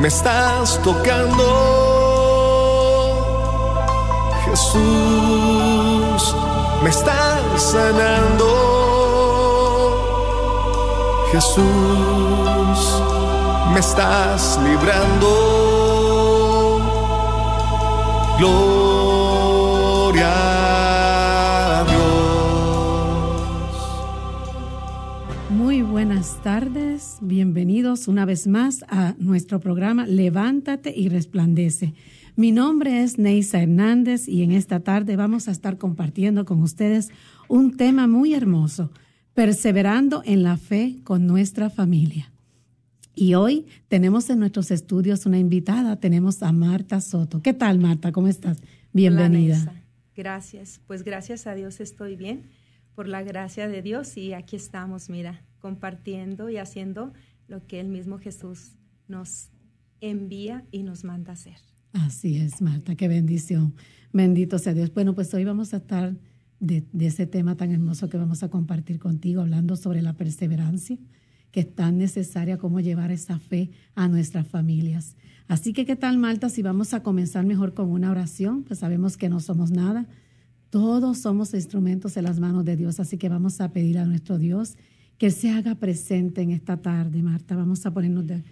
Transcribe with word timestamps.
me 0.00 0.08
estás 0.08 0.80
tocando. 0.82 1.44
Jesús, 4.44 6.22
me 6.82 6.88
estás 6.88 7.62
sanando. 7.72 8.46
Jesús, 11.32 12.78
me 13.72 13.80
estás 13.80 14.58
librando. 14.64 15.28
Gloria 18.38 20.32
a 21.80 21.84
Dios. 21.84 23.74
Muy 25.50 25.82
buenas 25.82 26.28
tardes, 26.42 26.89
bienvenidos 27.20 28.08
una 28.08 28.24
vez 28.24 28.46
más 28.46 28.84
a 28.88 29.14
nuestro 29.18 29.60
programa 29.60 30.06
Levántate 30.06 30.92
y 30.96 31.08
Resplandece. 31.08 31.94
Mi 32.36 32.52
nombre 32.52 33.02
es 33.02 33.18
Neisa 33.18 33.62
Hernández 33.62 34.26
y 34.26 34.42
en 34.42 34.52
esta 34.52 34.80
tarde 34.80 35.16
vamos 35.16 35.48
a 35.48 35.50
estar 35.50 35.76
compartiendo 35.76 36.44
con 36.44 36.62
ustedes 36.62 37.10
un 37.48 37.76
tema 37.76 38.06
muy 38.06 38.34
hermoso, 38.34 38.90
perseverando 39.34 40.22
en 40.24 40.42
la 40.42 40.56
fe 40.56 41.00
con 41.04 41.26
nuestra 41.26 41.68
familia. 41.68 42.32
Y 43.14 43.34
hoy 43.34 43.66
tenemos 43.88 44.30
en 44.30 44.38
nuestros 44.38 44.70
estudios 44.70 45.26
una 45.26 45.38
invitada, 45.38 45.96
tenemos 45.96 46.42
a 46.42 46.52
Marta 46.52 47.00
Soto. 47.00 47.42
¿Qué 47.42 47.52
tal, 47.52 47.78
Marta? 47.78 48.12
¿Cómo 48.12 48.28
estás? 48.28 48.58
Bienvenida. 48.92 49.58
Hola. 49.60 49.74
Gracias. 50.16 50.80
Pues 50.86 51.04
gracias 51.04 51.46
a 51.46 51.54
Dios 51.54 51.80
estoy 51.80 52.16
bien, 52.16 52.44
por 52.94 53.08
la 53.08 53.22
gracia 53.22 53.68
de 53.68 53.82
Dios 53.82 54.16
y 54.16 54.32
aquí 54.32 54.56
estamos, 54.56 55.08
mira, 55.08 55.44
compartiendo 55.58 56.50
y 56.50 56.56
haciendo 56.56 57.12
lo 57.48 57.66
que 57.66 57.80
el 57.80 57.88
mismo 57.88 58.18
Jesús 58.18 58.76
nos 59.08 59.50
envía 60.00 60.64
y 60.70 60.82
nos 60.82 61.04
manda 61.04 61.32
hacer. 61.32 61.56
Así 61.92 62.38
es, 62.38 62.62
Marta, 62.62 62.94
qué 62.94 63.08
bendición. 63.08 63.74
Bendito 64.12 64.58
sea 64.58 64.74
Dios. 64.74 64.92
Bueno, 64.92 65.14
pues 65.14 65.32
hoy 65.34 65.44
vamos 65.44 65.74
a 65.74 65.78
estar 65.78 66.16
de, 66.60 66.84
de, 66.92 67.06
ese 67.06 67.26
tema 67.26 67.56
tan 67.56 67.72
hermoso 67.72 68.08
que 68.08 68.16
vamos 68.16 68.42
a 68.42 68.50
compartir 68.50 68.98
contigo, 68.98 69.40
hablando 69.40 69.76
sobre 69.76 70.02
la 70.02 70.14
perseverancia, 70.14 70.98
que 71.50 71.60
es 71.60 71.74
tan 71.74 71.98
necesaria 71.98 72.58
como 72.58 72.80
llevar 72.80 73.10
esa 73.10 73.38
fe 73.38 73.70
a 73.94 74.08
nuestras 74.08 74.46
familias. 74.46 75.16
Así 75.48 75.72
que, 75.72 75.84
¿qué 75.84 75.96
tal, 75.96 76.16
Marta? 76.18 76.48
Si 76.48 76.62
vamos 76.62 76.94
a 76.94 77.02
comenzar 77.02 77.44
mejor 77.44 77.74
con 77.74 77.90
una 77.90 78.10
oración, 78.10 78.62
pues 78.62 78.78
sabemos 78.78 79.16
que 79.16 79.28
no 79.28 79.40
somos 79.40 79.72
nada. 79.72 80.06
Todos 80.70 81.18
somos 81.18 81.52
instrumentos 81.52 82.16
en 82.16 82.24
las 82.24 82.38
manos 82.38 82.64
de 82.64 82.76
Dios, 82.76 83.00
así 83.00 83.18
que 83.18 83.28
vamos 83.28 83.60
a 83.60 83.72
pedir 83.72 83.98
a 83.98 84.04
nuestro 84.06 84.38
Dios 84.38 84.76
que 85.18 85.30
se 85.30 85.50
haga 85.50 85.74
presente 85.74 86.40
en 86.40 86.52
esta 86.52 86.78
tarde, 86.78 87.22
Marta. 87.22 87.56
Vamos 87.56 87.84
a 87.84 87.92
ponernos 87.92 88.26
de, 88.26 88.42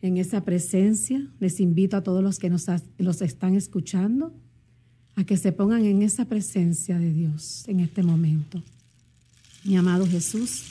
en 0.00 0.16
esa 0.16 0.44
presencia. 0.44 1.28
Les 1.40 1.60
invito 1.60 1.96
a 1.96 2.02
todos 2.02 2.22
los 2.22 2.38
que 2.38 2.48
nos 2.48 2.66
los 2.98 3.20
están 3.20 3.54
escuchando 3.54 4.32
a 5.16 5.24
que 5.24 5.36
se 5.36 5.50
pongan 5.50 5.84
en 5.84 6.02
esa 6.02 6.26
presencia 6.26 6.98
de 6.98 7.12
Dios 7.12 7.64
en 7.66 7.80
este 7.80 8.02
momento. 8.02 8.62
Mi 9.64 9.76
amado 9.76 10.06
Jesús, 10.06 10.62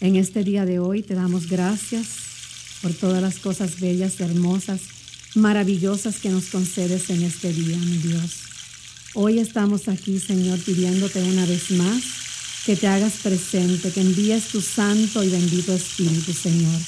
en 0.00 0.16
este 0.16 0.44
día 0.44 0.66
de 0.66 0.78
hoy 0.78 1.02
te 1.02 1.14
damos 1.14 1.48
gracias 1.48 2.80
por 2.82 2.92
todas 2.92 3.22
las 3.22 3.38
cosas 3.38 3.80
bellas, 3.80 4.20
hermosas, 4.20 4.82
maravillosas 5.36 6.20
que 6.20 6.30
nos 6.30 6.50
concedes 6.50 7.08
en 7.10 7.22
este 7.22 7.52
día, 7.52 7.78
mi 7.78 7.96
Dios. 7.98 8.41
Hoy 9.14 9.40
estamos 9.40 9.88
aquí, 9.88 10.18
Señor, 10.18 10.58
pidiéndote 10.60 11.22
una 11.22 11.44
vez 11.44 11.70
más 11.72 12.02
que 12.64 12.76
te 12.76 12.86
hagas 12.86 13.18
presente, 13.22 13.90
que 13.90 14.00
envíes 14.00 14.48
tu 14.48 14.62
santo 14.62 15.22
y 15.22 15.28
bendito 15.28 15.74
Espíritu, 15.74 16.32
Señor, 16.32 16.80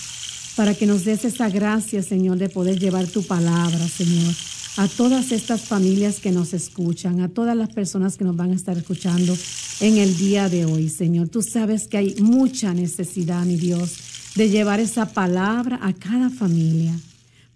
para 0.57 0.75
que 0.75 0.87
nos 0.87 1.05
des 1.05 1.27
esa 1.27 1.51
gracia, 1.51 2.03
Señor, 2.03 2.39
de 2.39 2.49
poder 2.49 2.79
llevar 2.79 3.07
tu 3.09 3.25
palabra, 3.25 3.87
Señor, 3.89 4.35
a 4.79 4.89
todas 4.89 5.33
estas 5.33 5.61
familias 5.63 6.19
que 6.19 6.31
nos 6.31 6.55
escuchan, 6.55 7.21
a 7.21 7.29
todas 7.29 7.55
las 7.59 7.69
personas 7.75 8.17
que 8.17 8.25
nos 8.25 8.37
van 8.37 8.53
a 8.53 8.57
estar 8.57 8.79
escuchando 8.79 9.37
en 9.81 9.99
el 9.99 10.17
día 10.17 10.49
de 10.49 10.65
hoy, 10.65 10.89
Señor. 10.89 11.29
Tú 11.29 11.43
sabes 11.43 11.89
que 11.89 11.99
hay 11.99 12.15
mucha 12.21 12.73
necesidad, 12.73 13.45
mi 13.45 13.57
Dios, 13.57 13.97
de 14.35 14.49
llevar 14.49 14.81
esa 14.81 15.13
palabra 15.13 15.79
a 15.83 15.93
cada 15.93 16.31
familia. 16.31 16.99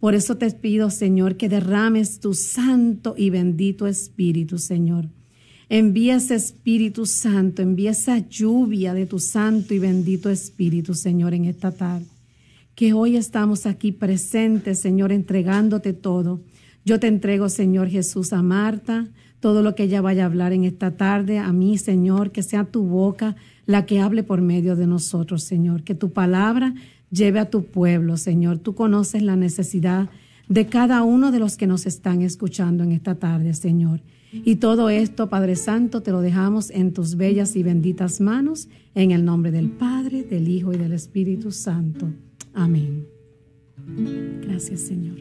Por 0.01 0.15
eso 0.15 0.37
te 0.37 0.51
pido, 0.51 0.91
Señor, 0.91 1.37
que 1.37 1.49
derrames 1.49 2.21
tu 2.21 2.35
santo 2.35 3.15
y 3.17 3.31
bendito 3.31 3.87
Espíritu, 3.87 4.59
Señor. 4.59 5.09
Envía 5.69 6.17
ese 6.17 6.35
Espíritu 6.35 7.05
Santo, 7.05 7.61
envía 7.61 7.91
esa 7.91 8.19
lluvia 8.27 8.95
de 8.95 9.07
tu 9.07 9.19
santo 9.19 9.75
y 9.75 9.79
bendito 9.79 10.31
Espíritu, 10.31 10.95
Señor, 10.95 11.35
en 11.35 11.45
esta 11.45 11.73
tarde. 11.73 12.07
Que 12.75 12.93
hoy 12.95 13.17
estamos 13.17 13.67
aquí 13.67 13.93
presentes, 13.93 14.81
Señor, 14.81 15.13
entregándote 15.13 15.93
todo. 15.93 16.41
Yo 16.85 16.99
te 17.01 17.09
entrego, 17.09 17.49
Señor 17.49 17.89
Jesús, 17.89 18.33
a 18.33 18.41
Marta, 18.41 19.09
todo 19.41 19.63
lo 19.63 19.75
que 19.75 19.83
ella 19.85 20.01
vaya 20.01 20.23
a 20.23 20.27
hablar 20.27 20.53
en 20.53 20.65
esta 20.65 20.97
tarde, 20.97 21.39
a 21.39 21.53
mí, 21.53 21.77
Señor, 21.77 22.31
que 22.31 22.43
sea 22.43 22.65
tu 22.65 22.85
boca 22.85 23.37
la 23.67 23.85
que 23.85 24.01
hable 24.01 24.23
por 24.23 24.41
medio 24.41 24.75
de 24.75 24.87
nosotros, 24.87 25.43
Señor. 25.43 25.83
Que 25.83 25.95
tu 25.95 26.13
palabra 26.13 26.75
lleve 27.11 27.39
a 27.39 27.51
tu 27.51 27.65
pueblo, 27.65 28.17
Señor. 28.17 28.59
Tú 28.59 28.75
conoces 28.75 29.23
la 29.23 29.37
necesidad 29.37 30.09
de 30.49 30.67
cada 30.67 31.03
uno 31.03 31.31
de 31.31 31.39
los 31.39 31.57
que 31.57 31.67
nos 31.67 31.87
están 31.87 32.23
escuchando 32.23 32.85
en 32.85 32.93
esta 32.93 33.15
tarde, 33.15 33.55
Señor. 33.55 34.01
Y 34.33 34.57
todo 34.57 34.91
esto, 34.91 35.29
Padre 35.29 35.57
Santo, 35.57 36.03
te 36.03 36.11
lo 36.11 36.21
dejamos 36.21 36.71
en 36.71 36.93
tus 36.93 37.17
bellas 37.17 37.57
y 37.57 37.63
benditas 37.63 38.21
manos, 38.21 38.69
en 38.95 39.11
el 39.11 39.25
nombre 39.25 39.51
del 39.51 39.71
Padre, 39.71 40.23
del 40.23 40.49
Hijo 40.49 40.73
y 40.73 40.77
del 40.77 40.93
Espíritu 40.93 41.51
Santo. 41.51 42.11
Amén. 42.53 43.07
Gracias, 44.43 44.81
Señor. 44.81 45.17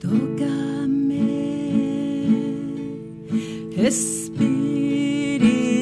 Tócame, 0.00 1.20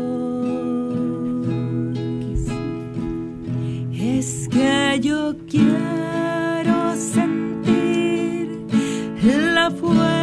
Es 3.93 4.49
que 4.49 4.99
yo 4.99 5.35
quiero 5.47 6.95
sentir 6.95 8.65
la 9.53 9.69
fuerza 9.69 10.14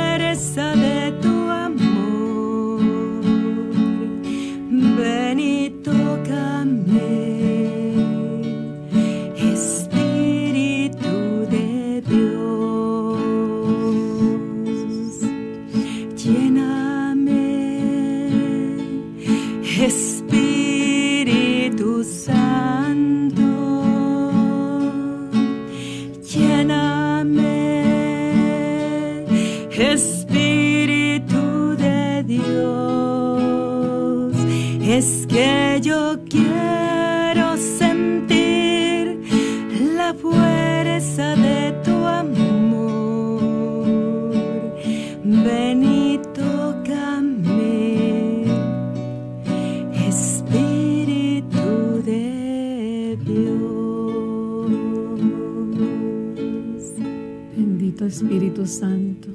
Espíritu 58.12 58.66
Santo. 58.66 59.28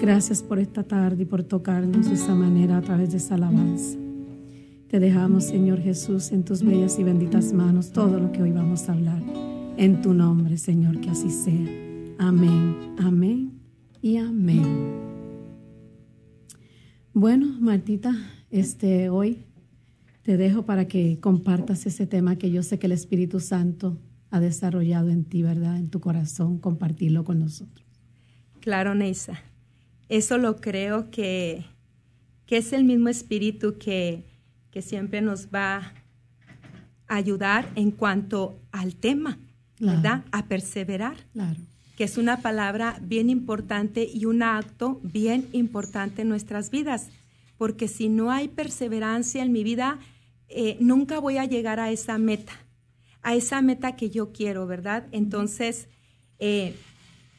Gracias 0.00 0.44
por 0.44 0.60
esta 0.60 0.84
tarde 0.84 1.24
y 1.24 1.26
por 1.26 1.42
tocarnos 1.42 2.06
de 2.06 2.14
esa 2.14 2.36
manera 2.36 2.76
a 2.76 2.80
través 2.80 3.10
de 3.10 3.16
esa 3.16 3.34
alabanza. 3.34 3.98
Te 4.86 5.00
dejamos, 5.00 5.42
Señor 5.42 5.80
Jesús, 5.80 6.30
en 6.30 6.44
tus 6.44 6.62
bellas 6.62 7.00
y 7.00 7.02
benditas 7.02 7.52
manos 7.52 7.90
todo 7.90 8.20
lo 8.20 8.30
que 8.30 8.40
hoy 8.40 8.52
vamos 8.52 8.88
a 8.88 8.92
hablar. 8.92 9.20
En 9.76 10.02
tu 10.02 10.14
nombre, 10.14 10.56
Señor, 10.56 11.00
que 11.00 11.10
así 11.10 11.30
sea. 11.30 11.66
Amén, 12.18 12.94
amén 12.98 13.54
y 14.00 14.18
amén. 14.18 14.62
Bueno, 17.12 17.56
Martita, 17.58 18.14
este, 18.50 19.10
hoy 19.10 19.46
te 20.22 20.36
dejo 20.36 20.64
para 20.64 20.86
que 20.86 21.18
compartas 21.18 21.86
ese 21.86 22.06
tema 22.06 22.36
que 22.36 22.52
yo 22.52 22.62
sé 22.62 22.78
que 22.78 22.86
el 22.86 22.92
Espíritu 22.92 23.40
Santo 23.40 23.98
ha 24.30 24.38
desarrollado 24.38 25.08
en 25.08 25.24
ti, 25.24 25.42
¿verdad? 25.42 25.76
En 25.76 25.88
tu 25.88 25.98
corazón, 25.98 26.58
compartirlo 26.58 27.24
con 27.24 27.40
nosotros. 27.40 27.81
Claro, 28.62 28.94
Neisa. 28.94 29.42
Eso 30.08 30.38
lo 30.38 30.60
creo 30.60 31.10
que, 31.10 31.64
que 32.46 32.56
es 32.58 32.72
el 32.72 32.84
mismo 32.84 33.08
espíritu 33.08 33.76
que, 33.78 34.24
que 34.70 34.80
siempre 34.82 35.20
nos 35.20 35.48
va 35.48 35.92
a 37.08 37.16
ayudar 37.16 37.68
en 37.74 37.90
cuanto 37.90 38.58
al 38.70 38.94
tema, 38.94 39.38
Claro. 39.76 39.96
¿verdad? 40.00 40.24
A 40.30 40.46
perseverar, 40.46 41.16
Claro. 41.32 41.56
que 41.96 42.04
es 42.04 42.16
una 42.16 42.40
palabra 42.40 42.98
bien 43.02 43.28
importante 43.30 44.08
y 44.12 44.26
un 44.26 44.42
acto 44.44 45.00
bien 45.02 45.48
importante 45.52 46.22
en 46.22 46.28
nuestras 46.28 46.70
vidas. 46.70 47.08
Porque 47.58 47.88
si 47.88 48.08
no 48.08 48.30
hay 48.30 48.46
perseverancia 48.48 49.42
en 49.42 49.50
mi 49.50 49.64
vida, 49.64 49.98
eh, 50.48 50.76
nunca 50.80 51.18
voy 51.18 51.38
a 51.38 51.46
llegar 51.46 51.80
a 51.80 51.90
esa 51.90 52.16
meta, 52.18 52.52
a 53.22 53.34
esa 53.34 53.60
meta 53.60 53.96
que 53.96 54.08
yo 54.10 54.32
quiero, 54.32 54.66
¿verdad? 54.68 55.06
Entonces, 55.10 55.88
eh, 56.38 56.76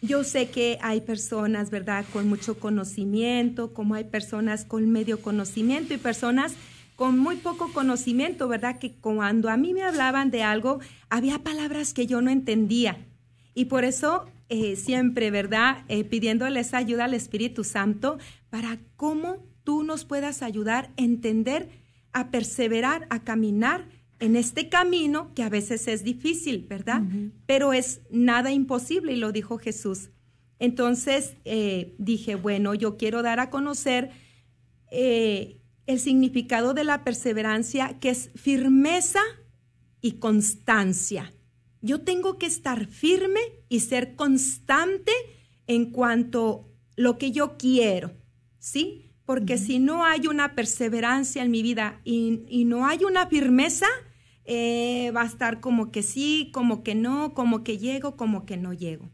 yo 0.04 0.26
sé 0.26 0.50
que 0.50 0.78
hay 0.82 1.00
personas, 1.00 1.70
¿verdad?, 1.70 2.04
con 2.12 2.28
mucho 2.28 2.60
conocimiento, 2.60 3.74
como 3.74 3.96
hay 3.96 4.04
personas 4.04 4.66
con 4.66 4.92
medio 4.92 5.22
conocimiento 5.22 5.94
y 5.94 5.98
personas 5.98 6.56
con 6.98 7.18
muy 7.18 7.38
poco 7.38 7.72
conocimiento, 7.72 8.50
¿verdad? 8.50 8.80
Que 8.80 8.96
cuando 8.96 9.50
a 9.50 9.56
mí 9.56 9.74
me 9.74 9.82
hablaban 9.82 10.30
de 10.30 10.44
algo, 10.44 10.80
había 11.10 11.40
palabras 11.40 11.94
que 11.94 12.06
yo 12.06 12.22
no 12.22 12.32
entendía. 12.32 12.98
Y 13.56 13.66
por 13.66 13.86
eso 13.86 14.26
eh, 14.50 14.76
siempre, 14.76 15.32
¿verdad? 15.32 15.86
Eh, 15.88 16.04
pidiéndoles 16.04 16.74
ayuda 16.74 17.06
al 17.06 17.14
Espíritu 17.14 17.64
Santo 17.64 18.18
para 18.50 18.80
cómo 18.98 19.38
tú 19.64 19.84
nos 19.84 20.04
puedas 20.04 20.42
ayudar 20.42 20.92
a 20.98 21.02
entender, 21.02 21.70
a 22.12 22.30
perseverar, 22.30 23.08
a 23.10 23.24
caminar 23.24 23.86
en 24.24 24.38
este 24.38 24.70
camino 24.70 25.34
que 25.36 25.44
a 25.44 25.50
veces 25.50 25.90
es 25.90 26.02
difícil, 26.06 26.66
¿verdad? 26.70 27.02
Pero 27.46 27.74
es 27.74 28.00
nada 28.10 28.54
imposible 28.54 29.12
y 29.12 29.18
lo 29.18 29.34
dijo 29.34 29.58
Jesús. 29.58 30.12
Entonces 30.60 31.36
eh, 31.44 31.94
dije, 31.98 32.36
bueno, 32.36 32.74
yo 32.74 32.96
quiero 32.96 33.22
dar 33.22 33.42
a 33.42 33.50
conocer 33.50 34.12
eh, 34.92 35.60
el 35.88 36.00
significado 36.00 36.74
de 36.74 36.86
la 36.86 37.04
perseverancia, 37.04 38.00
que 38.00 38.12
es 38.12 38.30
firmeza 38.34 39.20
y 40.00 40.14
constancia. 40.14 41.34
Yo 41.82 42.00
tengo 42.00 42.38
que 42.38 42.46
estar 42.46 42.86
firme 42.86 43.42
y 43.68 43.82
ser 43.82 44.16
constante 44.16 45.12
en 45.68 45.92
cuanto 45.92 46.72
lo 46.96 47.18
que 47.18 47.34
yo 47.34 47.58
quiero, 47.58 48.14
¿sí? 48.58 49.12
Porque 49.26 49.58
si 49.58 49.80
no 49.80 50.06
hay 50.06 50.28
una 50.28 50.56
perseverancia 50.56 51.44
en 51.44 51.52
mi 51.52 51.62
vida 51.62 52.00
y, 52.06 52.44
y 52.48 52.64
no 52.64 52.88
hay 52.88 53.04
una 53.04 53.28
firmeza, 53.28 53.88
eh, 54.46 55.12
va 55.16 55.22
a 55.22 55.26
estar 55.26 55.60
como 55.60 55.92
que 55.92 56.04
sí, 56.04 56.50
como 56.54 56.84
que 56.84 56.96
no, 56.96 57.34
como 57.34 57.64
que 57.64 57.78
llego, 57.78 58.16
como 58.18 58.46
que 58.46 58.58
no 58.58 58.74
llego. 58.74 59.10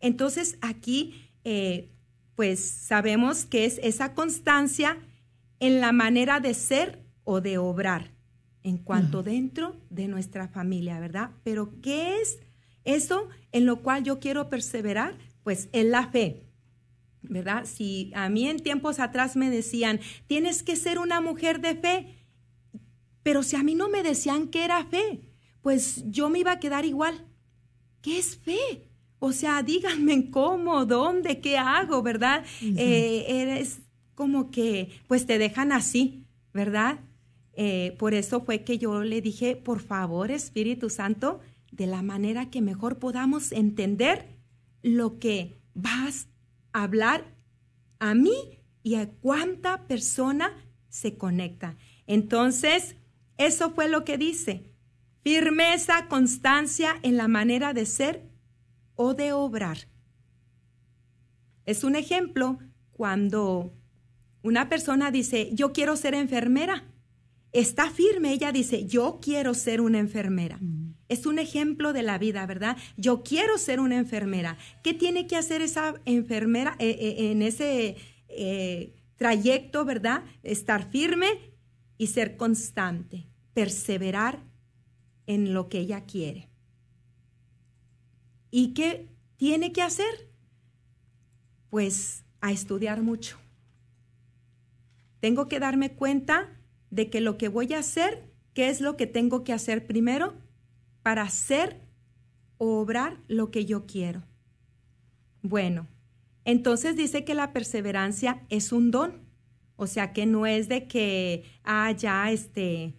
Entonces 0.00 0.58
aquí, 0.60 1.14
eh, 1.44 1.90
pues 2.34 2.60
sabemos 2.60 3.44
que 3.44 3.64
es 3.64 3.78
esa 3.82 4.14
constancia 4.14 4.98
en 5.60 5.80
la 5.80 5.92
manera 5.92 6.40
de 6.40 6.54
ser 6.54 7.04
o 7.24 7.40
de 7.40 7.58
obrar 7.58 8.12
en 8.62 8.78
cuanto 8.78 9.22
dentro 9.22 9.76
de 9.90 10.08
nuestra 10.08 10.48
familia, 10.48 10.98
¿verdad? 10.98 11.30
Pero 11.44 11.80
¿qué 11.80 12.20
es 12.20 12.40
eso 12.84 13.28
en 13.52 13.64
lo 13.64 13.82
cual 13.82 14.02
yo 14.02 14.18
quiero 14.18 14.50
perseverar? 14.50 15.16
Pues 15.44 15.68
en 15.72 15.92
la 15.92 16.08
fe, 16.08 16.42
¿verdad? 17.22 17.64
Si 17.64 18.10
a 18.14 18.28
mí 18.28 18.48
en 18.48 18.58
tiempos 18.58 18.98
atrás 18.98 19.36
me 19.36 19.50
decían, 19.50 20.00
tienes 20.26 20.64
que 20.64 20.74
ser 20.74 20.98
una 20.98 21.20
mujer 21.20 21.60
de 21.60 21.76
fe, 21.76 22.15
pero 23.26 23.42
si 23.42 23.56
a 23.56 23.64
mí 23.64 23.74
no 23.74 23.88
me 23.88 24.04
decían 24.04 24.46
que 24.46 24.64
era 24.64 24.84
fe, 24.84 25.20
pues 25.60 26.04
yo 26.06 26.30
me 26.30 26.38
iba 26.38 26.52
a 26.52 26.60
quedar 26.60 26.84
igual. 26.84 27.26
¿Qué 28.00 28.20
es 28.20 28.36
fe? 28.36 28.88
O 29.18 29.32
sea, 29.32 29.64
díganme 29.64 30.30
cómo, 30.30 30.86
dónde, 30.86 31.40
qué 31.40 31.58
hago, 31.58 32.04
¿verdad? 32.04 32.44
Eh, 32.62 33.24
eres 33.26 33.80
como 34.14 34.52
que, 34.52 34.90
pues 35.08 35.26
te 35.26 35.38
dejan 35.38 35.72
así, 35.72 36.24
¿verdad? 36.54 37.00
Eh, 37.54 37.96
por 37.98 38.14
eso 38.14 38.42
fue 38.42 38.62
que 38.62 38.78
yo 38.78 39.02
le 39.02 39.20
dije, 39.20 39.56
por 39.56 39.80
favor, 39.80 40.30
Espíritu 40.30 40.88
Santo, 40.88 41.40
de 41.72 41.88
la 41.88 42.02
manera 42.02 42.48
que 42.48 42.60
mejor 42.60 43.00
podamos 43.00 43.50
entender 43.50 44.38
lo 44.82 45.18
que 45.18 45.56
vas 45.74 46.28
a 46.72 46.84
hablar 46.84 47.34
a 47.98 48.14
mí 48.14 48.60
y 48.84 48.94
a 48.94 49.10
cuánta 49.10 49.88
persona 49.88 50.52
se 50.88 51.18
conecta. 51.18 51.76
Entonces, 52.06 52.94
eso 53.38 53.70
fue 53.70 53.88
lo 53.88 54.04
que 54.04 54.18
dice. 54.18 54.72
Firmeza, 55.22 56.06
constancia 56.08 56.96
en 57.02 57.16
la 57.16 57.28
manera 57.28 57.72
de 57.72 57.86
ser 57.86 58.30
o 58.94 59.14
de 59.14 59.32
obrar. 59.32 59.88
Es 61.64 61.84
un 61.84 61.96
ejemplo 61.96 62.58
cuando 62.92 63.74
una 64.42 64.68
persona 64.68 65.10
dice, 65.10 65.50
yo 65.52 65.72
quiero 65.72 65.96
ser 65.96 66.14
enfermera. 66.14 66.84
Está 67.52 67.90
firme, 67.90 68.32
ella 68.32 68.52
dice, 68.52 68.86
yo 68.86 69.18
quiero 69.20 69.54
ser 69.54 69.80
una 69.80 69.98
enfermera. 69.98 70.60
Es 71.08 71.26
un 71.26 71.38
ejemplo 71.38 71.92
de 71.92 72.02
la 72.02 72.18
vida, 72.18 72.46
¿verdad? 72.46 72.76
Yo 72.96 73.22
quiero 73.22 73.58
ser 73.58 73.80
una 73.80 73.96
enfermera. 73.96 74.56
¿Qué 74.82 74.94
tiene 74.94 75.26
que 75.26 75.36
hacer 75.36 75.62
esa 75.62 75.94
enfermera 76.04 76.76
eh, 76.78 76.96
eh, 77.00 77.30
en 77.30 77.42
ese 77.42 77.96
eh, 78.28 78.94
trayecto, 79.16 79.84
¿verdad? 79.84 80.24
Estar 80.42 80.90
firme 80.90 81.55
y 81.98 82.08
ser 82.08 82.36
constante, 82.36 83.26
perseverar 83.54 84.42
en 85.26 85.54
lo 85.54 85.68
que 85.68 85.78
ella 85.78 86.04
quiere. 86.04 86.48
¿Y 88.50 88.74
qué 88.74 89.08
tiene 89.36 89.72
que 89.72 89.82
hacer? 89.82 90.30
Pues 91.70 92.24
a 92.40 92.52
estudiar 92.52 93.02
mucho. 93.02 93.38
Tengo 95.20 95.48
que 95.48 95.58
darme 95.58 95.94
cuenta 95.94 96.60
de 96.90 97.10
que 97.10 97.20
lo 97.20 97.36
que 97.36 97.48
voy 97.48 97.72
a 97.74 97.80
hacer, 97.80 98.32
¿qué 98.54 98.68
es 98.68 98.80
lo 98.80 98.96
que 98.96 99.06
tengo 99.06 99.44
que 99.44 99.52
hacer 99.52 99.86
primero 99.86 100.34
para 101.02 101.22
hacer 101.22 101.80
o 102.58 102.80
obrar 102.80 103.20
lo 103.26 103.50
que 103.50 103.64
yo 103.64 103.86
quiero? 103.86 104.22
Bueno, 105.42 105.88
entonces 106.44 106.96
dice 106.96 107.24
que 107.24 107.34
la 107.34 107.52
perseverancia 107.52 108.44
es 108.48 108.72
un 108.72 108.90
don. 108.90 109.25
O 109.76 109.86
sea 109.86 110.12
que 110.12 110.26
no 110.26 110.46
es 110.46 110.68
de 110.68 110.88
que, 110.88 111.44
ah, 111.64 111.92
ya, 111.92 112.30
este, 112.30 112.94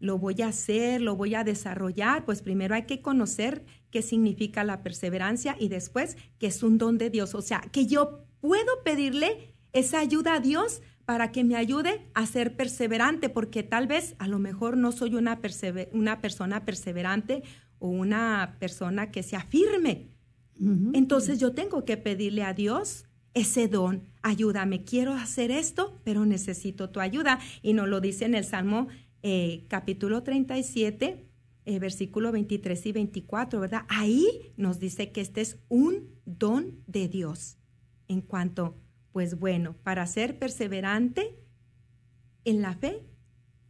lo 0.00 0.18
voy 0.18 0.42
a 0.42 0.48
hacer, 0.48 1.00
lo 1.00 1.16
voy 1.16 1.34
a 1.34 1.44
desarrollar. 1.44 2.24
Pues 2.24 2.42
primero 2.42 2.74
hay 2.74 2.86
que 2.86 3.00
conocer 3.00 3.64
qué 3.90 4.02
significa 4.02 4.64
la 4.64 4.82
perseverancia 4.82 5.56
y 5.58 5.68
después 5.68 6.16
que 6.38 6.48
es 6.48 6.62
un 6.62 6.78
don 6.78 6.98
de 6.98 7.10
Dios. 7.10 7.34
O 7.34 7.42
sea, 7.42 7.60
que 7.60 7.86
yo 7.86 8.24
puedo 8.40 8.82
pedirle 8.84 9.54
esa 9.72 10.00
ayuda 10.00 10.34
a 10.34 10.40
Dios 10.40 10.82
para 11.04 11.30
que 11.30 11.44
me 11.44 11.54
ayude 11.54 12.10
a 12.14 12.26
ser 12.26 12.56
perseverante, 12.56 13.28
porque 13.28 13.62
tal 13.62 13.86
vez 13.86 14.16
a 14.18 14.26
lo 14.26 14.40
mejor 14.40 14.76
no 14.76 14.90
soy 14.90 15.14
una, 15.14 15.40
una 15.92 16.20
persona 16.20 16.64
perseverante 16.64 17.42
o 17.78 17.88
una 17.88 18.56
persona 18.58 19.12
que 19.12 19.22
sea 19.22 19.42
firme. 19.42 20.08
Entonces 20.94 21.38
yo 21.38 21.52
tengo 21.52 21.84
que 21.84 21.96
pedirle 21.96 22.42
a 22.42 22.54
Dios 22.54 23.05
ese 23.36 23.68
don. 23.68 24.02
Ayúdame, 24.22 24.82
quiero 24.82 25.12
hacer 25.12 25.50
esto, 25.50 26.00
pero 26.04 26.24
necesito 26.24 26.88
tu 26.88 27.00
ayuda. 27.00 27.38
Y 27.62 27.74
nos 27.74 27.86
lo 27.86 28.00
dice 28.00 28.24
en 28.24 28.34
el 28.34 28.46
Salmo 28.46 28.88
eh, 29.22 29.66
capítulo 29.68 30.22
37, 30.22 31.28
eh, 31.66 31.78
versículo 31.78 32.32
23 32.32 32.86
y 32.86 32.92
24, 32.92 33.60
¿verdad? 33.60 33.82
Ahí 33.88 34.54
nos 34.56 34.80
dice 34.80 35.12
que 35.12 35.20
este 35.20 35.42
es 35.42 35.58
un 35.68 36.08
don 36.24 36.80
de 36.86 37.08
Dios. 37.08 37.58
En 38.08 38.22
cuanto, 38.22 38.74
pues 39.12 39.38
bueno, 39.38 39.76
para 39.82 40.06
ser 40.06 40.38
perseverante 40.38 41.38
en 42.46 42.62
la 42.62 42.72
fe, 42.72 43.02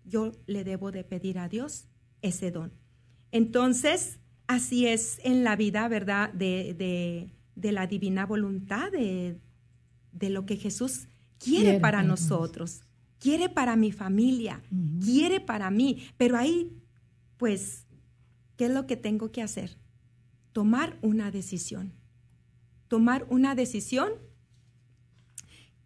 yo 0.04 0.30
le 0.46 0.62
debo 0.62 0.92
de 0.92 1.02
pedir 1.02 1.40
a 1.40 1.48
Dios 1.48 1.88
ese 2.22 2.52
don. 2.52 2.72
Entonces, 3.32 4.20
así 4.46 4.86
es 4.86 5.18
en 5.24 5.42
la 5.42 5.56
vida, 5.56 5.88
¿verdad? 5.88 6.32
De, 6.32 7.32
la 7.56 7.88
divina 7.88 8.26
voluntad, 8.26 8.92
de, 8.92 9.40
lo 10.30 10.46
que 10.46 10.56
Jesús 10.56 11.08
quiere, 11.38 11.80
para, 11.80 12.02
nosotros, 12.02 12.82
quiere 13.18 13.48
para 13.48 13.76
mi 13.76 13.92
familia, 13.92 14.62
quiere 15.02 15.40
para 15.40 15.70
mí. 15.70 16.08
Pero 16.16 16.36
ahí, 16.36 16.72
pues, 17.36 17.86
¿qué 18.56 18.66
es 18.66 18.70
lo 18.70 18.86
que 18.86 18.96
tengo 18.96 19.30
que 19.30 19.42
hacer? 19.42 19.76
Tomar 20.52 20.98
una 21.02 21.30
decisión. 21.30 21.92
Tomar 22.88 23.26
una 23.30 23.54
decisión 23.54 24.12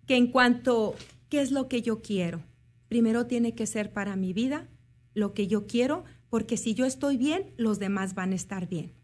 que 0.06 0.16
en 0.16 0.28
cuanto, 0.28 0.94
¿qué 1.28 1.40
es 1.40 1.50
lo 1.50 1.68
que 1.68 1.82
yo 1.82 2.02
quiero? 2.02 2.42
Primero 2.88 3.26
tiene 3.26 3.54
que 3.54 3.66
ser 3.66 3.92
para 3.92 4.16
mi 4.16 4.32
vida 4.32 4.68
lo 5.14 5.34
que 5.34 5.46
yo 5.46 5.66
quiero, 5.66 6.04
porque 6.28 6.56
si 6.56 6.74
yo 6.74 6.86
estoy 6.86 7.16
bien, 7.16 7.52
los 7.56 7.78
demás 7.78 8.14
van 8.14 8.32
a 8.32 8.36
estar 8.36 8.68
bien. 8.68 8.99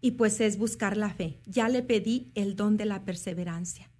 Y 0.00 0.12
pues 0.12 0.40
es 0.40 0.58
buscar 0.58 0.96
la 0.96 1.10
fe. 1.10 1.40
Ya 1.46 1.68
le 1.68 1.82
pedí 1.82 2.30
el 2.34 2.54
don 2.56 2.76
de 2.76 2.84
la 2.84 3.04
perseverancia. 3.04 3.90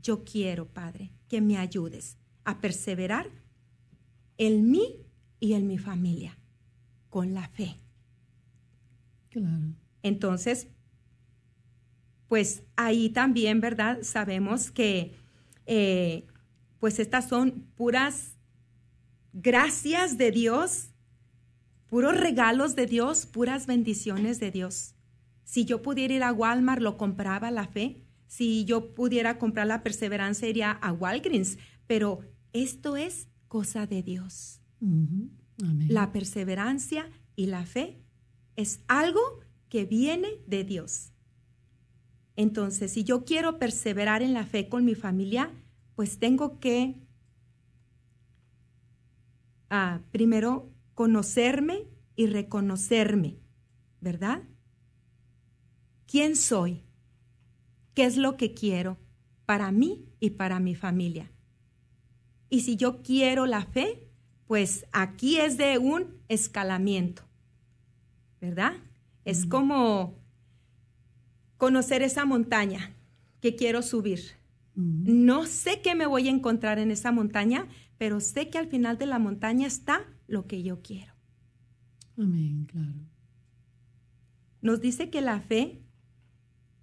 Yo 0.00 0.24
quiero, 0.24 0.66
Padre, 0.66 1.12
que 1.28 1.40
me 1.40 1.58
ayudes 1.58 2.16
a 2.44 2.60
perseverar 2.60 3.30
en 4.38 4.70
mí 4.70 5.06
y 5.38 5.52
en 5.52 5.66
mi 5.66 5.78
familia, 5.78 6.38
con 7.10 7.34
la 7.34 7.48
fe. 7.48 7.76
Claro. 9.28 9.74
Entonces, 10.02 10.68
pues 12.28 12.62
ahí 12.76 13.10
también, 13.10 13.60
¿verdad? 13.60 13.98
Sabemos 14.02 14.70
que 14.70 15.14
eh, 15.66 16.26
pues 16.80 16.98
estas 16.98 17.28
son 17.28 17.66
puras 17.76 18.38
gracias 19.32 20.18
de 20.18 20.30
Dios, 20.30 20.88
puros 21.88 22.18
regalos 22.18 22.74
de 22.74 22.86
Dios, 22.86 23.26
puras 23.26 23.66
bendiciones 23.66 24.40
de 24.40 24.50
Dios. 24.50 24.94
Si 25.44 25.64
yo 25.64 25.82
pudiera 25.82 26.14
ir 26.14 26.22
a 26.22 26.32
Walmart, 26.32 26.80
lo 26.80 26.96
compraba 26.96 27.50
la 27.50 27.66
fe. 27.66 28.02
Si 28.26 28.64
yo 28.64 28.94
pudiera 28.94 29.38
comprar 29.38 29.66
la 29.66 29.82
perseverancia, 29.82 30.48
iría 30.48 30.70
a 30.70 30.92
Walgreens. 30.92 31.58
Pero 31.86 32.20
esto 32.52 32.96
es 32.96 33.28
cosa 33.48 33.86
de 33.86 34.02
Dios. 34.02 34.60
La 35.88 36.12
perseverancia 36.12 37.10
y 37.36 37.46
la 37.46 37.66
fe 37.66 38.02
es 38.56 38.80
algo 38.88 39.20
que 39.68 39.84
viene 39.84 40.28
de 40.46 40.64
Dios. 40.64 41.12
Entonces, 42.36 42.92
si 42.92 43.04
yo 43.04 43.24
quiero 43.24 43.58
perseverar 43.58 44.22
en 44.22 44.32
la 44.32 44.46
fe 44.46 44.68
con 44.68 44.84
mi 44.84 44.94
familia, 44.94 45.50
pues 45.94 46.18
tengo 46.18 46.58
que 46.58 46.96
ah, 49.70 50.00
primero 50.10 50.70
conocerme 50.94 51.86
y 52.16 52.26
reconocerme, 52.26 53.38
¿verdad? 54.00 54.42
¿Quién 56.12 56.36
soy? 56.36 56.82
¿Qué 57.94 58.04
es 58.04 58.18
lo 58.18 58.36
que 58.36 58.52
quiero 58.52 58.98
para 59.46 59.72
mí 59.72 60.04
y 60.20 60.28
para 60.28 60.60
mi 60.60 60.74
familia? 60.74 61.32
Y 62.50 62.60
si 62.60 62.76
yo 62.76 63.02
quiero 63.02 63.46
la 63.46 63.64
fe, 63.64 64.10
pues 64.46 64.84
aquí 64.92 65.38
es 65.38 65.56
de 65.56 65.78
un 65.78 66.18
escalamiento, 66.28 67.22
¿verdad? 68.42 68.74
Es 69.24 69.46
como 69.46 70.18
conocer 71.56 72.02
esa 72.02 72.26
montaña 72.26 72.94
que 73.40 73.56
quiero 73.56 73.80
subir. 73.80 74.20
No 74.74 75.46
sé 75.46 75.80
qué 75.80 75.94
me 75.94 76.04
voy 76.04 76.28
a 76.28 76.32
encontrar 76.32 76.78
en 76.78 76.90
esa 76.90 77.10
montaña, 77.10 77.68
pero 77.96 78.20
sé 78.20 78.50
que 78.50 78.58
al 78.58 78.66
final 78.66 78.98
de 78.98 79.06
la 79.06 79.18
montaña 79.18 79.66
está 79.66 80.04
lo 80.26 80.46
que 80.46 80.62
yo 80.62 80.82
quiero. 80.82 81.14
Amén, 82.18 82.66
claro. 82.70 83.00
Nos 84.60 84.82
dice 84.82 85.08
que 85.08 85.22
la 85.22 85.40
fe 85.40 85.81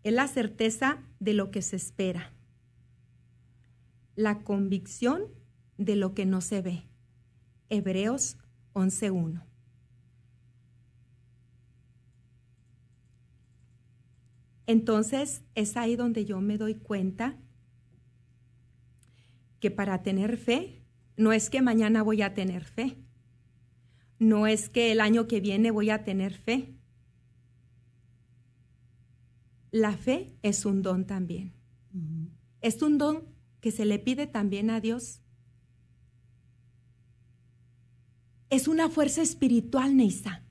es 0.10 0.16
la 0.16 0.28
certeza 0.28 1.04
de 1.20 1.34
lo 1.34 1.52
que 1.52 1.62
se 1.62 1.76
espera, 1.76 2.34
la 4.16 4.40
convicción 4.40 5.28
de 5.78 5.96
lo 5.96 6.16
que 6.16 6.26
no 6.26 6.42
se 6.42 6.64
ve. 6.64 6.90
Hebreos 7.70 8.40
11.1. 8.74 9.44
Entonces 14.66 15.44
es 15.54 15.78
ahí 15.78 15.96
donde 15.96 16.26
yo 16.26 16.42
me 16.42 16.58
doy 16.58 16.74
cuenta 16.74 17.38
que 19.60 19.70
para 19.70 20.02
tener 20.02 20.38
fe, 20.38 20.82
no 21.18 21.34
es 21.34 21.52
que 21.52 21.62
mañana 21.62 22.02
voy 22.02 22.24
a 22.24 22.34
tener 22.34 22.64
fe, 22.64 22.98
no 24.18 24.48
es 24.48 24.70
que 24.70 24.92
el 24.92 25.02
año 25.02 25.28
que 25.28 25.40
viene 25.40 25.70
voy 25.70 25.92
a 25.92 26.04
tener 26.04 26.34
fe. 26.34 26.79
La 29.72 29.94
fe 29.94 30.36
es 30.42 30.66
un 30.66 30.82
don 30.82 31.06
también. 31.06 31.54
Es 32.62 32.82
un 32.82 32.98
don 32.98 33.24
que 33.62 33.72
se 33.72 33.86
le 33.86 34.00
pide 34.00 34.28
también 34.28 34.70
a 34.70 34.80
Dios. 34.80 35.22
Es 38.50 38.68
una 38.68 38.90
fuerza 38.90 39.22
espiritual, 39.22 39.96
Neisa 39.96 40.44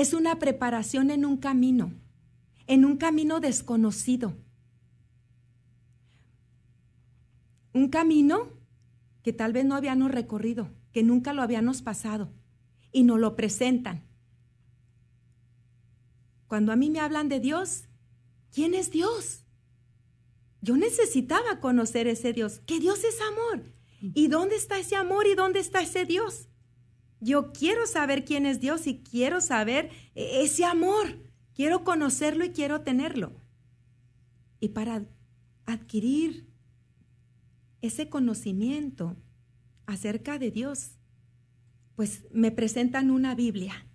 es 0.00 0.14
una 0.14 0.38
preparación 0.38 1.10
en 1.10 1.24
un 1.24 1.38
camino, 1.38 1.92
en 2.66 2.84
un 2.84 2.96
camino 2.96 3.40
desconocido. 3.40 4.36
Un 7.72 7.88
camino 7.88 8.48
que 9.22 9.32
tal 9.32 9.52
vez 9.52 9.64
no 9.64 9.74
habíamos 9.74 10.10
recorrido, 10.10 10.70
que 10.92 11.02
nunca 11.02 11.32
lo 11.32 11.42
habíamos 11.42 11.82
pasado 11.82 12.30
y 12.92 13.02
nos 13.02 13.18
lo 13.18 13.34
presentan. 13.34 14.07
Cuando 16.48 16.72
a 16.72 16.76
mí 16.76 16.90
me 16.90 17.00
hablan 17.00 17.28
de 17.28 17.40
Dios, 17.40 17.84
¿quién 18.52 18.74
es 18.74 18.90
Dios? 18.90 19.44
Yo 20.60 20.76
necesitaba 20.76 21.60
conocer 21.60 22.08
ese 22.08 22.32
Dios, 22.32 22.60
que 22.66 22.80
Dios 22.80 23.04
es 23.04 23.20
amor. 23.20 23.72
¿Y 24.00 24.28
dónde 24.28 24.56
está 24.56 24.78
ese 24.78 24.96
amor 24.96 25.26
y 25.26 25.34
dónde 25.34 25.60
está 25.60 25.82
ese 25.82 26.04
Dios? 26.04 26.48
Yo 27.20 27.52
quiero 27.52 27.86
saber 27.86 28.24
quién 28.24 28.46
es 28.46 28.60
Dios 28.60 28.86
y 28.86 29.02
quiero 29.02 29.40
saber 29.40 29.90
eh, 30.14 30.42
ese 30.42 30.64
amor. 30.64 31.18
Quiero 31.54 31.84
conocerlo 31.84 32.44
y 32.44 32.50
quiero 32.50 32.80
tenerlo. 32.82 33.32
Y 34.60 34.70
para 34.70 35.04
adquirir 35.66 36.48
ese 37.82 38.08
conocimiento 38.08 39.16
acerca 39.86 40.38
de 40.38 40.50
Dios, 40.50 40.92
pues 41.96 42.24
me 42.32 42.52
presentan 42.52 43.10
una 43.10 43.34
Biblia. 43.34 43.86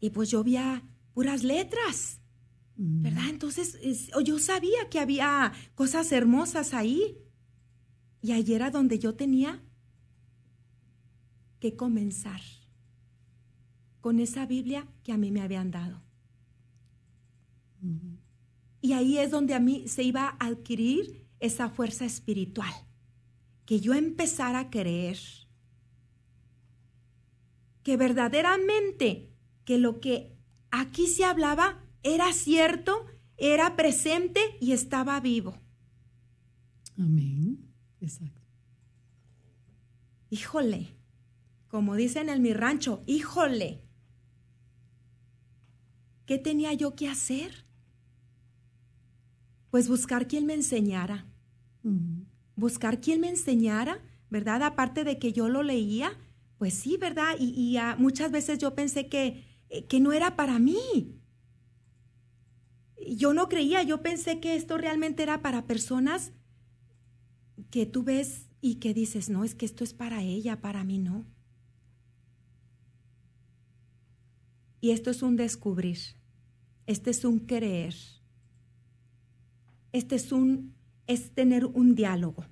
Y 0.00 0.10
pues 0.10 0.30
yo 0.30 0.42
veía 0.42 0.82
puras 1.14 1.42
letras, 1.42 2.20
¿verdad? 2.76 3.28
Entonces 3.30 3.78
yo 4.24 4.38
sabía 4.38 4.90
que 4.90 4.98
había 4.98 5.52
cosas 5.74 6.12
hermosas 6.12 6.74
ahí. 6.74 7.16
Y 8.20 8.32
allí 8.32 8.54
era 8.54 8.70
donde 8.70 8.98
yo 8.98 9.14
tenía 9.14 9.62
que 11.60 11.76
comenzar 11.76 12.40
con 14.00 14.18
esa 14.18 14.44
Biblia 14.44 14.86
que 15.02 15.12
a 15.12 15.16
mí 15.16 15.30
me 15.30 15.40
habían 15.40 15.70
dado. 15.70 16.02
Y 18.80 18.92
ahí 18.92 19.18
es 19.18 19.30
donde 19.30 19.54
a 19.54 19.60
mí 19.60 19.88
se 19.88 20.02
iba 20.02 20.36
a 20.38 20.46
adquirir 20.46 21.26
esa 21.38 21.68
fuerza 21.68 22.04
espiritual, 22.06 22.72
que 23.66 23.80
yo 23.80 23.94
empezara 23.94 24.58
a 24.60 24.70
creer 24.70 25.18
que 27.82 27.96
verdaderamente 27.98 29.30
que 29.64 29.76
lo 29.78 30.00
que 30.00 30.33
aquí 30.80 31.06
se 31.06 31.24
hablaba 31.24 31.82
era 32.02 32.32
cierto, 32.32 33.06
era 33.36 33.76
presente 33.76 34.40
y 34.60 34.72
estaba 34.72 35.18
vivo. 35.20 35.58
Amén. 36.98 37.72
Exacto. 38.00 38.40
Híjole, 40.30 40.88
como 41.68 41.94
dicen 41.94 42.28
en 42.28 42.42
mi 42.42 42.52
rancho, 42.52 43.02
híjole, 43.06 43.82
¿qué 46.26 46.38
tenía 46.38 46.72
yo 46.74 46.94
que 46.94 47.08
hacer? 47.08 47.64
Pues 49.70 49.88
buscar 49.88 50.28
quien 50.28 50.46
me 50.46 50.54
enseñara. 50.54 51.26
Buscar 52.56 53.00
quien 53.00 53.20
me 53.20 53.28
enseñara, 53.28 54.00
¿verdad? 54.30 54.62
Aparte 54.62 55.04
de 55.04 55.18
que 55.18 55.32
yo 55.32 55.48
lo 55.48 55.62
leía, 55.62 56.12
pues 56.58 56.74
sí, 56.74 56.96
¿verdad? 56.96 57.34
Y, 57.38 57.76
muchas 57.98 58.30
veces 58.30 58.58
yo 58.58 58.74
pensé 58.74 59.08
que, 59.08 59.44
que 59.82 60.00
no 60.00 60.12
era 60.12 60.36
para 60.36 60.58
mí. 60.58 61.20
Yo 63.06 63.34
no 63.34 63.48
creía, 63.48 63.82
yo 63.82 64.02
pensé 64.02 64.40
que 64.40 64.56
esto 64.56 64.78
realmente 64.78 65.22
era 65.22 65.42
para 65.42 65.66
personas 65.66 66.32
que 67.70 67.86
tú 67.86 68.02
ves 68.02 68.48
y 68.60 68.76
que 68.76 68.94
dices, 68.94 69.28
no, 69.28 69.44
es 69.44 69.54
que 69.54 69.66
esto 69.66 69.84
es 69.84 69.92
para 69.92 70.22
ella, 70.22 70.60
para 70.60 70.84
mí 70.84 70.98
no. 70.98 71.26
Y 74.80 74.90
esto 74.90 75.10
es 75.10 75.22
un 75.22 75.36
descubrir, 75.36 75.98
este 76.86 77.10
es 77.10 77.24
un 77.24 77.40
creer, 77.40 77.94
este 79.92 80.14
es 80.16 80.30
un 80.30 80.74
es 81.06 81.34
tener 81.34 81.66
un 81.66 81.94
diálogo, 81.94 82.44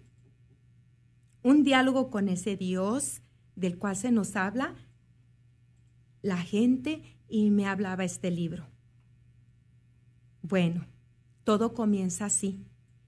un 1.43 1.63
diálogo 1.63 2.11
con 2.11 2.29
ese 2.29 2.57
Dios 2.57 3.23
del 3.57 3.79
cual 3.79 3.97
se 3.97 4.11
nos 4.11 4.37
habla 4.37 4.75
la 6.23 6.39
gente 6.39 7.19
y 7.29 7.51
me 7.51 7.67
hablaba 7.67 8.05
este 8.05 8.31
libro. 8.31 8.67
Bueno, 10.43 10.87
todo 11.45 11.75
comienza 11.75 12.27
así. 12.27 12.65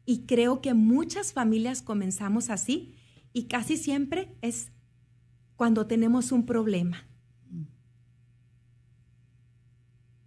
Y 0.06 0.26
creo 0.26 0.61
que 0.61 0.75
muchas 0.75 1.33
familias 1.33 1.80
comenzamos 1.80 2.50
así 2.50 2.94
y 3.33 3.44
casi 3.44 3.76
siempre 3.76 4.37
es 4.42 4.71
cuando 5.56 5.87
tenemos 5.87 6.33
un 6.33 6.44
problema. 6.44 7.06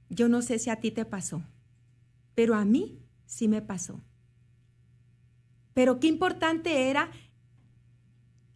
Yo 0.10 0.30
no 0.30 0.42
sé 0.42 0.58
si 0.58 0.70
a 0.70 0.80
ti 0.80 0.90
te 0.92 1.06
pasó, 1.06 1.44
pero 2.34 2.56
a 2.56 2.66
mí 2.66 3.04
sí 3.26 3.48
me 3.48 3.62
pasó. 3.62 4.02
Pero 5.74 6.00
qué 6.00 6.08
importante 6.08 6.90
era 6.90 7.12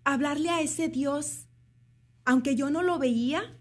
hablarle 0.04 0.50
a 0.50 0.62
ese 0.62 0.88
Dios, 0.88 1.48
aunque 2.26 2.56
yo 2.56 2.72
no 2.72 2.82
lo 2.82 2.98
veía, 2.98 3.60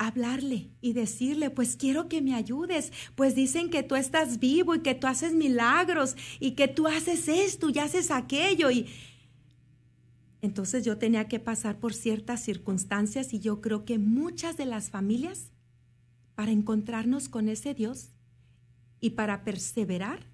hablarle 0.00 0.70
y 0.80 0.94
decirle, 0.94 1.50
pues 1.50 1.76
quiero 1.76 2.08
que 2.08 2.22
me 2.22 2.34
ayudes, 2.34 2.90
pues 3.14 3.34
dicen 3.34 3.68
que 3.68 3.82
tú 3.82 3.96
estás 3.96 4.38
vivo 4.38 4.74
y 4.74 4.80
que 4.80 4.94
tú 4.94 5.06
haces 5.06 5.34
milagros 5.34 6.16
y 6.40 6.52
que 6.52 6.68
tú 6.68 6.86
haces 6.86 7.28
esto 7.28 7.68
y 7.68 7.78
haces 7.78 8.10
aquello 8.10 8.70
y 8.70 8.86
entonces 10.42 10.86
yo 10.86 10.96
tenía 10.96 11.28
que 11.28 11.38
pasar 11.38 11.78
por 11.78 11.92
ciertas 11.92 12.42
circunstancias 12.42 13.34
y 13.34 13.40
yo 13.40 13.60
creo 13.60 13.84
que 13.84 13.98
muchas 13.98 14.56
de 14.56 14.64
las 14.64 14.88
familias 14.88 15.50
para 16.34 16.50
encontrarnos 16.50 17.28
con 17.28 17.50
ese 17.50 17.74
Dios 17.74 18.08
y 19.00 19.10
para 19.10 19.44
perseverar, 19.44 20.24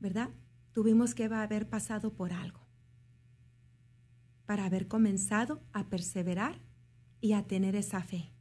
¿verdad? 0.00 0.28
Tuvimos 0.74 1.14
que 1.14 1.24
haber 1.24 1.66
pasado 1.66 2.12
por 2.12 2.34
algo 2.34 2.60
para 4.44 4.66
haber 4.66 4.86
comenzado 4.86 5.62
a 5.72 5.88
perseverar 5.88 6.60
y 7.22 7.32
a 7.32 7.42
tener 7.46 7.74
esa 7.74 8.02
fe. 8.02 8.35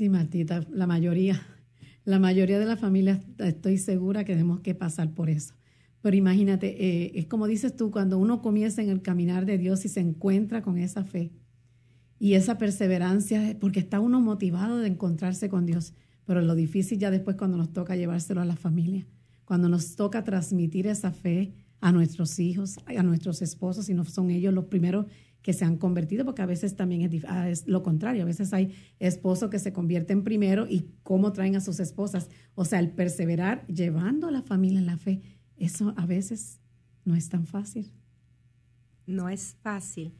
Sí, 0.00 0.08
Martita, 0.08 0.66
la 0.72 0.86
mayoría, 0.86 1.42
la 2.06 2.18
mayoría 2.18 2.58
de 2.58 2.64
las 2.64 2.80
familias 2.80 3.20
estoy 3.36 3.76
segura 3.76 4.24
que 4.24 4.32
tenemos 4.32 4.60
que 4.60 4.74
pasar 4.74 5.12
por 5.12 5.28
eso. 5.28 5.52
Pero 6.00 6.16
imagínate, 6.16 6.68
eh, 6.82 7.12
es 7.16 7.26
como 7.26 7.46
dices 7.46 7.76
tú, 7.76 7.90
cuando 7.90 8.16
uno 8.16 8.40
comienza 8.40 8.80
en 8.80 8.88
el 8.88 9.02
caminar 9.02 9.44
de 9.44 9.58
Dios 9.58 9.84
y 9.84 9.90
se 9.90 10.00
encuentra 10.00 10.62
con 10.62 10.78
esa 10.78 11.04
fe 11.04 11.32
y 12.18 12.32
esa 12.32 12.56
perseverancia, 12.56 13.58
porque 13.60 13.80
está 13.80 14.00
uno 14.00 14.22
motivado 14.22 14.78
de 14.78 14.88
encontrarse 14.88 15.50
con 15.50 15.66
Dios, 15.66 15.92
pero 16.24 16.40
lo 16.40 16.54
difícil 16.54 16.98
ya 16.98 17.10
después 17.10 17.36
cuando 17.36 17.58
nos 17.58 17.70
toca 17.74 17.94
llevárselo 17.94 18.40
a 18.40 18.46
la 18.46 18.56
familia, 18.56 19.06
cuando 19.44 19.68
nos 19.68 19.96
toca 19.96 20.24
transmitir 20.24 20.86
esa 20.86 21.12
fe 21.12 21.52
a 21.82 21.92
nuestros 21.92 22.38
hijos, 22.38 22.78
a 22.86 23.02
nuestros 23.02 23.42
esposos, 23.42 23.90
y 23.90 23.92
no 23.92 24.06
son 24.06 24.30
ellos 24.30 24.54
los 24.54 24.64
primeros 24.64 25.04
que 25.42 25.52
se 25.52 25.64
han 25.64 25.76
convertido, 25.76 26.24
porque 26.24 26.42
a 26.42 26.46
veces 26.46 26.76
también 26.76 27.02
es, 27.02 27.24
ah, 27.26 27.48
es, 27.48 27.66
lo 27.66 27.82
contrario, 27.82 28.22
a 28.22 28.26
veces 28.26 28.52
hay 28.52 28.74
esposos 28.98 29.50
que 29.50 29.58
se 29.58 29.72
convierten 29.72 30.22
primero 30.22 30.66
y 30.68 30.90
cómo 31.02 31.32
traen 31.32 31.56
a 31.56 31.60
sus 31.60 31.80
esposas. 31.80 32.28
O 32.54 32.64
sea, 32.64 32.78
el 32.78 32.90
perseverar 32.90 33.66
llevando 33.66 34.28
a 34.28 34.30
la 34.30 34.42
familia 34.42 34.78
en 34.78 34.86
la 34.86 34.98
fe, 34.98 35.22
eso 35.56 35.94
a 35.96 36.06
veces 36.06 36.60
no 37.04 37.14
es 37.14 37.28
tan 37.28 37.46
fácil. 37.46 37.92
No 39.06 39.28
es 39.28 39.56
fácil. 39.62 40.14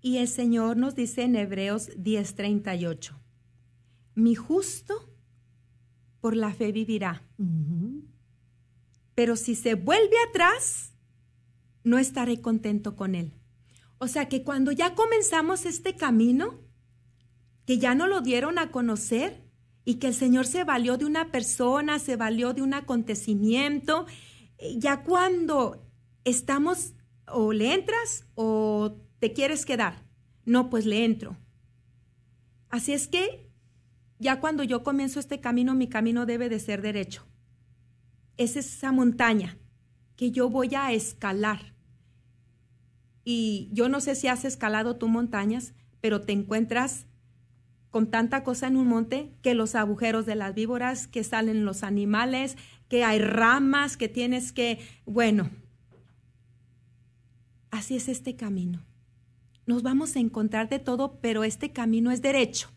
Y 0.00 0.18
el 0.18 0.28
Señor 0.28 0.76
nos 0.76 0.94
dice 0.94 1.22
en 1.22 1.34
Hebreos 1.34 1.90
10:38, 1.96 3.14
mi 4.14 4.34
justo 4.34 4.94
por 6.20 6.36
la 6.36 6.52
fe 6.52 6.72
vivirá. 6.72 7.22
Pero 9.14 9.34
si 9.36 9.54
se 9.54 9.74
vuelve 9.74 10.14
atrás, 10.28 10.92
no 11.84 11.98
estaré 11.98 12.40
contento 12.40 12.94
con 12.94 13.14
él. 13.14 13.37
O 13.98 14.06
sea 14.06 14.28
que 14.28 14.42
cuando 14.42 14.72
ya 14.72 14.94
comenzamos 14.94 15.66
este 15.66 15.96
camino, 15.96 16.60
que 17.66 17.78
ya 17.78 17.94
no 17.94 18.06
lo 18.06 18.20
dieron 18.20 18.58
a 18.58 18.70
conocer 18.70 19.42
y 19.84 19.96
que 19.96 20.08
el 20.08 20.14
Señor 20.14 20.46
se 20.46 20.64
valió 20.64 20.96
de 20.96 21.04
una 21.04 21.30
persona, 21.30 21.98
se 21.98 22.16
valió 22.16 22.54
de 22.54 22.62
un 22.62 22.74
acontecimiento, 22.74 24.06
eh, 24.58 24.76
ya 24.78 25.02
cuando 25.02 25.84
estamos 26.24 26.94
o 27.26 27.52
le 27.52 27.74
entras 27.74 28.26
o 28.34 28.96
te 29.18 29.32
quieres 29.32 29.66
quedar. 29.66 30.06
No, 30.44 30.70
pues 30.70 30.86
le 30.86 31.04
entro. 31.04 31.36
Así 32.70 32.92
es 32.92 33.08
que 33.08 33.50
ya 34.18 34.40
cuando 34.40 34.62
yo 34.62 34.82
comienzo 34.82 35.20
este 35.20 35.40
camino, 35.40 35.74
mi 35.74 35.88
camino 35.88 36.26
debe 36.26 36.48
de 36.48 36.60
ser 36.60 36.82
derecho. 36.82 37.26
Es 38.36 38.56
esa 38.56 38.92
montaña 38.92 39.58
que 40.16 40.30
yo 40.30 40.48
voy 40.48 40.74
a 40.74 40.92
escalar 40.92 41.74
y 43.30 43.68
yo 43.72 43.90
no 43.90 44.00
sé 44.00 44.14
si 44.14 44.26
has 44.26 44.46
escalado 44.46 44.96
tú 44.96 45.06
montañas, 45.06 45.74
pero 46.00 46.22
te 46.22 46.32
encuentras 46.32 47.04
con 47.90 48.10
tanta 48.10 48.42
cosa 48.42 48.68
en 48.68 48.76
un 48.78 48.88
monte 48.88 49.34
que 49.42 49.52
los 49.52 49.74
agujeros 49.74 50.24
de 50.24 50.34
las 50.34 50.54
víboras, 50.54 51.06
que 51.06 51.22
salen 51.24 51.66
los 51.66 51.82
animales, 51.82 52.56
que 52.88 53.04
hay 53.04 53.18
ramas, 53.18 53.98
que 53.98 54.08
tienes 54.08 54.50
que, 54.50 54.78
bueno, 55.04 55.50
así 57.70 57.96
es 57.96 58.08
este 58.08 58.34
camino. 58.34 58.86
Nos 59.66 59.82
vamos 59.82 60.16
a 60.16 60.20
encontrar 60.20 60.70
de 60.70 60.78
todo, 60.78 61.20
pero 61.20 61.44
este 61.44 61.70
camino 61.70 62.10
es 62.10 62.22
derecho. 62.22 62.70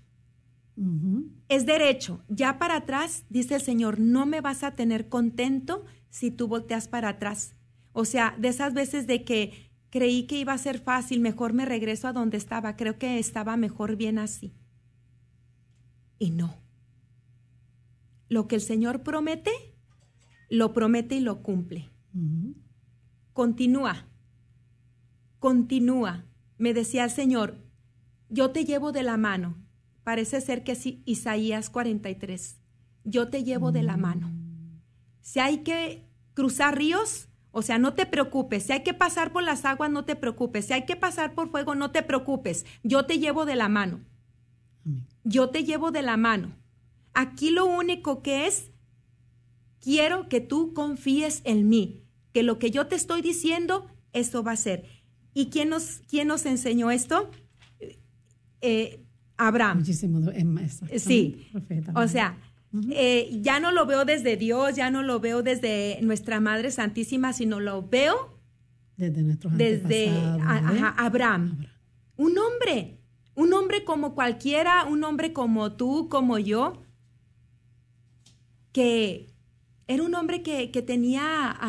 Es 1.48 1.66
derecho. 1.66 2.26
Ya 2.28 2.60
para 2.60 2.76
atrás, 2.76 3.24
dice 3.30 3.56
el 3.56 3.62
Señor, 3.62 4.02
no 4.02 4.26
me 4.26 4.42
vas 4.42 4.64
a 4.64 4.76
tener 4.76 5.08
contento 5.08 5.86
si 6.10 6.30
tú 6.30 6.50
volteas 6.50 6.90
para 6.90 7.08
atrás. 7.08 7.56
O 7.94 8.04
sea, 8.04 8.36
de 8.38 8.50
esas 8.50 8.74
veces 8.74 9.08
de 9.08 9.24
que 9.24 9.71
Creí 9.92 10.24
que 10.24 10.40
iba 10.40 10.54
a 10.54 10.58
ser 10.58 10.80
fácil, 10.80 11.20
mejor 11.20 11.52
me 11.52 11.66
regreso 11.66 12.08
a 12.08 12.14
donde 12.14 12.38
estaba, 12.38 12.78
creo 12.78 12.98
que 12.98 13.20
estaba 13.20 13.58
mejor 13.58 13.98
bien 13.98 14.20
así. 14.20 14.56
Y 16.18 16.32
no. 16.32 16.56
Lo 18.30 18.48
que 18.48 18.56
el 18.56 18.62
Señor 18.62 19.04
promete, 19.04 19.52
lo 20.50 20.72
promete 20.72 21.16
y 21.16 21.20
lo 21.20 21.44
cumple. 21.44 21.90
Continúa, 23.34 24.08
continúa. 25.40 26.26
Me 26.58 26.74
decía 26.74 27.04
el 27.04 27.12
Señor, 27.12 27.58
yo 28.30 28.52
te 28.52 28.64
llevo 28.64 28.94
de 28.94 29.04
la 29.04 29.18
mano. 29.18 29.58
Parece 30.06 30.40
ser 30.40 30.64
que 30.64 30.72
es 30.72 30.86
Isaías 30.86 31.70
43. 31.70 32.62
Yo 33.04 33.28
te 33.28 33.44
llevo 33.44 33.74
de 33.74 33.84
la 33.84 33.98
mano. 33.98 34.32
Si 35.20 35.40
hay 35.40 35.60
que 35.64 36.08
cruzar 36.34 36.78
ríos, 36.78 37.28
o 37.52 37.62
sea, 37.62 37.78
no 37.78 37.94
te 37.94 38.06
preocupes. 38.06 38.64
Si 38.64 38.74
hay 38.74 38.84
que 38.84 38.94
pasar 38.94 39.32
por 39.34 39.44
las 39.44 39.66
aguas, 39.66 39.92
no 39.92 40.06
te 40.06 40.16
preocupes. 40.16 40.66
Si 40.66 40.74
hay 40.74 40.86
que 40.86 40.96
pasar 40.96 41.34
por 41.34 41.50
fuego, 41.50 41.76
no 41.76 41.92
te 41.92 42.02
preocupes. 42.02 42.66
Yo 42.84 43.06
te 43.06 43.20
llevo 43.20 43.46
de 43.46 43.56
la 43.56 43.68
mano. 43.68 44.00
Yo 45.24 45.50
te 45.50 45.64
llevo 45.64 45.92
de 45.92 46.02
la 46.02 46.18
mano. 46.18 46.56
Aquí 47.14 47.52
lo 47.52 47.66
único 47.66 48.22
que 48.22 48.48
es, 48.48 48.72
quiero 49.80 50.30
que 50.30 50.40
tú 50.40 50.74
confíes 50.74 51.42
en 51.44 51.68
mí, 51.68 52.06
que 52.32 52.42
lo 52.42 52.58
que 52.58 52.72
yo 52.72 52.88
te 52.88 52.96
estoy 52.96 53.22
diciendo, 53.22 53.88
esto 54.14 54.44
va 54.44 54.54
a 54.54 54.58
ser. 54.58 54.86
¿Y 55.34 55.48
quién 55.48 55.70
nos, 55.70 56.02
quién 56.08 56.28
nos 56.28 56.46
enseñó 56.46 56.90
esto? 56.90 57.30
Eh, 58.62 59.04
Abraham. 59.38 59.80
Muchísimo. 59.80 60.22
Sí. 60.98 61.48
O 61.96 62.08
sea, 62.08 62.38
eh, 62.92 63.30
ya 63.42 63.60
no 63.60 63.72
lo 63.72 63.86
veo 63.86 64.06
desde 64.06 64.38
Dios, 64.38 64.76
ya 64.76 64.90
no 64.92 65.04
lo 65.04 65.20
veo 65.20 65.44
desde 65.44 66.00
nuestra 66.02 66.40
Madre 66.40 66.72
Santísima, 66.72 67.34
sino 67.34 67.60
lo 67.60 67.88
veo 67.88 68.40
desde, 68.96 69.24
nuestros 69.24 69.58
desde 69.58 70.10
Abraham. 70.98 71.66
Un 72.16 72.38
hombre, 72.38 73.02
un 73.36 73.54
hombre 73.54 73.84
como 73.84 74.16
cualquiera, 74.16 74.86
un 74.86 75.04
hombre 75.04 75.34
como 75.34 75.74
tú, 75.74 76.08
como 76.10 76.40
yo, 76.40 76.82
que 78.72 79.34
era 79.88 80.04
un 80.04 80.16
hombre 80.16 80.42
que, 80.42 80.68
tenía 80.82 81.60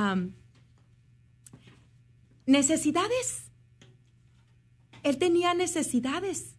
necesidades. 2.47 3.51
Él 5.03 5.19
tenía 5.19 5.55
necesidades. 5.55 6.57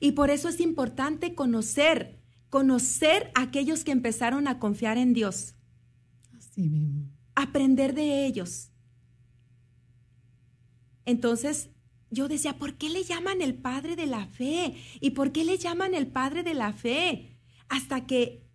Y 0.00 0.12
por 0.12 0.30
eso 0.30 0.48
es 0.48 0.58
importante 0.58 1.36
conocer 1.36 2.21
conocer 2.52 3.32
a 3.34 3.44
aquellos 3.44 3.82
que 3.82 3.92
empezaron 3.92 4.46
a 4.46 4.58
confiar 4.58 4.98
en 4.98 5.14
Dios. 5.14 5.54
Así 6.36 6.68
mismo. 6.68 7.10
Aprender 7.34 7.94
de 7.94 8.26
ellos. 8.26 8.68
Entonces, 11.06 11.70
yo 12.10 12.28
decía, 12.28 12.58
¿por 12.58 12.74
qué 12.74 12.90
le 12.90 13.04
llaman 13.04 13.40
el 13.40 13.54
padre 13.54 13.96
de 13.96 14.04
la 14.04 14.26
fe? 14.26 14.74
¿Y 15.00 15.12
por 15.12 15.32
qué 15.32 15.46
le 15.46 15.56
llaman 15.56 15.94
el 15.94 16.08
padre 16.08 16.42
de 16.42 16.52
la 16.52 16.74
fe? 16.74 17.38
Hasta 17.70 18.06
que 18.06 18.46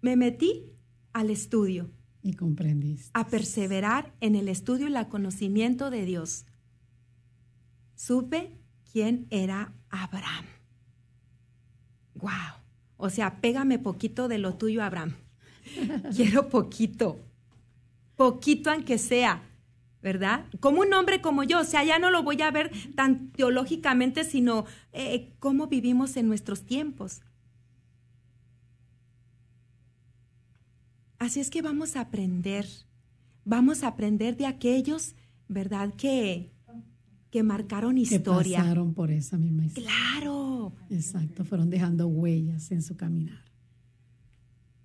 me 0.00 0.16
metí 0.16 0.72
al 1.12 1.28
estudio. 1.28 1.92
Y 2.22 2.32
comprendí. 2.32 2.96
A 3.12 3.26
perseverar 3.26 4.16
en 4.22 4.34
el 4.34 4.48
estudio 4.48 4.88
y 4.88 4.96
el 4.96 5.08
conocimiento 5.08 5.90
de 5.90 6.06
Dios. 6.06 6.46
Supe 7.96 8.58
quién 8.90 9.26
era 9.28 9.74
Abraham. 9.90 10.46
¡Wow! 12.14 12.61
O 13.04 13.10
sea, 13.10 13.40
pégame 13.40 13.80
poquito 13.80 14.28
de 14.28 14.38
lo 14.38 14.54
tuyo, 14.54 14.80
Abraham. 14.80 15.16
Quiero 16.14 16.48
poquito, 16.48 17.18
poquito 18.14 18.70
aunque 18.70 18.96
sea. 18.96 19.42
¿verdad? 20.00 20.46
Como 20.60 20.82
un 20.82 20.92
hombre 20.94 21.20
como 21.20 21.42
yo, 21.42 21.60
o 21.60 21.64
sea, 21.64 21.82
ya 21.84 21.98
no 21.98 22.10
lo 22.10 22.22
voy 22.22 22.40
a 22.42 22.50
ver 22.52 22.70
tan 22.94 23.30
teológicamente, 23.32 24.22
sino 24.22 24.66
eh, 24.92 25.32
cómo 25.40 25.66
vivimos 25.66 26.16
en 26.16 26.28
nuestros 26.28 26.64
tiempos. 26.64 27.22
Así 31.18 31.40
es 31.40 31.50
que 31.50 31.62
vamos 31.62 31.96
a 31.96 32.02
aprender, 32.02 32.66
vamos 33.44 33.82
a 33.82 33.88
aprender 33.88 34.36
de 34.36 34.46
aquellos, 34.46 35.16
¿verdad? 35.48 35.92
Que, 35.94 36.51
que 37.32 37.42
marcaron 37.42 37.96
historia. 37.96 38.58
Que 38.58 38.62
pasaron 38.62 38.92
por 38.92 39.10
esa 39.10 39.38
misma 39.38 39.64
historia. 39.64 39.90
Claro. 39.90 40.74
Exacto, 40.90 41.46
fueron 41.46 41.70
dejando 41.70 42.06
huellas 42.06 42.70
en 42.70 42.82
su 42.82 42.94
caminar. 42.96 43.50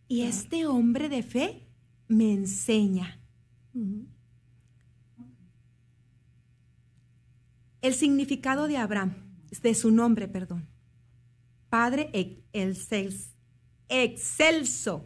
Y 0.07 0.21
este 0.21 0.65
hombre 0.65 1.09
de 1.09 1.23
fe 1.23 1.67
me 2.07 2.33
enseña. 2.33 3.19
El 7.81 7.93
significado 7.93 8.67
de 8.67 8.77
Abraham, 8.77 9.13
de 9.61 9.75
su 9.75 9.91
nombre, 9.91 10.29
perdón. 10.29 10.69
Padre 11.69 12.09
excelso. 13.89 15.05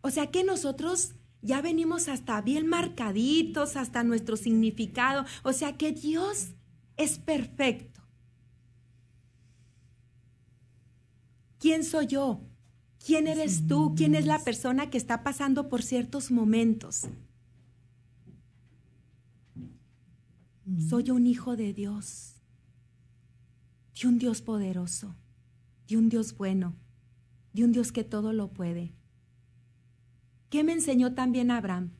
O 0.00 0.10
sea 0.10 0.30
que 0.30 0.42
nosotros 0.42 1.16
ya 1.42 1.60
venimos 1.60 2.08
hasta 2.08 2.40
bien 2.40 2.68
marcaditos, 2.68 3.76
hasta 3.76 4.04
nuestro 4.04 4.36
significado. 4.36 5.24
O 5.42 5.52
sea 5.52 5.76
que 5.76 5.92
Dios 5.92 6.52
es 6.96 7.18
perfecto. 7.18 8.00
¿Quién 11.58 11.84
soy 11.84 12.06
yo? 12.06 12.40
¿Quién 13.04 13.26
eres 13.26 13.66
tú? 13.66 13.94
¿Quién 13.96 14.14
es 14.14 14.26
la 14.26 14.38
persona 14.38 14.88
que 14.88 14.98
está 14.98 15.24
pasando 15.24 15.68
por 15.68 15.82
ciertos 15.82 16.30
momentos? 16.30 17.02
Soy 20.88 21.10
un 21.10 21.26
hijo 21.26 21.56
de 21.56 21.72
Dios, 21.72 22.34
de 24.00 24.08
un 24.08 24.18
Dios 24.18 24.42
poderoso, 24.42 25.16
de 25.88 25.96
un 25.96 26.08
Dios 26.08 26.36
bueno, 26.36 26.76
de 27.52 27.64
un 27.64 27.72
Dios 27.72 27.90
que 27.90 28.04
todo 28.04 28.32
lo 28.32 28.52
puede. 28.52 28.94
¿Qué 30.52 30.64
me 30.64 30.74
enseñó 30.74 31.14
también 31.14 31.50
Abraham? 31.50 31.92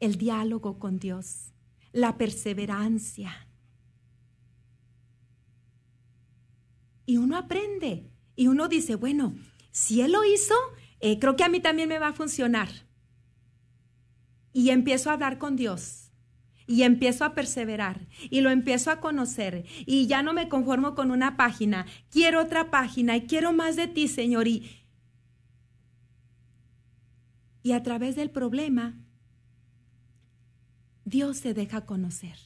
El 0.00 0.18
diálogo 0.18 0.78
con 0.78 0.98
Dios, 0.98 1.54
la 1.92 2.18
perseverancia. 2.18 3.48
Y 7.06 7.16
uno 7.16 7.38
aprende 7.38 8.12
y 8.36 8.48
uno 8.48 8.68
dice, 8.68 8.96
bueno, 8.96 9.34
si 9.70 10.02
Él 10.02 10.12
lo 10.12 10.26
hizo, 10.26 10.52
eh, 11.00 11.18
creo 11.18 11.36
que 11.36 11.44
a 11.44 11.48
mí 11.48 11.60
también 11.60 11.88
me 11.88 11.98
va 11.98 12.08
a 12.08 12.12
funcionar. 12.12 12.68
Y 14.52 14.68
empiezo 14.68 15.08
a 15.08 15.14
hablar 15.14 15.38
con 15.38 15.56
Dios. 15.56 16.10
Y 16.66 16.82
empiezo 16.82 17.24
a 17.24 17.34
perseverar 17.34 18.08
y 18.28 18.42
lo 18.42 18.50
empiezo 18.50 18.90
a 18.90 19.00
conocer 19.00 19.64
y 19.86 20.06
ya 20.06 20.22
no 20.22 20.34
me 20.34 20.50
conformo 20.50 20.94
con 20.94 21.10
una 21.10 21.38
página, 21.38 21.86
quiero 22.10 22.42
otra 22.42 22.70
página 22.70 23.16
y 23.16 23.26
quiero 23.26 23.54
más 23.54 23.74
de 23.76 23.88
ti, 23.88 24.06
Señor. 24.06 24.46
Y, 24.48 24.77
y 27.62 27.72
a 27.72 27.82
través 27.82 28.16
del 28.16 28.30
problema, 28.30 28.98
Dios 31.04 31.38
se 31.38 31.54
deja 31.54 31.86
conocer. 31.86 32.36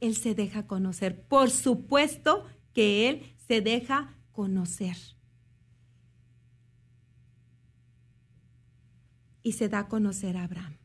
Él 0.00 0.16
se 0.16 0.34
deja 0.34 0.66
conocer. 0.66 1.22
Por 1.26 1.50
supuesto 1.50 2.44
que 2.72 3.08
Él 3.08 3.34
se 3.46 3.60
deja 3.60 4.16
conocer. 4.32 4.96
Y 9.42 9.52
se 9.52 9.68
da 9.68 9.80
a 9.80 9.88
conocer 9.88 10.36
a 10.36 10.44
Abraham. 10.44 10.76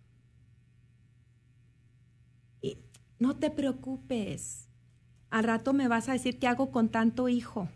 Y 2.61 2.79
no 3.17 3.37
te 3.37 3.49
preocupes. 3.49 4.67
Al 5.29 5.45
rato 5.45 5.73
me 5.73 5.87
vas 5.87 6.09
a 6.09 6.13
decir 6.13 6.39
qué 6.39 6.47
hago 6.47 6.71
con 6.71 6.89
tanto 6.89 7.29
hijo. 7.29 7.69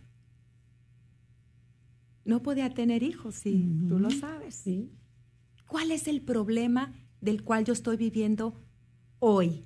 No 2.25 2.41
podía 2.41 2.73
tener 2.73 3.03
hijos, 3.03 3.35
sí, 3.35 3.85
tú 3.87 3.99
lo 3.99 4.09
sabes. 4.09 4.55
Sí. 4.55 4.91
¿Cuál 5.67 5.91
es 5.91 6.07
el 6.07 6.21
problema 6.21 6.93
del 7.21 7.43
cual 7.43 7.65
yo 7.65 7.73
estoy 7.73 7.97
viviendo 7.97 8.61
hoy? 9.19 9.65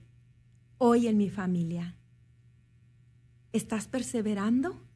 Hoy 0.78 1.08
en 1.08 1.18
mi 1.18 1.30
familia. 1.30 1.98
¿Estás 3.52 3.88
perseverando? 3.88 4.88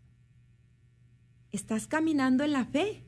estás 1.51 1.87
caminando 1.87 2.43
en 2.43 2.53
la 2.53 2.65
fe. 2.65 3.05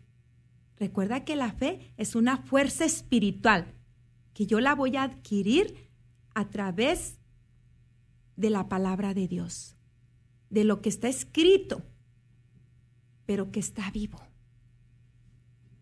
Recuerda 0.78 1.24
que 1.24 1.36
la 1.36 1.52
fe 1.52 1.94
es 1.98 2.16
una 2.16 2.38
fuerza 2.38 2.86
espiritual 2.86 3.74
que 4.34 4.46
yo 4.46 4.60
la 4.60 4.76
voy 4.76 4.98
a 4.98 5.04
adquirir 5.04 5.90
a 6.34 6.50
través 6.50 7.20
de 8.36 8.50
la 8.50 8.68
palabra 8.68 9.14
de 9.14 9.28
Dios, 9.28 9.76
de 10.50 10.64
lo 10.64 10.82
que 10.82 10.90
está 10.90 11.08
escrito, 11.08 11.84
pero 13.26 13.52
que 13.52 13.60
está 13.60 13.92
vivo. 13.92 14.20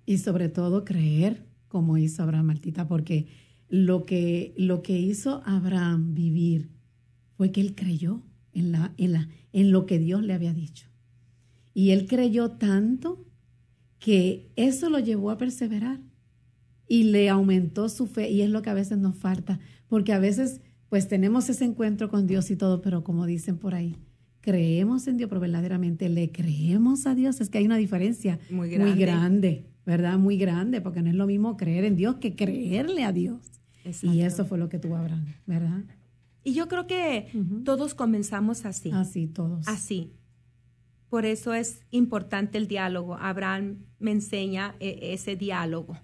Y 0.06 0.18
sobre 0.18 0.50
todo 0.50 0.86
creer 0.86 1.46
como 1.68 1.98
hizo 1.98 2.24
Abraham 2.24 2.48
Martita, 2.48 2.88
porque 2.88 3.28
lo 3.70 4.06
que, 4.06 4.54
lo 4.58 4.82
que 4.82 5.00
hizo 5.00 5.42
Abraham 5.46 6.14
vivir 6.14 6.70
fue 7.38 7.52
que 7.52 7.62
él 7.62 7.76
creyó 7.76 8.22
en, 8.54 8.74
la, 8.74 8.94
en, 8.98 9.14
la, 9.14 9.30
en 9.54 9.72
lo 9.72 9.86
que 9.86 9.98
Dios 9.98 10.22
le 10.24 10.34
había 10.34 10.54
dicho. 10.54 10.88
Y 11.74 11.92
él 11.92 12.08
creyó 12.08 12.52
tanto 12.52 13.26
que 14.00 14.52
eso 14.56 14.90
lo 14.90 15.00
llevó 15.00 15.32
a 15.32 15.38
perseverar 15.38 16.02
y 16.88 17.04
le 17.04 17.30
aumentó 17.30 17.88
su 17.88 18.08
fe. 18.08 18.30
Y 18.30 18.42
es 18.42 18.50
lo 18.50 18.62
que 18.62 18.70
a 18.70 18.74
veces 18.74 18.98
nos 18.98 19.16
falta, 19.16 19.60
porque 19.88 20.12
a 20.12 20.20
veces 20.20 20.60
pues 20.90 21.08
tenemos 21.08 21.50
ese 21.50 21.64
encuentro 21.64 22.10
con 22.10 22.28
Dios 22.28 22.52
y 22.52 22.58
todo, 22.58 22.82
pero 22.82 23.06
como 23.06 23.26
dicen 23.26 23.58
por 23.58 23.76
ahí, 23.76 23.96
creemos 24.42 25.08
en 25.08 25.16
Dios, 25.16 25.30
pero 25.30 25.40
verdaderamente 25.40 26.10
le 26.10 26.34
creemos 26.34 27.08
a 27.08 27.16
Dios. 27.16 27.40
Es 27.40 27.50
que 27.50 27.60
hay 27.60 27.66
una 27.66 27.78
diferencia 27.78 28.40
muy 28.50 28.70
grande, 28.70 29.70
¿verdad? 29.86 30.17
Muy 30.17 30.38
grande, 30.38 30.82
porque 30.82 31.02
no 31.02 31.10
es 31.10 31.15
lo 31.15 31.28
mismo 31.28 31.58
creer 31.58 31.86
en 31.86 31.96
Dios 31.96 32.15
que 32.15 32.36
creerle 32.36 33.04
a 33.04 33.12
Dios. 33.12 33.39
Y 34.04 34.22
eso 34.22 34.46
fue 34.46 34.58
lo 34.58 34.70
que 34.70 34.80
tuvo 34.80 34.96
Abraham, 34.96 35.26
¿verdad? 35.46 35.84
Y 36.44 36.54
yo 36.54 36.67
creo 36.67 36.88
que 36.88 37.28
todos 37.65 37.94
comenzamos 37.94 38.65
así. 38.65 38.91
Así, 38.91 39.28
todos. 39.28 39.67
Así. 39.67 40.13
Por 41.10 41.26
eso 41.26 41.54
es 41.54 41.82
importante 41.91 42.58
el 42.58 42.67
diálogo. 42.67 43.15
Abraham 43.15 43.86
me 44.00 44.12
enseña 44.12 44.76
eh, 44.80 45.12
ese 45.13 45.36
diálogo. 45.36 45.98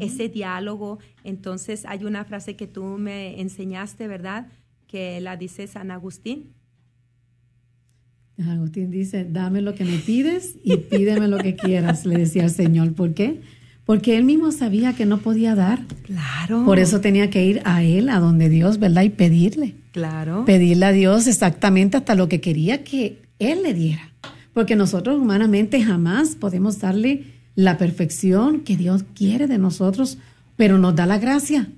Ese 0.00 0.28
diálogo. 0.28 0.98
Entonces 1.22 1.84
hay 1.86 2.04
una 2.04 2.24
frase 2.24 2.56
que 2.56 2.66
tú 2.66 2.82
me 2.82 3.40
enseñaste, 3.40 4.08
¿verdad? 4.08 4.48
Que 4.88 5.20
la 5.20 5.36
dice 5.36 5.68
San 5.68 5.92
Agustín. 5.92 6.54
Agustín 8.46 8.90
dice, 8.90 9.26
dame 9.28 9.60
lo 9.60 9.74
que 9.74 9.84
me 9.84 9.98
pides 9.98 10.56
y 10.62 10.76
pídeme 10.76 11.28
lo 11.28 11.38
que 11.38 11.56
quieras, 11.56 12.06
le 12.06 12.18
decía 12.18 12.44
el 12.44 12.50
Señor. 12.50 12.92
¿Por 12.94 13.14
qué? 13.14 13.40
Porque 13.84 14.16
él 14.16 14.24
mismo 14.24 14.52
sabía 14.52 14.92
que 14.92 15.06
no 15.06 15.18
podía 15.18 15.54
dar. 15.54 15.80
Claro. 16.04 16.64
Por 16.64 16.78
eso 16.78 17.00
tenía 17.00 17.30
que 17.30 17.44
ir 17.44 17.62
a 17.64 17.82
él, 17.82 18.08
a 18.10 18.20
donde 18.20 18.48
Dios, 18.48 18.78
¿verdad? 18.78 19.02
Y 19.02 19.08
pedirle. 19.10 19.74
Claro. 19.92 20.44
Pedirle 20.44 20.86
a 20.86 20.92
Dios 20.92 21.26
exactamente 21.26 21.96
hasta 21.96 22.14
lo 22.14 22.28
que 22.28 22.40
quería 22.40 22.84
que 22.84 23.22
él 23.38 23.62
le 23.62 23.74
diera 23.74 24.12
porque 24.58 24.74
nosotros 24.74 25.20
humanamente 25.20 25.80
jamás 25.80 26.34
podemos 26.34 26.80
darle 26.80 27.26
la 27.54 27.78
perfección 27.78 28.62
que 28.62 28.76
Dios 28.76 29.04
quiere 29.14 29.46
de 29.46 29.56
nosotros, 29.56 30.18
pero 30.56 30.78
nos 30.78 30.96
da 30.96 31.06
la 31.06 31.18
gracia, 31.18 31.68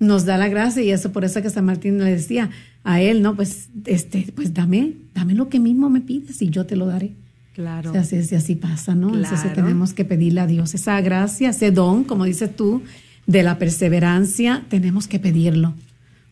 nos 0.00 0.24
da 0.24 0.38
la 0.38 0.48
gracia 0.48 0.82
y 0.82 0.90
eso 0.90 1.12
por 1.12 1.24
eso 1.24 1.42
que 1.42 1.50
San 1.50 1.64
Martín 1.64 1.98
le 1.98 2.10
decía 2.10 2.50
a 2.84 3.00
él, 3.00 3.22
no, 3.22 3.34
pues, 3.34 3.68
este, 3.84 4.32
pues 4.34 4.54
dame, 4.54 4.94
dame 5.14 5.34
lo 5.34 5.48
que 5.48 5.58
mismo 5.58 5.90
me 5.90 6.00
pides 6.00 6.40
y 6.42 6.50
yo 6.50 6.66
te 6.66 6.76
lo 6.76 6.86
daré. 6.86 7.12
Claro. 7.54 7.90
O 7.90 7.92
sea, 7.92 8.02
así, 8.02 8.34
así 8.34 8.54
pasa, 8.54 8.94
¿no? 8.94 9.14
Entonces 9.14 9.52
tenemos 9.52 9.92
que 9.92 10.04
pedirle 10.04 10.40
a 10.40 10.46
Dios 10.46 10.74
esa 10.74 11.00
gracia, 11.00 11.50
ese 11.50 11.72
don, 11.72 12.04
como 12.04 12.24
dices 12.24 12.54
tú, 12.54 12.82
de 13.26 13.42
la 13.42 13.58
perseverancia, 13.58 14.64
tenemos 14.68 15.08
que 15.08 15.18
pedirlo 15.18 15.74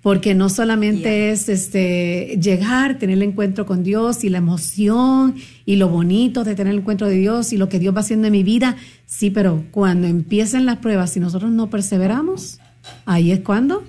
porque 0.07 0.37
no 0.37 0.49
solamente 0.51 1.33
es 1.33 1.49
este 1.49 2.39
llegar, 2.41 2.97
tener 2.97 3.17
el 3.17 3.25
encuentro 3.25 3.67
con 3.67 3.83
Dios 3.83 4.23
y 4.23 4.29
la 4.29 4.39
emoción 4.39 5.35
y 5.65 5.75
lo 5.75 5.89
bonito 5.89 6.45
de 6.45 6.55
tener 6.55 6.75
el 6.75 6.79
encuentro 6.79 7.09
de 7.09 7.17
Dios 7.17 7.53
y 7.53 7.57
lo 7.57 7.69
que 7.69 7.81
Dios 7.81 7.93
va 7.93 8.03
haciendo 8.03 8.29
en 8.29 8.33
mi 8.33 8.45
vida, 8.45 8.77
sí, 9.05 9.31
pero 9.31 9.65
cuando 9.73 10.07
empiecen 10.07 10.65
las 10.65 10.77
pruebas 10.77 11.17
y 11.17 11.19
nosotros 11.19 11.51
no 11.51 11.71
perseveramos, 11.71 12.61
ahí 13.05 13.31
es 13.31 13.41
cuando 13.41 13.85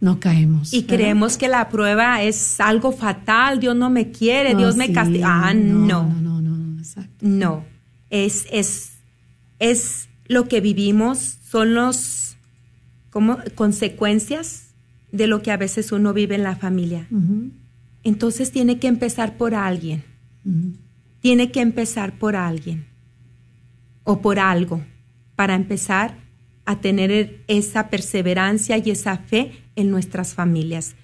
nos 0.00 0.18
caemos. 0.18 0.72
Y 0.72 0.84
creemos 0.84 1.36
que 1.36 1.48
la 1.48 1.68
prueba 1.68 2.22
es 2.22 2.60
algo 2.60 2.92
fatal, 2.92 3.60
Dios 3.60 3.76
no 3.76 3.90
me 3.90 4.10
quiere, 4.10 4.54
Dios 4.54 4.76
me 4.76 4.92
castiga. 4.92 5.48
Ah, 5.48 5.54
no. 5.54 5.86
No, 5.86 6.20
no, 6.20 6.42
no, 6.42 6.56
no, 6.56 6.78
exacto. 6.78 7.16
No, 7.20 7.64
es, 8.10 8.46
es, 8.50 8.92
es 9.58 10.08
lo 10.26 10.48
que 10.48 10.60
vivimos, 10.60 11.38
son 11.48 11.74
los 11.74 12.36
como 13.10 13.38
consecuencias 13.54 14.74
de 15.10 15.26
lo 15.26 15.40
que 15.40 15.50
a 15.50 15.56
veces 15.56 15.92
uno 15.92 16.12
vive 16.12 16.34
en 16.34 16.42
la 16.42 16.56
familia. 16.56 17.08
Entonces 18.04 18.52
tiene 18.52 18.78
que 18.78 18.88
empezar 18.88 19.36
por 19.38 19.54
alguien. 19.54 20.04
Tiene 21.20 21.50
que 21.50 21.60
empezar 21.60 22.18
por 22.18 22.36
alguien 22.36 22.86
o 24.04 24.20
por 24.20 24.38
algo 24.38 24.84
para 25.34 25.54
empezar 25.54 26.25
a 26.66 26.80
tener 26.80 27.42
esa 27.46 27.88
perseverancia 27.88 28.76
y 28.78 28.90
esa 28.90 29.16
fe 29.18 29.52
en 29.76 29.90
nuestras 29.90 30.34
familias. 30.34 30.96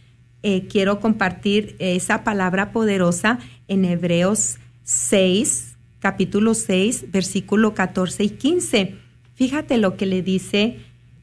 Eh, 0.43 0.67
quiero 0.67 0.99
compartir 0.99 1.77
esa 1.79 2.25
palabra 2.25 2.73
poderosa 2.73 3.39
en 3.69 3.85
Hebreos 3.85 4.59
6, 4.83 5.77
capítulo 6.01 6.55
6, 6.55 7.13
versículo 7.13 7.75
14 7.75 8.25
y 8.25 8.31
15. 8.31 8.97
Fíjate 9.35 9.79
lo 9.79 9.97
que 9.97 10.07
le 10.07 10.21
dice 10.23 10.79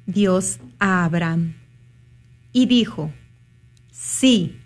Dios 0.05 0.59
a 0.79 1.03
Abraham. 1.03 1.55
Y 2.53 2.65
dijo, 2.65 3.11
sí, 3.91 4.57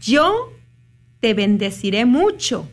yo 0.00 0.52
te 1.20 1.34
bendeciré 1.34 2.04
mucho 2.04 2.68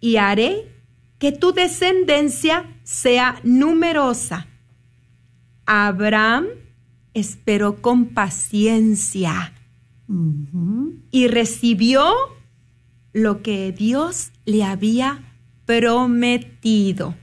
y 0.00 0.16
haré 0.16 0.72
que 1.18 1.30
tu 1.32 1.52
descendencia 1.52 2.66
sea 2.82 3.40
numerosa. 3.44 4.48
Abraham 5.66 6.46
esperó 7.14 7.80
con 7.80 8.06
paciencia 8.06 9.52
y 11.10 11.28
recibió 11.28 12.12
lo 13.12 13.42
que 13.42 13.72
Dios 13.72 14.32
le 14.44 14.64
había 14.64 15.20
prometido. 15.64 17.14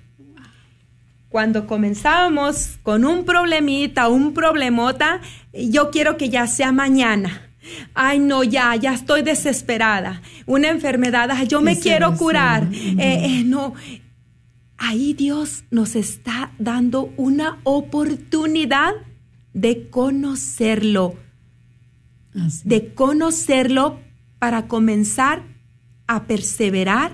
Cuando 1.30 1.68
comenzábamos 1.68 2.80
con 2.84 3.06
un 3.06 3.24
problemita, 3.24 4.10
un 4.10 4.34
problemota, 4.34 5.22
yo 5.54 5.92
quiero 5.92 6.18
que 6.18 6.30
ya 6.30 6.48
sea 6.48 6.72
mañana. 6.72 7.50
Ay, 7.94 8.20
no, 8.20 8.44
ya, 8.44 8.76
ya 8.76 8.94
estoy 8.94 9.22
desesperada. 9.22 10.22
Una 10.46 10.70
enfermedad, 10.70 11.30
yo 11.48 11.62
me 11.62 11.78
quiero 11.80 12.16
curar. 12.18 12.68
Eh, 12.74 12.96
eh, 12.98 13.44
no, 13.46 13.74
ahí 14.82 15.14
Dios 15.14 15.64
nos 15.70 15.96
está 15.96 16.54
dando 16.58 17.14
una 17.16 17.60
oportunidad 17.64 18.94
de 19.54 19.90
conocerlo, 19.90 21.16
de 22.64 22.94
conocerlo 22.96 24.00
para 24.40 24.68
comenzar 24.68 25.44
a 26.08 26.26
perseverar, 26.26 27.12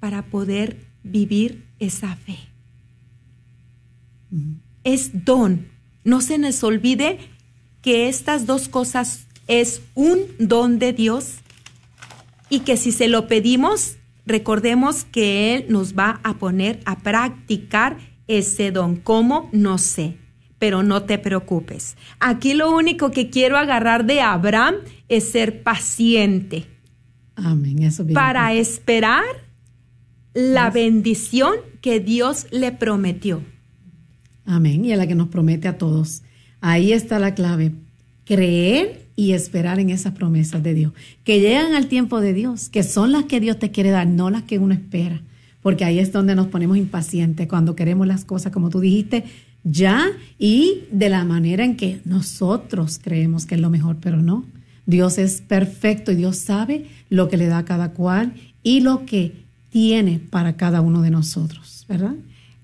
para 0.00 0.26
poder 0.26 0.86
vivir 1.02 1.66
esa 1.78 2.14
fe. 2.14 2.36
Es 4.84 5.24
don. 5.24 5.68
No 6.04 6.20
se 6.20 6.36
nos 6.36 6.62
olvide 6.62 7.20
que 7.80 8.08
estas 8.08 8.44
dos 8.44 8.68
cosas 8.68 9.26
es 9.46 9.80
un 9.94 10.18
don 10.38 10.78
de 10.78 10.92
Dios 10.92 11.36
y 12.50 12.60
que 12.60 12.76
si 12.76 12.92
se 12.92 13.08
lo 13.08 13.28
pedimos, 13.28 13.96
recordemos 14.28 15.04
que 15.04 15.54
Él 15.54 15.66
nos 15.68 15.94
va 15.98 16.20
a 16.22 16.34
poner 16.38 16.80
a 16.84 16.98
practicar 17.00 17.96
ese 18.28 18.70
don. 18.70 18.96
¿Cómo? 18.96 19.48
No 19.52 19.78
sé, 19.78 20.16
pero 20.58 20.82
no 20.82 21.02
te 21.02 21.18
preocupes. 21.18 21.96
Aquí 22.20 22.54
lo 22.54 22.70
único 22.70 23.10
que 23.10 23.30
quiero 23.30 23.56
agarrar 23.56 24.04
de 24.04 24.20
Abraham 24.20 24.76
es 25.08 25.30
ser 25.30 25.62
paciente. 25.62 26.66
Amén. 27.34 27.82
Eso 27.82 28.06
para 28.12 28.52
esperar 28.52 29.24
la 30.34 30.70
bendición 30.70 31.54
que 31.80 32.00
Dios 32.00 32.46
le 32.50 32.72
prometió. 32.72 33.42
Amén. 34.44 34.84
Y 34.84 34.92
a 34.92 34.96
la 34.96 35.06
que 35.06 35.14
nos 35.14 35.28
promete 35.28 35.68
a 35.68 35.78
todos. 35.78 36.22
Ahí 36.60 36.92
está 36.92 37.18
la 37.18 37.34
clave. 37.34 37.72
Creer 38.24 39.07
y 39.18 39.32
esperar 39.32 39.80
en 39.80 39.90
esas 39.90 40.12
promesas 40.12 40.62
de 40.62 40.74
Dios, 40.74 40.92
que 41.24 41.40
llegan 41.40 41.74
al 41.74 41.88
tiempo 41.88 42.20
de 42.20 42.32
Dios, 42.32 42.68
que 42.68 42.84
son 42.84 43.10
las 43.10 43.24
que 43.24 43.40
Dios 43.40 43.58
te 43.58 43.72
quiere 43.72 43.90
dar, 43.90 44.06
no 44.06 44.30
las 44.30 44.44
que 44.44 44.60
uno 44.60 44.74
espera, 44.74 45.20
porque 45.60 45.84
ahí 45.84 45.98
es 45.98 46.12
donde 46.12 46.36
nos 46.36 46.46
ponemos 46.46 46.76
impacientes, 46.76 47.48
cuando 47.48 47.74
queremos 47.74 48.06
las 48.06 48.24
cosas, 48.24 48.52
como 48.52 48.70
tú 48.70 48.78
dijiste, 48.78 49.24
ya 49.64 50.06
y 50.38 50.84
de 50.92 51.08
la 51.08 51.24
manera 51.24 51.64
en 51.64 51.76
que 51.76 52.00
nosotros 52.04 53.00
creemos 53.02 53.44
que 53.44 53.56
es 53.56 53.60
lo 53.60 53.70
mejor, 53.70 53.96
pero 54.00 54.22
no. 54.22 54.46
Dios 54.86 55.18
es 55.18 55.40
perfecto 55.40 56.12
y 56.12 56.14
Dios 56.14 56.38
sabe 56.38 56.86
lo 57.10 57.28
que 57.28 57.38
le 57.38 57.48
da 57.48 57.58
a 57.58 57.64
cada 57.64 57.90
cual 57.94 58.34
y 58.62 58.82
lo 58.82 59.04
que 59.04 59.32
tiene 59.70 60.20
para 60.20 60.56
cada 60.56 60.80
uno 60.80 61.02
de 61.02 61.10
nosotros, 61.10 61.86
¿verdad? 61.88 62.14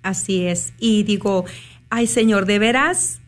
Así 0.04 0.42
es. 0.42 0.72
Y 0.78 1.02
digo, 1.02 1.46
ay 1.90 2.06
Señor, 2.06 2.46
de 2.46 2.60
veras, 2.60 3.18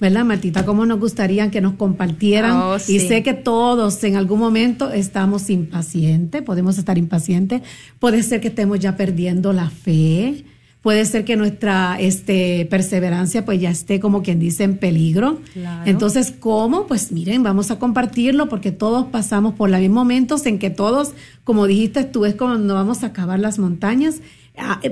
¿verdad, 0.00 0.24
Martita? 0.24 0.66
¿Cómo 0.66 0.86
nos 0.86 1.00
gustaría 1.00 1.50
que 1.50 1.60
nos 1.60 1.74
compartieran? 1.74 2.52
Oh, 2.52 2.76
y 2.76 3.00
sé 3.00 3.22
que 3.22 3.32
todos 3.32 4.02
en 4.04 4.16
algún 4.16 4.38
momento 4.38 4.92
estamos 4.92 5.50
impacientes, 5.50 6.42
podemos 6.42 6.78
estar 6.78 6.98
impacientes, 6.98 7.62
puede 8.00 8.22
ser 8.22 8.40
que 8.40 8.48
estemos 8.48 8.80
ya 8.80 8.96
perdiendo 8.96 9.52
la 9.52 9.70
fe, 9.70 10.44
puede 10.82 11.06
ser 11.06 11.24
que 11.24 11.36
nuestra 11.36 11.96
este, 11.98 12.66
perseverancia 12.66 13.46
pues 13.46 13.60
ya 13.60 13.70
esté 13.70 14.00
como 14.00 14.22
quien 14.22 14.38
dice 14.38 14.64
en 14.64 14.76
peligro. 14.76 15.40
Entonces, 15.86 16.34
¿cómo? 16.38 16.86
Pues 16.86 17.10
miren, 17.10 17.42
vamos 17.42 17.70
a 17.70 17.78
compartirlo 17.78 18.50
porque 18.50 18.72
todos 18.72 19.06
pasamos 19.06 19.54
por 19.54 19.70
los 19.70 19.80
mismos 19.80 20.04
momentos 20.04 20.44
en 20.44 20.58
que 20.58 20.68
todos, 20.68 21.12
como 21.44 21.66
dijiste 21.66 22.04
tú, 22.04 22.26
es 22.26 22.34
cuando 22.34 22.74
vamos 22.74 23.02
a 23.02 23.06
acabar 23.06 23.38
las 23.38 23.58
montañas 23.58 24.20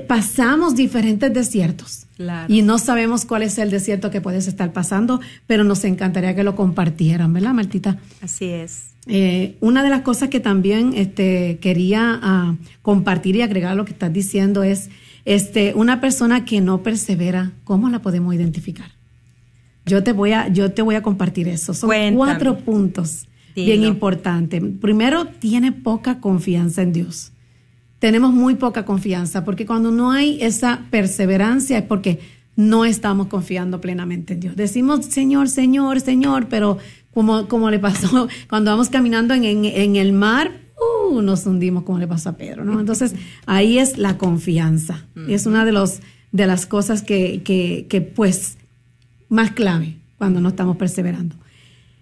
pasamos 0.07 0.75
diferentes 0.75 1.33
desiertos 1.33 2.05
y 2.47 2.61
no 2.61 2.77
sabemos 2.77 3.25
cuál 3.25 3.43
es 3.43 3.57
el 3.57 3.71
desierto 3.71 4.11
que 4.11 4.21
puedes 4.21 4.47
estar 4.47 4.73
pasando, 4.73 5.21
pero 5.47 5.63
nos 5.63 5.83
encantaría 5.85 6.35
que 6.35 6.43
lo 6.43 6.55
compartieran, 6.55 7.33
¿verdad, 7.33 7.53
Martita? 7.53 7.97
Así 8.21 8.45
es. 8.45 8.89
Eh, 9.07 9.57
una 9.59 9.83
de 9.83 9.89
las 9.89 10.01
cosas 10.01 10.29
que 10.29 10.39
también 10.39 10.93
este, 10.95 11.59
quería 11.59 12.19
ah, 12.21 12.55
compartir 12.81 13.35
y 13.35 13.41
agregar 13.41 13.73
a 13.73 13.75
lo 13.75 13.83
que 13.85 13.91
estás 13.91 14.13
diciendo 14.13 14.63
es 14.63 14.89
este, 15.25 15.73
una 15.73 15.99
persona 15.99 16.45
que 16.45 16.61
no 16.61 16.83
persevera, 16.83 17.51
¿cómo 17.63 17.89
la 17.89 18.01
podemos 18.01 18.33
identificar? 18.33 18.91
Yo 19.85 20.03
te 20.03 20.13
voy 20.13 20.31
a, 20.31 20.47
yo 20.47 20.71
te 20.71 20.81
voy 20.81 20.95
a 20.95 21.01
compartir 21.01 21.49
eso. 21.49 21.73
Son 21.73 21.89
cuatro 22.15 22.59
puntos 22.59 23.27
bien 23.55 23.83
importantes. 23.83 24.61
Primero, 24.79 25.25
tiene 25.25 25.73
poca 25.73 26.21
confianza 26.21 26.81
en 26.81 26.93
Dios 26.93 27.32
tenemos 28.03 28.33
muy 28.33 28.55
poca 28.55 28.83
confianza, 28.83 29.45
porque 29.45 29.65
cuando 29.65 29.89
no 29.89 30.11
hay 30.11 30.37
esa 30.41 30.81
perseverancia 30.89 31.77
es 31.77 31.85
porque 31.85 32.19
no 32.57 32.83
estamos 32.83 33.27
confiando 33.27 33.79
plenamente 33.79 34.33
en 34.33 34.41
Dios. 34.41 34.55
Decimos, 34.57 35.05
Señor, 35.05 35.47
Señor, 35.47 36.01
Señor, 36.01 36.47
pero 36.49 36.79
como, 37.13 37.47
como 37.47 37.69
le 37.69 37.79
pasó 37.79 38.27
cuando 38.49 38.71
vamos 38.71 38.89
caminando 38.89 39.33
en, 39.33 39.45
en, 39.45 39.95
el 39.95 40.11
mar, 40.11 40.51
uh, 41.09 41.21
nos 41.21 41.45
hundimos 41.45 41.83
como 41.83 41.97
le 41.97 42.05
pasó 42.05 42.31
a 42.31 42.33
Pedro, 42.35 42.65
¿no? 42.65 42.77
Entonces, 42.77 43.15
ahí 43.45 43.79
es 43.79 43.97
la 43.97 44.17
confianza. 44.17 45.05
Es 45.29 45.45
una 45.45 45.63
de, 45.63 45.71
los, 45.71 46.01
de 46.33 46.45
las 46.45 46.65
cosas 46.65 47.03
que, 47.03 47.41
que, 47.41 47.87
que, 47.87 48.01
pues, 48.01 48.57
más 49.29 49.51
clave 49.51 49.95
cuando 50.17 50.41
no 50.41 50.49
estamos 50.49 50.75
perseverando. 50.75 51.37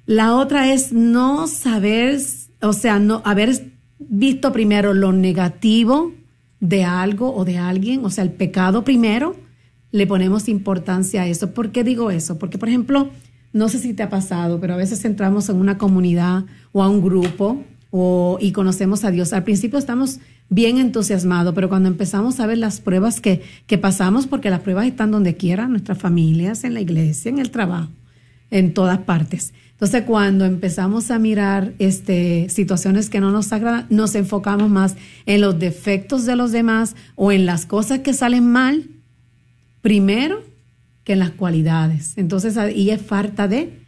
La 0.08 0.34
otra 0.34 0.74
es 0.74 0.94
no 0.94 1.46
saber, 1.46 2.20
o 2.60 2.74
sea, 2.74 2.98
no 2.98 3.22
haber 3.24 3.70
visto 4.10 4.52
primero 4.52 4.94
lo 4.94 5.12
negativo 5.12 6.14
de 6.60 6.84
algo 6.84 7.36
o 7.36 7.46
de 7.46 7.58
alguien, 7.58 8.06
o 8.06 8.10
sea, 8.10 8.24
el 8.24 8.32
pecado 8.32 8.84
primero, 8.84 9.36
le 9.92 10.08
ponemos 10.08 10.48
importancia 10.48 11.24
a 11.24 11.28
eso. 11.28 11.54
¿Por 11.54 11.72
qué 11.72 11.84
digo 11.84 12.12
eso? 12.12 12.38
Porque, 12.38 12.58
por 12.58 12.70
ejemplo, 12.70 13.10
no 13.54 13.68
sé 13.68 13.80
si 13.80 13.94
te 13.94 14.04
ha 14.04 14.10
pasado, 14.10 14.60
pero 14.60 14.74
a 14.74 14.78
veces 14.78 15.04
entramos 15.04 15.50
en 15.50 15.58
una 15.58 15.78
comunidad 15.78 16.46
o 16.72 16.84
a 16.84 16.88
un 16.88 17.02
grupo 17.02 17.62
o, 17.90 18.38
y 18.40 18.54
conocemos 18.54 19.04
a 19.04 19.12
Dios. 19.12 19.34
Al 19.34 19.44
principio 19.44 19.78
estamos 19.78 20.20
bien 20.50 20.78
entusiasmados, 20.78 21.54
pero 21.54 21.68
cuando 21.68 21.90
empezamos 21.90 22.40
a 22.40 22.48
ver 22.48 22.58
las 22.58 22.80
pruebas 22.80 23.20
que, 23.20 23.42
que 23.68 23.78
pasamos, 23.78 24.28
porque 24.28 24.50
las 24.50 24.62
pruebas 24.62 24.86
están 24.86 25.12
donde 25.12 25.36
quiera, 25.36 25.66
en 25.66 25.72
nuestras 25.72 25.98
familias, 25.98 26.64
en 26.64 26.74
la 26.74 26.82
iglesia, 26.82 27.30
en 27.30 27.40
el 27.40 27.52
trabajo, 27.52 27.90
en 28.50 28.74
todas 28.74 29.00
partes. 29.00 29.54
Entonces, 29.82 30.04
cuando 30.04 30.46
empezamos 30.46 31.10
a 31.10 31.17
mirar 31.17 31.74
este, 31.80 32.50
situaciones 32.50 33.10
que 33.10 33.20
no 33.20 33.32
nos 33.32 33.52
agradan, 33.52 33.88
nos 33.89 34.13
enfocamos 34.13 34.70
más 34.70 34.96
en 35.26 35.41
los 35.41 35.58
defectos 35.58 36.28
de 36.28 36.36
los 36.36 36.52
demás 36.52 36.96
o 37.15 37.32
en 37.32 37.48
las 37.48 37.65
cosas 37.65 38.02
que 38.02 38.13
salen 38.13 38.48
mal, 38.48 38.91
primero 39.82 40.44
que 41.04 41.13
en 41.13 41.20
las 41.20 41.32
cualidades. 41.32 42.15
Entonces, 42.17 42.58
ahí 42.58 42.91
es 42.91 43.02
falta 43.02 43.48
de 43.48 43.80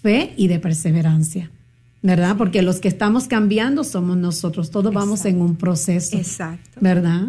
fe 0.00 0.34
y 0.36 0.46
de 0.46 0.60
perseverancia, 0.60 1.50
¿verdad? 2.00 2.36
Porque 2.36 2.62
los 2.62 2.78
que 2.78 2.86
estamos 2.86 3.26
cambiando 3.26 3.82
somos 3.82 4.16
nosotros, 4.16 4.70
todos 4.70 4.94
vamos 4.94 5.24
en 5.24 5.40
un 5.40 5.56
proceso. 5.56 6.16
Exacto. 6.16 6.78
¿Verdad? 6.80 7.26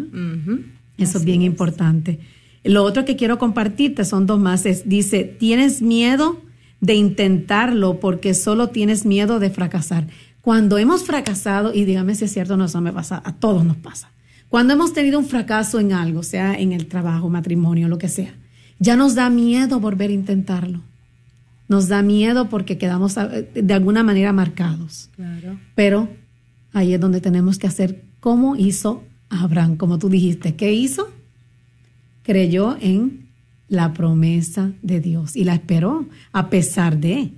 Eso 0.96 1.18
es 1.18 1.24
bien 1.24 1.42
importante. 1.42 2.20
Lo 2.62 2.84
otro 2.84 3.04
que 3.04 3.16
quiero 3.16 3.40
compartirte 3.40 4.04
son 4.04 4.26
dos 4.26 4.38
más. 4.38 4.64
Es, 4.64 4.88
dice, 4.88 5.24
¿tienes 5.24 5.82
miedo? 5.82 6.40
De 6.82 6.94
intentarlo 6.94 8.00
porque 8.00 8.34
solo 8.34 8.68
tienes 8.68 9.06
miedo 9.06 9.38
de 9.38 9.48
fracasar. 9.50 10.08
Cuando 10.42 10.76
hemos 10.76 11.04
fracasado, 11.04 11.72
y 11.72 11.84
dígame 11.84 12.16
si 12.16 12.24
es 12.24 12.32
cierto, 12.32 12.56
no, 12.56 12.64
eso 12.64 12.80
me 12.80 12.92
pasa, 12.92 13.22
a 13.24 13.32
todos 13.32 13.64
nos 13.64 13.76
pasa. 13.76 14.10
Cuando 14.48 14.74
hemos 14.74 14.92
tenido 14.92 15.18
un 15.18 15.24
fracaso 15.24 15.78
en 15.78 15.92
algo, 15.92 16.24
sea 16.24 16.54
en 16.58 16.72
el 16.72 16.88
trabajo, 16.88 17.30
matrimonio, 17.30 17.88
lo 17.88 17.98
que 17.98 18.08
sea, 18.08 18.34
ya 18.80 18.96
nos 18.96 19.14
da 19.14 19.30
miedo 19.30 19.78
volver 19.78 20.10
a 20.10 20.14
intentarlo. 20.14 20.80
Nos 21.68 21.86
da 21.86 22.02
miedo 22.02 22.48
porque 22.48 22.76
quedamos 22.76 23.16
eh, 23.16 23.48
de 23.54 23.74
alguna 23.74 24.02
manera 24.02 24.32
marcados. 24.32 25.08
Claro. 25.14 25.58
Pero 25.76 26.08
ahí 26.72 26.92
es 26.92 27.00
donde 27.00 27.20
tenemos 27.20 27.58
que 27.58 27.68
hacer 27.68 28.02
como 28.18 28.56
hizo 28.56 29.04
Abraham, 29.30 29.76
como 29.76 30.00
tú 30.00 30.08
dijiste. 30.08 30.56
¿Qué 30.56 30.72
hizo? 30.72 31.08
Creyó 32.24 32.76
en 32.80 33.21
la 33.72 33.94
promesa 33.94 34.72
de 34.82 35.00
Dios 35.00 35.34
y 35.34 35.44
la 35.44 35.54
esperó 35.54 36.06
a 36.32 36.50
pesar 36.50 36.98
de, 36.98 37.32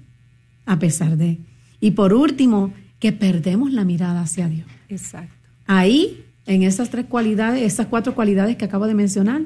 a 0.67 0.81
pesar 0.81 1.17
de. 1.17 1.39
Y 1.81 1.93
por 1.93 2.13
último, 2.13 2.73
que 2.99 3.13
perdemos 3.13 3.73
la 3.73 3.85
mirada 3.85 4.23
hacia 4.23 4.49
Dios. 4.49 4.67
Exacto. 4.89 5.33
Ahí, 5.67 6.25
en 6.47 6.65
esas 6.65 6.91
tres 6.91 7.07
cualidades, 7.07 7.63
esas 7.63 7.87
cuatro 7.87 8.17
cualidades 8.17 8.57
que 8.57 8.65
acabo 8.65 8.89
de 8.89 8.95
mencionar, 8.95 9.43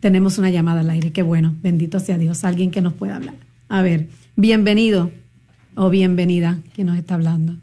tenemos 0.00 0.38
una 0.38 0.50
llamada 0.50 0.80
al 0.80 0.90
aire. 0.90 1.12
Qué 1.12 1.22
bueno, 1.22 1.54
bendito 1.62 2.00
sea 2.00 2.18
Dios, 2.18 2.42
alguien 2.42 2.72
que 2.72 2.80
nos 2.80 2.94
pueda 2.94 3.14
hablar. 3.14 3.36
A 3.68 3.80
ver, 3.80 4.08
bienvenido 4.34 5.12
o 5.76 5.88
bienvenida, 5.88 6.58
que 6.74 6.82
nos 6.82 6.98
está 6.98 7.14
hablando. 7.14 7.58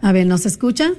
A 0.00 0.12
ver, 0.12 0.28
¿nos 0.28 0.46
escucha? 0.46 0.92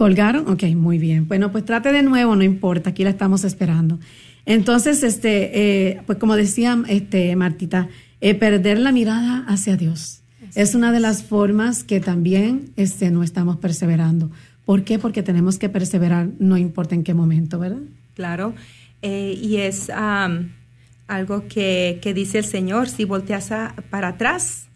¿Colgaron? 0.00 0.48
Ok, 0.48 0.62
muy 0.74 0.96
bien. 0.96 1.28
Bueno, 1.28 1.52
pues 1.52 1.66
trate 1.66 1.92
de 1.92 2.02
nuevo, 2.02 2.34
no 2.34 2.42
importa, 2.42 2.88
aquí 2.88 3.04
la 3.04 3.10
estamos 3.10 3.44
esperando. 3.44 3.98
Entonces, 4.46 5.02
este, 5.02 5.90
eh, 5.90 6.00
pues 6.06 6.16
como 6.16 6.36
decía 6.36 6.82
este, 6.88 7.36
Martita, 7.36 7.90
eh, 8.22 8.34
perder 8.34 8.78
la 8.78 8.92
mirada 8.92 9.44
hacia 9.46 9.76
Dios 9.76 10.22
es 10.54 10.74
una 10.74 10.90
de 10.90 11.00
las 11.00 11.22
formas 11.22 11.84
que 11.84 12.00
también 12.00 12.70
este, 12.76 13.10
no 13.10 13.22
estamos 13.22 13.58
perseverando. 13.58 14.30
¿Por 14.64 14.84
qué? 14.84 14.98
Porque 14.98 15.22
tenemos 15.22 15.58
que 15.58 15.68
perseverar, 15.68 16.30
no 16.38 16.56
importa 16.56 16.94
en 16.94 17.04
qué 17.04 17.12
momento, 17.12 17.58
¿verdad? 17.58 17.82
Claro, 18.14 18.54
eh, 19.02 19.38
y 19.38 19.56
es 19.56 19.90
algo 19.90 21.46
que, 21.46 21.98
que, 22.00 22.14
dice 22.14 22.38
el 22.38 22.46
Señor, 22.46 22.88
si 22.88 23.04
volteas 23.04 23.50
para 23.90 24.08
atrás, 24.08 24.66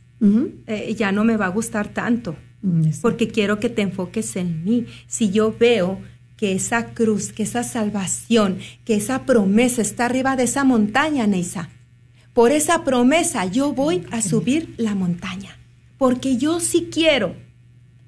ya 0.98 1.12
no 1.12 1.24
me 1.24 1.38
va 1.38 1.46
a 1.46 1.50
gustar 1.50 1.88
tanto. 1.88 2.36
Porque 3.02 3.28
quiero 3.28 3.60
que 3.60 3.68
te 3.68 3.82
enfoques 3.82 4.36
en 4.36 4.64
mí. 4.64 4.86
Si 5.06 5.30
yo 5.30 5.54
veo 5.58 6.00
que 6.36 6.52
esa 6.52 6.94
cruz, 6.94 7.32
que 7.32 7.42
esa 7.42 7.62
salvación, 7.62 8.58
que 8.84 8.94
esa 8.94 9.24
promesa 9.24 9.82
está 9.82 10.06
arriba 10.06 10.36
de 10.36 10.44
esa 10.44 10.64
montaña, 10.64 11.26
Neisa, 11.26 11.68
por 12.32 12.50
esa 12.50 12.82
promesa 12.82 13.46
yo 13.46 13.72
voy 13.72 14.04
a 14.10 14.20
subir 14.20 14.74
la 14.76 14.94
montaña, 14.94 15.56
porque 15.98 16.36
yo 16.36 16.58
sí 16.58 16.88
quiero, 16.90 17.36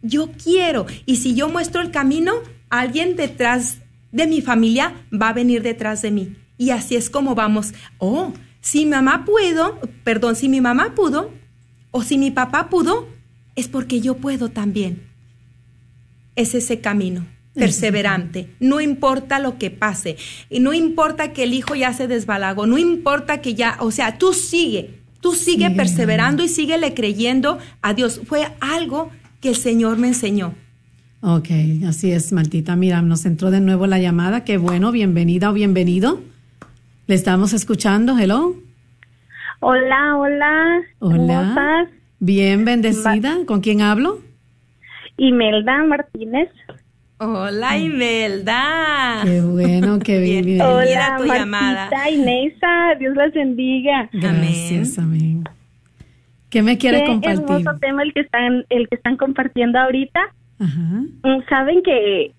yo 0.03 0.33
quiero. 0.33 0.87
Y 1.05 1.16
si 1.16 1.35
yo 1.35 1.49
muestro 1.49 1.81
el 1.81 1.90
camino, 1.90 2.33
alguien 2.69 3.14
detrás 3.14 3.79
de 4.11 4.27
mi 4.27 4.40
familia 4.40 4.95
va 5.12 5.29
a 5.29 5.35
venir 5.35 5.62
detrás 5.62 6.03
de 6.03 6.11
mí. 6.11 6.37
Y 6.59 6.71
así 6.71 6.97
es 6.97 7.11
como 7.11 7.35
vamos. 7.35 7.73
Oh, 7.99 8.33
si 8.61 8.85
mi 8.85 8.92
mamá 8.92 9.25
pudo, 9.25 9.79
perdón, 10.03 10.35
si 10.35 10.49
mi 10.49 10.61
mamá 10.61 10.95
pudo, 10.95 11.31
o 11.90 12.03
si 12.03 12.19
mi 12.19 12.31
papá 12.31 12.69
pudo, 12.69 13.07
es 13.57 13.69
porque 13.69 14.01
yo 14.01 14.19
puedo 14.19 14.51
también. 14.51 15.03
Es 16.37 16.55
ese 16.55 16.81
camino 16.81 17.27
perseverante, 17.55 18.51
no 18.61 18.83
importa 18.83 19.38
lo 19.38 19.59
que 19.59 19.71
pase, 19.71 20.16
y 20.51 20.61
no 20.61 20.75
importa 20.75 21.33
que 21.33 21.45
el 21.45 21.55
hijo 21.55 21.75
ya 21.75 21.95
se 21.95 22.07
desbalagó, 22.07 22.66
no 22.66 22.77
importa 22.77 23.40
que 23.40 23.55
ya, 23.55 23.79
o 23.81 23.90
sea, 23.90 24.19
tú 24.19 24.35
sigue, 24.35 25.01
tú 25.21 25.33
sigue 25.33 25.71
perseverando 25.71 26.45
y 26.45 26.49
síguele 26.49 26.95
creyendo 26.95 27.59
a 27.83 27.95
Dios. 27.95 28.21
Fue 28.27 28.47
algo 28.61 29.11
que 29.40 29.49
el 29.49 29.57
Señor 29.57 29.97
me 29.97 30.09
enseñó. 30.09 30.55
Ok, 31.23 31.49
así 31.88 32.12
es, 32.12 32.33
Martita. 32.33 32.77
Mira, 32.77 33.03
nos 33.03 33.25
entró 33.25 33.51
de 33.51 33.61
nuevo 33.61 33.87
la 33.87 33.99
llamada. 33.99 34.45
Qué 34.45 34.59
bueno, 34.59 34.92
bienvenida 34.92 35.51
o 35.51 35.53
bienvenido. 35.53 36.21
Le 37.07 37.14
estamos 37.14 37.53
escuchando. 37.53 38.19
Hello. 38.19 38.55
Hola, 39.61 40.16
hola. 40.16 40.83
Hola. 41.01 41.88
Bien, 42.18 42.64
bendecida. 42.64 43.37
¿Con 43.46 43.61
quién 43.61 43.81
hablo? 43.83 44.20
Imelda 45.18 45.83
Martínez. 45.85 46.48
Hola, 47.18 47.79
Imelda. 47.79 49.20
Qué 49.24 49.40
bueno, 49.40 49.98
qué 50.00 50.18
bien. 50.44 50.61
Hola, 50.61 51.16
tu 51.18 51.24
llamada. 51.24 51.90
Inesa, 52.11 52.94
Dios 52.98 53.16
las 53.16 53.33
bendiga. 53.33 54.09
Gracias, 54.12 54.98
amén. 54.98 55.44
¿Qué 56.50 56.62
me 56.62 56.79
quieres 56.79 57.02
qué 57.02 57.07
compartir? 57.09 57.40
hermoso 57.42 57.79
tema 57.81 58.02
el 58.02 58.12
que 58.12 58.20
están, 58.20 58.64
el 58.70 58.88
que 58.88 58.96
están 58.96 59.16
compartiendo 59.16 59.79
ahorita. 59.79 60.20
Ajá. 60.59 60.81
Mm, 61.22 61.42
Saben 61.48 61.83
que 61.83 62.33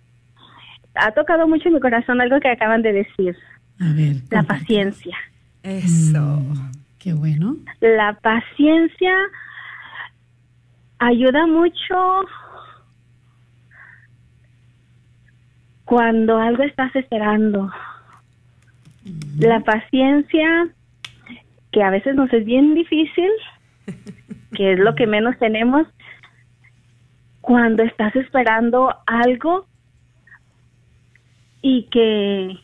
ha 0.96 1.12
tocado 1.12 1.48
mucho 1.48 1.68
en 1.70 1.76
mi 1.76 1.80
corazón 1.80 2.22
algo 2.22 2.40
que 2.40 2.48
acaban 2.50 2.82
de 2.82 2.94
decir. 2.94 3.36
A 3.80 3.92
ver. 3.94 4.16
La 4.32 4.44
paciencia. 4.44 5.16
Eso. 5.64 6.20
Mm, 6.22 6.72
qué 7.00 7.14
bueno. 7.14 7.58
La 7.82 8.14
paciencia 8.22 9.14
ayuda 11.00 11.46
mucho 11.48 12.26
cuando 15.86 16.38
algo 16.38 16.64
estás 16.64 16.96
esperando. 16.96 17.72
La 19.40 19.62
paciencia, 19.62 20.68
que 21.72 21.84
a 21.84 21.90
veces 21.90 22.16
nos 22.16 22.32
es 22.34 22.46
bien 22.46 22.74
difícil, 22.74 23.30
que 24.56 24.74
es 24.74 24.80
lo 24.80 24.96
que 24.96 25.08
menos 25.08 25.38
tenemos, 25.40 25.88
cuando 27.42 27.84
estás 27.84 28.14
esperando 28.16 28.94
algo 29.06 29.66
y 31.62 31.84
que 31.84 32.60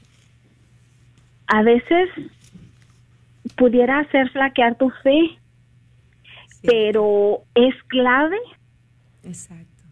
a 1.48 1.62
veces 1.62 2.10
pudiera 3.56 4.00
hacer 4.00 4.30
flaquear 4.32 4.76
tu 4.76 4.90
fe 5.02 5.38
pero 6.64 7.44
es 7.56 7.76
clave 7.88 8.38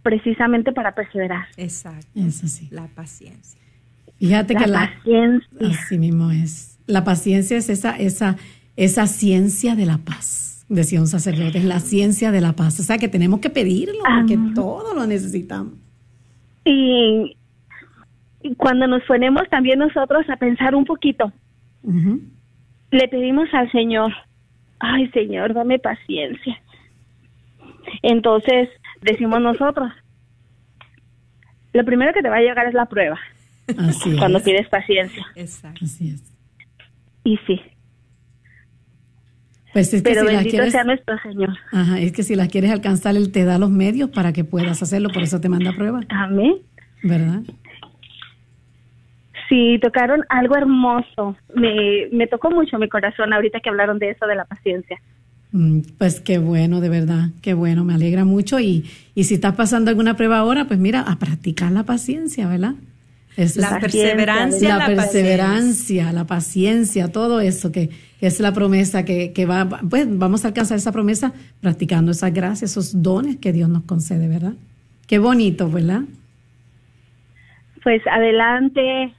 precisamente 0.02 0.72
para 0.72 0.94
perseverar. 0.94 1.46
Exacto. 1.58 2.08
Eso 2.16 2.48
sí. 2.48 2.68
La 2.72 2.88
paciencia. 2.88 3.60
Fíjate 4.18 4.56
que 4.56 4.68
la 4.68 4.92
paciencia. 4.96 5.68
Así 5.68 5.98
mismo 5.98 6.32
es. 6.32 6.80
La 6.88 7.04
paciencia 7.04 7.58
es 7.58 7.70
esa, 7.70 7.96
esa, 7.98 8.38
esa 8.76 9.08
ciencia 9.08 9.76
de 9.76 9.86
la 9.86 9.98
paz, 9.98 10.66
decía 10.70 11.00
un 11.00 11.08
sacerdote, 11.08 11.60
es 11.60 11.66
la 11.66 11.80
ciencia 11.80 12.32
de 12.32 12.42
la 12.42 12.54
paz. 12.54 12.80
O 12.80 12.84
sea 12.84 12.98
que 12.98 13.08
tenemos 13.08 13.40
que 13.40 13.50
pedirlo, 13.50 14.04
porque 14.04 14.38
todo 14.54 14.94
lo 14.94 15.06
necesitamos. 15.08 15.74
Y, 16.66 17.38
cuando 18.58 18.88
nos 18.88 19.04
ponemos 19.04 19.44
también 19.50 19.80
nosotros 19.80 20.28
a 20.30 20.36
pensar 20.36 20.76
un 20.76 20.86
poquito, 20.86 21.32
le 22.92 23.08
pedimos 23.08 23.48
al 23.54 23.72
Señor, 23.72 24.12
ay 24.82 25.10
Señor, 25.12 25.54
dame 25.54 25.80
paciencia. 25.80 26.62
Entonces 28.02 28.70
decimos 29.02 29.42
nosotros, 29.42 29.92
lo 31.74 31.86
primero 31.86 32.14
que 32.14 32.22
te 32.22 32.30
va 32.30 32.38
a 32.38 32.42
llegar 32.42 32.68
es 32.68 32.74
la 32.74 32.86
prueba. 32.86 33.20
Así 33.78 34.16
cuando 34.18 34.42
pides 34.42 34.68
paciencia. 34.68 35.26
Exacto. 35.36 35.86
Así 35.86 36.10
es. 36.10 36.24
Y 37.24 37.38
sí. 37.48 37.62
Pues 39.74 39.94
es 39.94 40.04
que 40.04 40.10
Pero 40.10 40.28
si 40.28 40.36
bendito 40.36 40.70
sea 40.70 40.84
nuestro 40.84 41.18
Señor. 41.20 41.58
Ajá, 41.72 42.00
es 42.00 42.12
que 42.12 42.24
si 42.24 42.36
la 42.36 42.48
quieres 42.48 42.72
alcanzar, 42.72 43.16
Él 43.16 43.32
te 43.32 43.46
da 43.46 43.58
los 43.58 43.70
medios 43.70 44.10
para 44.10 44.34
que 44.34 44.44
puedas 44.44 44.82
hacerlo, 44.84 45.10
por 45.10 45.24
eso 45.24 45.40
te 45.40 45.48
manda 45.48 45.72
prueba. 45.74 46.02
Amén. 46.10 46.56
¿Verdad? 47.04 47.42
Sí, 49.52 49.78
tocaron 49.82 50.24
algo 50.30 50.56
hermoso. 50.56 51.36
Me, 51.54 52.08
me 52.14 52.26
tocó 52.28 52.50
mucho 52.52 52.80
mi 52.80 52.88
corazón 52.88 53.34
ahorita 53.34 53.60
que 53.60 53.70
hablaron 53.70 54.00
de 54.00 54.12
eso, 54.12 54.26
de 54.26 54.36
la 54.36 54.46
paciencia. 54.46 54.98
Mm, 55.52 55.82
Pues 55.98 56.22
qué 56.22 56.38
bueno, 56.38 56.80
de 56.80 56.88
verdad, 56.88 57.32
qué 57.42 57.54
bueno, 57.54 57.84
me 57.84 57.94
alegra 57.94 58.24
mucho. 58.24 58.62
Y, 58.62 58.86
y 59.14 59.26
si 59.26 59.34
estás 59.34 59.56
pasando 59.56 59.90
alguna 59.92 60.16
prueba 60.16 60.38
ahora, 60.38 60.66
pues 60.66 60.80
mira, 60.80 61.02
a 61.02 61.20
practicar 61.20 61.70
la 61.74 61.84
paciencia, 61.84 62.48
¿verdad? 62.48 62.76
Eso 63.36 63.60
La 63.60 63.72
es- 63.72 63.80
perseverancia, 63.82 64.70
la, 64.70 64.78
la, 64.78 64.86
perseverancia, 64.86 66.14
la 66.14 66.26
paciencia, 66.28 67.12
todo 67.12 67.42
eso 67.42 67.74
que, 67.74 67.90
que 68.22 68.28
es 68.28 68.40
la 68.40 68.54
promesa 68.54 69.04
que, 69.04 69.34
que 69.34 69.46
va, 69.46 69.68
pues 69.90 70.08
vamos 70.18 70.46
a 70.46 70.50
alcanzar 70.50 70.78
esa 70.78 70.94
promesa 70.94 71.34
practicando 71.62 72.12
esas 72.12 72.34
gracias, 72.34 72.72
esos 72.72 73.04
dones 73.04 73.38
que 73.38 73.52
Dios 73.54 73.70
nos 73.70 73.84
concede, 73.84 74.30
¿verdad? 74.30 74.54
Qué 75.08 75.20
bonito, 75.20 75.70
¿verdad? 75.70 76.04
Pues 77.84 78.02
adelante, 78.08 79.14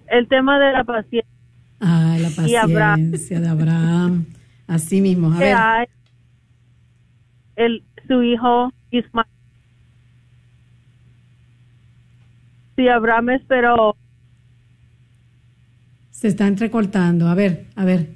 El 0.08 0.28
tema 0.28 0.60
de 0.60 0.72
la 0.72 0.84
paciencia. 0.84 1.32
La 1.80 2.16
Abraham. 2.62 3.12
paciencia 3.12 3.40
de 3.40 3.48
Abraham. 3.48 4.26
Así 4.68 5.02
mismo. 5.02 5.34
A 5.34 5.40
ver. 5.40 5.90
el 7.56 7.84
su 8.08 8.24
hijo 8.24 8.72
Ismael. 8.92 9.28
Si 12.76 12.88
Abraham 12.88 13.32
esperó 13.32 13.98
Se 16.12 16.28
está 16.28 16.48
entrecortando. 16.48 17.28
A 17.28 17.36
ver, 17.36 17.66
a 17.76 17.86
ver. 17.86 18.10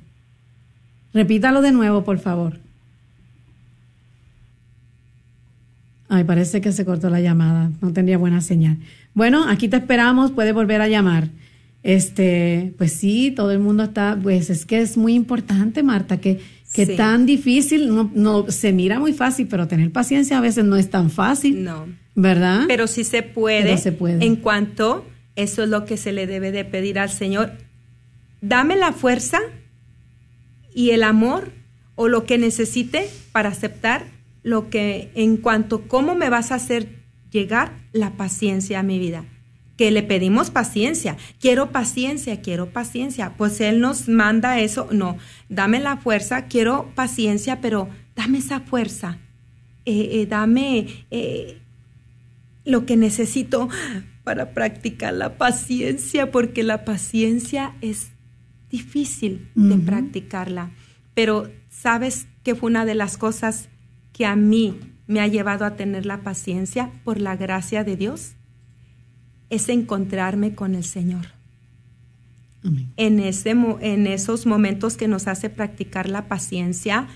Repítalo 1.14 1.62
de 1.62 1.72
nuevo, 1.72 2.04
por 2.04 2.20
favor. 2.20 2.60
Ay, 6.08 6.24
parece 6.24 6.62
que 6.62 6.72
se 6.72 6.86
cortó 6.86 7.10
la 7.10 7.22
llamada. 7.22 7.72
No 7.82 7.94
tendría 7.94 8.18
buena 8.18 8.42
señal. 8.42 8.78
Bueno, 9.14 9.48
aquí 9.48 9.68
te 9.68 9.78
esperamos. 9.78 10.32
Puede 10.32 10.52
volver 10.52 10.82
a 10.82 10.88
llamar. 10.88 11.30
Este, 11.84 12.74
pues 12.78 12.94
sí, 12.94 13.32
todo 13.36 13.52
el 13.52 13.60
mundo 13.60 13.84
está, 13.84 14.18
pues 14.22 14.50
es 14.50 14.66
que 14.66 14.82
es 14.82 14.98
muy 14.98 15.14
importante, 15.16 15.82
Marta, 15.84 16.18
que, 16.22 16.40
que 16.74 16.86
Sí. 16.86 16.96
tan 16.96 17.26
difícil, 17.26 17.90
no, 17.90 18.12
no, 18.14 18.50
se 18.52 18.72
mira 18.72 19.00
muy 19.00 19.14
fácil, 19.14 19.48
pero 19.48 19.68
tener 19.68 19.92
paciencia 19.92 20.38
a 20.38 20.42
veces 20.42 20.64
no 20.64 20.76
es 20.78 20.90
tan 20.90 21.10
fácil, 21.10 21.64
No. 21.64 21.88
¿verdad? 22.16 22.66
Pero 22.68 22.86
sí 22.88 23.04
se 23.04 23.24
puede. 23.24 23.64
Pero 23.64 23.78
se 23.78 23.92
puede. 23.92 24.24
En 24.26 24.36
cuanto, 24.36 25.06
eso 25.36 25.64
es 25.64 25.70
lo 25.70 25.86
que 25.86 25.98
se 25.98 26.12
le 26.12 26.28
debe 26.28 26.52
de 26.52 26.66
pedir 26.66 27.00
al 27.00 27.10
Señor. 27.10 27.54
Dame 28.42 28.76
la 28.76 28.92
fuerza 28.94 29.40
y 30.74 30.92
el 30.92 31.04
amor 31.04 31.52
o 31.96 32.08
lo 32.08 32.26
que 32.26 32.38
necesite 32.38 33.08
para 33.32 33.50
aceptar 33.50 34.06
lo 34.44 34.70
que, 34.70 35.12
en 35.16 35.38
cuanto, 35.38 35.88
cómo 35.88 36.16
me 36.16 36.30
vas 36.30 36.52
a 36.52 36.56
hacer 36.56 36.88
llegar 37.32 37.74
la 37.92 38.12
paciencia 38.18 38.80
a 38.80 38.84
mi 38.84 38.98
vida. 39.00 39.26
Que 39.82 39.90
le 39.90 40.04
pedimos 40.04 40.52
paciencia. 40.52 41.18
Quiero 41.40 41.72
paciencia, 41.72 42.40
quiero 42.40 42.70
paciencia. 42.72 43.34
Pues 43.36 43.60
Él 43.62 43.80
nos 43.80 44.08
manda 44.08 44.60
eso. 44.60 44.88
No, 44.92 45.18
dame 45.50 45.80
la 45.80 45.98
fuerza, 45.98 46.46
quiero 46.46 46.92
paciencia, 46.94 47.62
pero 47.62 47.90
dame 48.16 48.38
esa 48.38 48.60
fuerza. 48.60 49.18
Eh, 49.86 50.22
eh, 50.22 50.28
dame 50.28 50.86
eh, 51.10 51.58
lo 52.64 52.86
que 52.86 52.96
necesito 52.96 53.70
para 54.24 54.54
practicar 54.54 55.16
la 55.16 55.40
paciencia, 55.40 56.30
porque 56.30 56.62
la 56.62 56.86
paciencia 56.86 57.74
es 57.82 58.12
difícil 58.70 59.50
de 59.56 59.78
practicarla. 59.78 60.70
Pero 61.16 61.50
¿sabes 61.72 62.28
qué 62.44 62.54
fue 62.54 62.70
una 62.70 62.86
de 62.86 62.94
las 62.94 63.18
cosas 63.18 63.68
que 64.14 64.28
a 64.28 64.36
mí 64.36 64.80
me 65.08 65.22
ha 65.22 65.28
llevado 65.28 65.66
a 65.66 65.76
tener 65.76 66.06
la 66.06 66.22
paciencia 66.22 66.92
por 67.04 67.20
la 67.20 67.36
gracia 67.36 67.84
de 67.84 67.96
Dios? 67.96 68.36
Es 69.52 69.70
encontrarme 69.70 70.56
con 70.56 70.74
el 70.74 70.84
Señor. 70.84 71.28
Amén. 72.64 72.92
En, 72.98 73.20
ese, 73.20 73.52
en 73.52 74.08
esos 74.08 74.48
momentos 74.48 74.98
que 74.98 75.08
nos 75.08 75.28
hace 75.28 75.52
practicar 75.52 76.10
la 76.10 76.28
paciencia, 76.28 77.08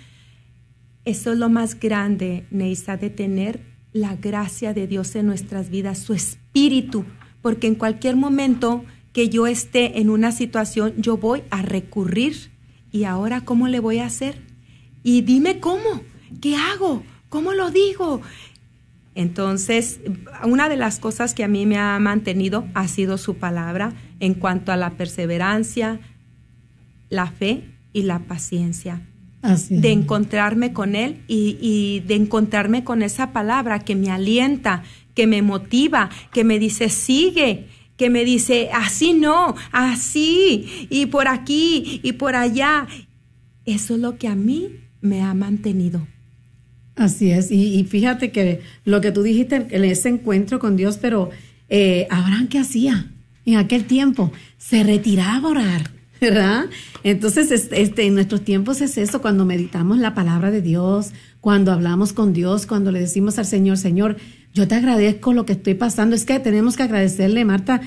eso 1.04 1.34
es 1.34 1.40
lo 1.40 1.50
más 1.50 1.80
grande, 1.80 2.46
Neisa, 2.52 2.98
de 2.98 3.10
tener 3.10 3.62
la 3.94 4.16
gracia 4.16 4.74
de 4.74 4.88
Dios 4.88 5.16
en 5.16 5.26
nuestras 5.26 5.70
vidas, 5.70 6.00
su 6.00 6.14
espíritu, 6.14 7.06
porque 7.42 7.68
en 7.68 7.76
cualquier 7.76 8.16
momento 8.16 8.84
que 9.14 9.30
yo 9.30 9.48
esté 9.48 10.02
en 10.02 10.10
una 10.10 10.34
situación, 10.34 10.94
yo 10.98 11.16
voy 11.16 11.44
a 11.50 11.62
recurrir. 11.62 12.52
¿Y 12.92 13.06
ahora 13.06 13.46
cómo 13.46 13.70
le 13.70 13.80
voy 13.80 14.00
a 14.00 14.08
hacer? 14.08 14.42
Y 15.04 15.22
dime 15.22 15.62
cómo, 15.62 16.02
¿qué 16.42 16.58
hago? 16.58 17.04
¿Cómo 17.30 17.54
lo 17.54 17.72
digo? 17.72 18.22
Entonces, 19.16 20.02
una 20.44 20.68
de 20.70 20.76
las 20.76 21.00
cosas 21.00 21.34
que 21.34 21.44
a 21.44 21.48
mí 21.48 21.66
me 21.66 21.78
ha 21.78 21.98
mantenido 22.00 22.68
ha 22.74 22.88
sido 22.88 23.18
su 23.18 23.38
palabra 23.38 23.94
en 24.20 24.34
cuanto 24.34 24.72
a 24.72 24.78
la 24.78 24.92
perseverancia, 24.92 26.00
la 27.10 27.28
fe 27.28 27.64
y 27.94 28.04
la 28.04 28.20
paciencia 28.20 29.02
Así 29.42 29.78
de 29.78 29.92
encontrarme 29.92 30.74
con 30.74 30.96
Él 30.96 31.24
y, 31.28 31.58
y 31.62 32.02
de 32.02 32.16
encontrarme 32.16 32.84
con 32.84 33.04
esa 33.04 33.32
palabra 33.32 33.80
que 33.80 33.96
me 33.96 34.12
alienta, 34.12 34.84
que 35.14 35.28
me 35.28 35.42
motiva, 35.42 36.10
que 36.34 36.44
me 36.44 36.60
dice, 36.60 36.90
sigue, 36.90 37.68
que 37.96 38.10
me 38.10 38.26
dice, 38.26 38.70
así 38.74 39.14
no, 39.14 39.56
así, 39.72 40.88
y 40.90 41.06
por 41.06 41.28
aquí, 41.28 42.02
y 42.04 42.14
por 42.14 42.36
allá. 42.36 42.88
Eso 43.66 43.96
es 43.96 44.02
lo 44.02 44.18
que 44.18 44.28
a 44.28 44.36
mí 44.36 44.72
me 45.02 45.22
ha 45.22 45.34
mantenido. 45.34 46.06
Así 46.96 47.30
es, 47.32 47.52
y, 47.52 47.84
fíjate 47.84 48.32
que 48.32 48.62
lo 48.86 49.02
que 49.02 49.12
tú 49.12 49.22
dijiste 49.22 49.68
en 49.70 49.84
ese 49.84 50.08
encuentro 50.10 50.60
con 50.60 50.78
Dios, 50.78 50.98
pero 51.02 51.30
eh, 51.68 52.08
Abraham, 52.10 52.48
¿qué 52.48 52.60
hacía 52.60 53.12
en 53.46 53.58
aquel 53.58 53.84
tiempo? 53.84 54.32
Se 54.58 54.82
retiraba 54.84 55.50
a 55.50 55.52
orar, 55.52 55.92
¿verdad? 56.22 56.66
Entonces, 57.04 57.52
es- 57.52 57.68
este, 57.72 58.06
en 58.06 58.14
nuestros 58.16 58.46
tiempos 58.46 58.80
es 58.80 58.98
eso, 58.98 59.22
cuando 59.22 59.44
meditamos 59.46 59.98
la 59.98 60.14
palabra 60.14 60.52
de 60.52 60.62
Dios, 60.62 61.12
cuando 61.42 61.74
hablamos 61.74 62.14
con 62.14 62.32
Dios, 62.32 62.66
cuando 62.66 62.92
le 62.92 63.02
decimos 63.02 63.38
al 63.40 63.46
Señor, 63.46 63.78
Señor, 63.78 64.16
yo 64.54 64.68
te 64.68 64.76
agradezco 64.76 65.34
lo 65.34 65.46
que 65.46 65.52
estoy 65.54 65.74
pasando. 65.74 66.16
Es 66.16 66.24
que 66.26 66.40
tenemos 66.40 66.78
que 66.78 66.84
agradecerle, 66.84 67.44
Marta, 67.44 67.82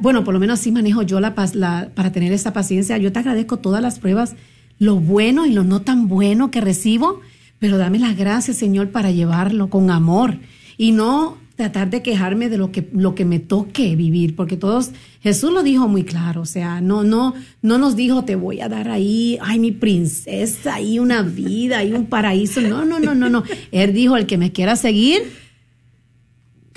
bueno, 0.00 0.22
por 0.22 0.32
lo 0.32 0.38
menos 0.40 0.60
así 0.60 0.70
manejo 0.70 1.02
yo 1.02 1.18
la, 1.18 1.34
la 1.54 1.90
para 1.94 2.12
tener 2.12 2.32
esa 2.32 2.52
paciencia. 2.52 2.96
Yo 2.98 3.10
te 3.12 3.18
agradezco 3.18 3.56
todas 3.58 3.82
las 3.82 3.98
pruebas, 3.98 4.36
lo 4.78 4.96
bueno 5.00 5.44
y 5.44 5.52
lo 5.52 5.64
no 5.64 5.82
tan 5.82 6.06
bueno 6.06 6.52
que 6.52 6.60
recibo, 6.60 7.20
pero 7.58 7.78
dame 7.78 7.98
las 7.98 8.16
gracias, 8.16 8.56
Señor, 8.56 8.90
para 8.90 9.10
llevarlo 9.10 9.68
con 9.70 9.90
amor 9.90 10.38
y 10.76 10.92
no 10.92 11.36
tratar 11.56 11.90
de 11.90 12.02
quejarme 12.02 12.48
de 12.48 12.56
lo 12.56 12.70
que 12.70 12.88
lo 12.92 13.16
que 13.16 13.24
me 13.24 13.40
toque 13.40 13.96
vivir, 13.96 14.36
porque 14.36 14.56
todos 14.56 14.90
Jesús 15.20 15.52
lo 15.52 15.64
dijo 15.64 15.88
muy 15.88 16.04
claro, 16.04 16.42
o 16.42 16.46
sea, 16.46 16.80
no 16.80 17.02
no 17.02 17.34
no 17.62 17.78
nos 17.78 17.96
dijo 17.96 18.24
te 18.24 18.36
voy 18.36 18.60
a 18.60 18.68
dar 18.68 18.88
ahí, 18.88 19.38
ay 19.40 19.58
mi 19.58 19.72
princesa, 19.72 20.74
ahí 20.74 21.00
una 21.00 21.22
vida, 21.22 21.78
ahí 21.78 21.92
un 21.92 22.06
paraíso, 22.06 22.60
no, 22.60 22.84
no, 22.84 23.00
no, 23.00 23.14
no, 23.16 23.28
no. 23.28 23.42
Él 23.72 23.92
dijo 23.92 24.16
el 24.16 24.26
que 24.26 24.38
me 24.38 24.52
quiera 24.52 24.76
seguir 24.76 25.22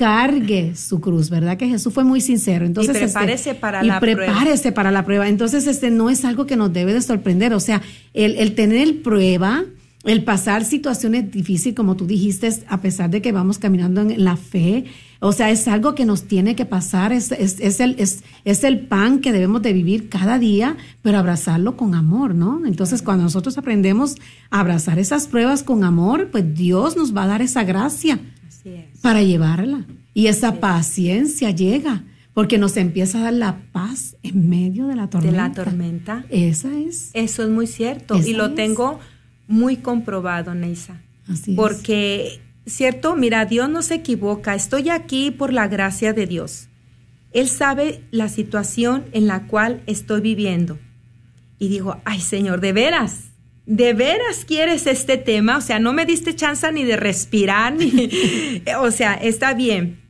cargue 0.01 0.75
su 0.75 0.99
cruz, 0.99 1.29
¿verdad? 1.29 1.57
Que 1.57 1.67
Jesús 1.67 1.93
fue 1.93 2.03
muy 2.03 2.21
sincero. 2.21 2.65
Entonces, 2.65 2.95
y 2.95 3.03
este, 3.03 3.13
prepárese 3.13 3.53
para 3.53 3.83
y 3.83 3.87
la 3.87 3.99
prepárese 3.99 4.61
prueba. 4.63 4.73
para 4.73 4.89
la 4.89 5.05
prueba. 5.05 5.29
Entonces, 5.29 5.67
este 5.67 5.91
no 5.91 6.09
es 6.09 6.25
algo 6.25 6.47
que 6.47 6.55
nos 6.55 6.73
debe 6.73 6.91
de 6.91 7.03
sorprender. 7.03 7.53
O 7.53 7.59
sea, 7.59 7.83
el, 8.15 8.33
el 8.37 8.55
tener 8.55 9.03
prueba, 9.03 9.63
el 10.03 10.23
pasar 10.23 10.65
situaciones 10.65 11.31
difíciles, 11.31 11.75
como 11.75 11.95
tú 11.95 12.07
dijiste, 12.07 12.49
a 12.67 12.81
pesar 12.81 13.09
de 13.11 13.21
que 13.21 13.31
vamos 13.31 13.59
caminando 13.59 14.01
en 14.01 14.23
la 14.23 14.35
fe, 14.35 14.85
o 15.19 15.31
sea, 15.31 15.51
es 15.51 15.67
algo 15.67 15.93
que 15.93 16.05
nos 16.05 16.23
tiene 16.23 16.55
que 16.55 16.65
pasar, 16.65 17.13
es, 17.13 17.31
es, 17.31 17.59
es 17.59 17.79
el, 17.79 17.95
es, 17.99 18.23
es 18.43 18.63
el 18.63 18.79
pan 18.79 19.19
que 19.19 19.31
debemos 19.31 19.61
de 19.61 19.73
vivir 19.73 20.09
cada 20.09 20.39
día, 20.39 20.75
pero 21.03 21.19
abrazarlo 21.19 21.77
con 21.77 21.93
amor, 21.93 22.33
¿no? 22.33 22.65
Entonces, 22.65 23.03
cuando 23.03 23.23
nosotros 23.25 23.59
aprendemos 23.59 24.15
a 24.49 24.61
abrazar 24.61 24.97
esas 24.97 25.27
pruebas 25.27 25.61
con 25.61 25.83
amor, 25.83 26.29
pues 26.31 26.55
Dios 26.55 26.97
nos 26.97 27.15
va 27.15 27.23
a 27.23 27.27
dar 27.27 27.43
esa 27.43 27.63
gracia 27.63 28.19
para 29.01 29.21
llevarla. 29.21 29.85
Y 30.15 30.27
esa 30.27 30.59
paciencia 30.59 31.51
llega, 31.51 32.03
porque 32.33 32.57
nos 32.57 32.75
empieza 32.75 33.19
a 33.19 33.23
dar 33.25 33.33
la 33.33 33.61
paz 33.71 34.15
en 34.23 34.49
medio 34.49 34.87
de 34.87 34.95
la 34.95 35.03
De 35.03 35.09
tormenta. 35.09 35.37
la 35.37 35.51
tormenta. 35.53 36.25
Esa 36.29 36.75
es. 36.75 37.11
Eso 37.13 37.43
es 37.43 37.49
muy 37.49 37.67
cierto. 37.67 38.15
Esa 38.15 38.27
y 38.27 38.33
lo 38.33 38.53
tengo 38.53 38.99
muy 39.51 39.77
comprobado, 39.77 40.55
Neisa. 40.55 41.01
Así 41.27 41.51
es. 41.51 41.57
Porque, 41.57 42.41
cierto, 42.65 43.15
mira, 43.15 43.45
Dios 43.45 43.69
no 43.69 43.81
se 43.81 43.95
equivoca. 43.95 44.55
Estoy 44.55 44.89
aquí 44.89 45.29
por 45.29 45.53
la 45.53 45.67
gracia 45.67 46.13
de 46.13 46.25
Dios. 46.25 46.69
Él 47.31 47.47
sabe 47.47 48.03
la 48.11 48.29
situación 48.29 49.05
en 49.13 49.27
la 49.27 49.47
cual 49.47 49.83
estoy 49.85 50.21
viviendo. 50.21 50.79
Y 51.59 51.69
digo, 51.69 52.01
ay 52.05 52.19
Señor, 52.19 52.59
de 52.59 52.73
veras, 52.73 53.31
de 53.65 53.93
veras 53.93 54.45
quieres 54.45 54.87
este 54.87 55.17
tema. 55.17 55.57
O 55.57 55.61
sea, 55.61 55.79
no 55.79 55.93
me 55.93 56.05
diste 56.05 56.35
chance 56.35 56.69
ni 56.71 56.83
de 56.83 56.97
respirar, 56.97 57.73
ni, 57.73 58.09
o 58.79 58.91
sea, 58.91 59.13
está 59.13 59.53
bien. 59.53 60.00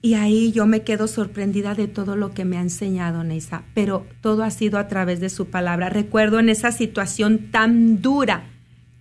Y 0.00 0.14
ahí 0.14 0.52
yo 0.52 0.66
me 0.66 0.82
quedo 0.82 1.08
sorprendida 1.08 1.74
de 1.74 1.88
todo 1.88 2.14
lo 2.14 2.30
que 2.30 2.44
me 2.44 2.56
ha 2.56 2.60
enseñado 2.60 3.24
Neisa, 3.24 3.64
pero 3.74 4.06
todo 4.20 4.44
ha 4.44 4.50
sido 4.50 4.78
a 4.78 4.86
través 4.86 5.18
de 5.18 5.28
su 5.28 5.46
palabra. 5.48 5.88
Recuerdo 5.88 6.38
en 6.38 6.48
esa 6.48 6.70
situación 6.70 7.50
tan 7.50 8.00
dura, 8.00 8.44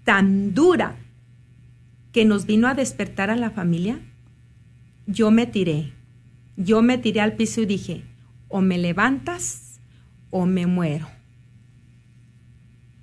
tan 0.03 0.55
dura, 0.55 0.95
que 2.11 2.25
nos 2.25 2.47
vino 2.47 2.67
a 2.67 2.73
despertar 2.73 3.29
a 3.29 3.35
la 3.35 3.51
familia, 3.51 3.99
yo 5.05 5.29
me 5.29 5.45
tiré, 5.45 5.93
yo 6.55 6.81
me 6.81 6.97
tiré 6.97 7.21
al 7.21 7.33
piso 7.33 7.61
y 7.61 7.67
dije, 7.67 8.03
o 8.47 8.61
me 8.61 8.79
levantas 8.79 9.79
o 10.31 10.47
me 10.47 10.65
muero. 10.65 11.07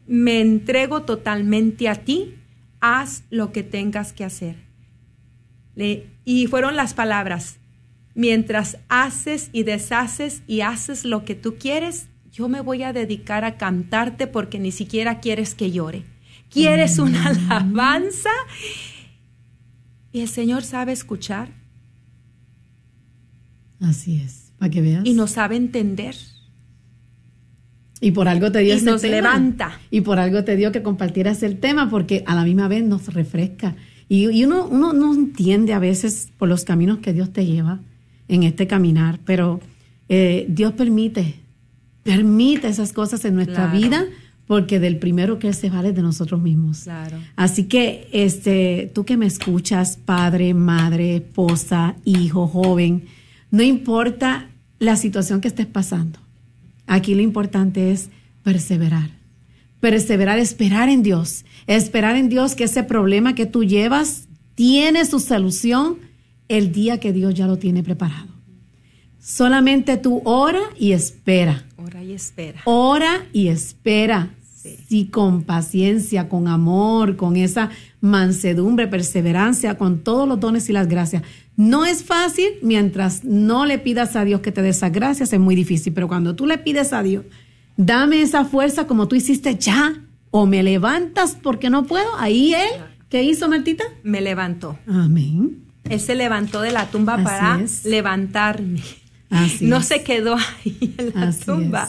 Me 0.07 0.41
entrego 0.41 1.03
totalmente 1.03 1.89
a 1.89 1.95
ti, 1.95 2.35
haz 2.81 3.23
lo 3.31 3.53
que 3.53 3.63
tengas 3.63 4.13
que 4.13 4.25
hacer. 4.25 4.57
Y 6.25 6.49
fueron 6.49 6.75
las 6.75 6.93
palabras, 6.93 7.59
mientras 8.15 8.79
haces 8.89 9.51
y 9.53 9.63
deshaces 9.65 10.43
y 10.47 10.61
haces 10.61 11.05
lo 11.05 11.25
que 11.25 11.35
tú 11.35 11.57
quieres, 11.59 12.09
yo 12.33 12.49
me 12.49 12.61
voy 12.61 12.83
a 12.83 12.93
dedicar 12.93 13.45
a 13.45 13.57
cantarte 13.57 14.27
porque 14.27 14.59
ni 14.59 14.73
siquiera 14.73 15.21
quieres 15.21 15.55
que 15.55 15.71
llore. 15.71 16.05
¿Quieres 16.51 16.99
una 16.99 17.29
alabanza? 17.29 18.31
Y 20.13 20.21
el 20.21 20.29
Señor 20.29 20.63
sabe 20.63 20.93
escuchar 20.93 21.49
Así 23.81 24.17
es. 24.25 24.53
Para 24.59 24.71
que 24.71 24.81
veas. 24.81 25.05
y 25.05 25.13
nos 25.15 25.33
sabe 25.33 25.57
entender. 25.57 26.15
Y 28.01 28.11
por 28.13 28.29
algo 28.29 28.51
te 28.53 28.61
dio 28.61 28.75
Y 28.75 28.79
este 28.79 28.91
nos 28.91 29.03
tema. 29.03 29.17
levanta. 29.17 29.81
Y 29.91 30.03
por 30.03 30.19
algo 30.19 30.45
te 30.45 30.57
dio 30.57 30.73
que 30.73 30.83
compartieras 30.83 31.43
el 31.43 31.59
tema, 31.59 31.91
porque 31.91 32.23
a 32.27 32.35
la 32.35 32.45
misma 32.45 32.69
vez 32.69 32.85
nos 32.85 33.13
refresca. 33.13 33.77
Y, 34.09 34.29
y 34.31 34.45
uno, 34.45 34.67
uno 34.67 34.93
no 34.93 35.15
entiende 35.15 35.73
a 35.73 35.79
veces 35.79 36.31
por 36.39 36.49
los 36.49 36.65
caminos 36.65 36.99
que 36.99 37.13
Dios 37.13 37.33
te 37.33 37.47
lleva 37.47 37.81
en 38.29 38.43
este 38.43 38.67
caminar, 38.67 39.19
pero 39.25 39.61
eh, 40.09 40.47
Dios 40.49 40.73
permite, 40.73 41.37
permite 42.03 42.69
esas 42.69 42.93
cosas 42.93 43.25
en 43.25 43.35
nuestra 43.35 43.71
Claro. 43.71 43.79
vida, 43.79 44.05
porque 44.47 44.79
del 44.79 44.99
primero 44.99 45.39
que 45.39 45.49
Él 45.49 45.55
se 45.55 45.71
vale 45.71 45.93
de 45.93 46.03
nosotros 46.03 46.41
mismos. 46.41 46.81
Claro. 46.81 47.17
Así 47.37 47.65
que 47.65 48.09
este, 48.13 48.91
tú 48.95 49.05
que 49.05 49.17
me 49.17 49.27
escuchas, 49.27 49.97
padre, 50.05 50.53
madre, 50.53 51.17
esposa, 51.17 51.97
hijo, 52.05 52.47
joven, 52.47 53.05
no 53.51 53.63
importa 53.63 54.49
la 54.79 54.97
situación 54.97 55.41
que 55.41 55.49
estés 55.49 55.67
pasando. 55.67 56.19
Aquí 56.87 57.15
lo 57.15 57.23
importante 57.23 57.91
es 57.91 58.11
perseverar. 58.43 59.09
Perseverar, 59.81 60.39
esperar 60.39 60.89
en 60.91 61.03
Dios. 61.03 61.45
Esperar 61.67 62.17
en 62.17 62.29
Dios 62.29 62.55
que 62.55 62.65
ese 62.65 62.83
problema 62.83 63.35
que 63.35 63.47
tú 63.47 63.65
llevas 63.65 64.29
tiene 64.55 65.05
su 65.07 65.21
solución 65.21 65.97
el 66.57 66.73
día 66.73 67.01
que 67.01 67.13
Dios 67.13 67.35
ya 67.35 67.47
lo 67.47 67.59
tiene 67.59 67.83
preparado. 67.83 68.29
Solamente 69.19 69.97
tú 69.97 70.21
ora 70.25 70.61
y 70.79 70.93
espera. 70.93 71.65
Ora 71.77 72.03
y 72.03 72.13
espera. 72.13 72.61
Ora 72.65 73.27
y 73.33 73.49
espera. 73.49 74.35
Sí. 74.55 74.77
Sí, 74.89 75.07
con 75.07 75.43
paciencia, 75.43 76.29
con 76.29 76.49
amor, 76.49 77.17
con 77.17 77.37
esa 77.37 77.71
mansedumbre, 78.01 78.87
perseverancia, 78.87 79.77
con 79.77 80.01
todos 80.01 80.29
los 80.29 80.41
dones 80.41 80.69
y 80.69 80.73
las 80.73 80.89
gracias. 80.89 81.23
No 81.57 81.85
es 81.85 82.03
fácil 82.03 82.49
mientras 82.63 83.25
no 83.25 83.67
le 83.67 83.79
pidas 83.79 84.17
a 84.17 84.25
Dios 84.25 84.41
que 84.41 84.53
te 84.53 84.63
dé 84.63 84.71
esas 84.71 84.93
gracias, 84.93 85.33
es 85.33 85.41
muy 85.41 85.55
difícil, 85.55 85.93
pero 85.93 86.09
cuando 86.09 86.35
tú 86.35 86.47
le 86.47 86.59
pides 86.59 86.93
a 86.93 87.03
Dios, 87.03 87.25
dame 87.77 88.23
esa 88.23 88.45
fuerza 88.45 88.87
como 88.87 89.09
tú 89.09 89.17
hiciste 89.17 89.57
ya, 89.57 90.03
o 90.31 90.47
me 90.47 90.63
levantas 90.63 91.39
porque 91.41 91.71
no 91.71 91.85
puedo, 91.85 92.09
ahí 92.19 92.55
Él, 92.55 92.83
¿qué 93.09 93.23
hizo 93.23 93.49
Martita? 93.49 93.85
Me 94.03 94.21
levantó. 94.21 94.79
Amén. 94.87 95.64
Él 95.89 96.01
se 96.01 96.15
levantó 96.15 96.61
de 96.63 96.73
la 96.73 96.87
tumba 96.91 97.15
Así 97.15 97.25
para 97.25 97.61
es. 97.63 97.85
levantarme. 97.85 98.81
Así 99.31 99.67
no 99.67 99.79
es. 99.79 99.87
se 99.87 100.03
quedó 100.05 100.37
ahí 100.37 100.95
en 100.99 101.13
la 101.15 101.29
Así 101.29 101.45
tumba. 101.45 101.89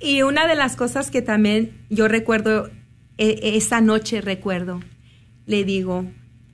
Y 0.00 0.22
una 0.22 0.46
de 0.46 0.54
las 0.56 0.76
cosas 0.76 1.10
que 1.10 1.22
también 1.22 1.72
yo 1.90 2.08
recuerdo, 2.08 2.70
e- 3.18 3.56
esa 3.56 3.80
noche 3.80 4.20
recuerdo, 4.20 4.80
le 5.46 5.64
digo, 5.64 6.06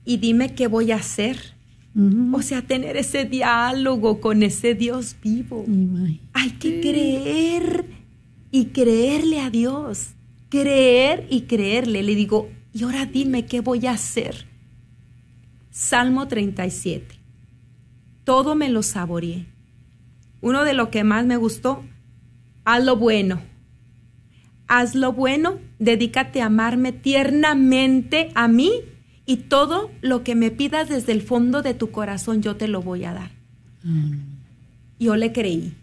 y 0.05 0.17
dime 0.17 0.53
qué 0.53 0.67
voy 0.67 0.91
a 0.91 0.97
hacer. 0.97 1.55
O 2.31 2.43
sea, 2.43 2.61
tener 2.61 2.95
ese 2.95 3.25
diálogo 3.25 4.21
con 4.21 4.43
ese 4.43 4.75
Dios 4.75 5.15
vivo. 5.23 5.65
Hay 6.33 6.51
que 6.51 6.79
creer 6.79 7.85
y 8.51 8.65
creerle 8.65 9.39
a 9.41 9.49
Dios. 9.49 10.09
Creer 10.49 11.25
y 11.31 11.41
creerle. 11.41 12.03
Le 12.03 12.13
digo, 12.13 12.49
y 12.71 12.83
ahora 12.83 13.07
dime 13.07 13.45
qué 13.47 13.61
voy 13.61 13.87
a 13.87 13.93
hacer. 13.93 14.45
Salmo 15.77 16.27
37. 16.27 17.19
Todo 18.23 18.55
me 18.55 18.67
lo 18.67 18.81
saboreé. 18.81 19.45
Uno 20.41 20.63
de 20.63 20.73
lo 20.73 20.89
que 20.89 21.03
más 21.03 21.27
me 21.27 21.37
gustó, 21.37 21.83
haz 22.65 22.83
lo 22.83 22.95
bueno. 22.95 23.39
Haz 24.67 24.95
lo 24.95 25.13
bueno, 25.13 25.59
dedícate 25.77 26.41
a 26.41 26.47
amarme 26.47 26.93
tiernamente 26.93 28.31
a 28.33 28.47
mí 28.47 28.71
y 29.27 29.37
todo 29.37 29.91
lo 30.01 30.23
que 30.23 30.33
me 30.33 30.49
pidas 30.49 30.89
desde 30.89 31.11
el 31.11 31.21
fondo 31.21 31.61
de 31.61 31.75
tu 31.75 31.91
corazón 31.91 32.41
yo 32.41 32.55
te 32.55 32.67
lo 32.67 32.81
voy 32.81 33.05
a 33.05 33.13
dar. 33.13 33.31
Yo 34.99 35.15
le 35.15 35.31
creí. 35.31 35.75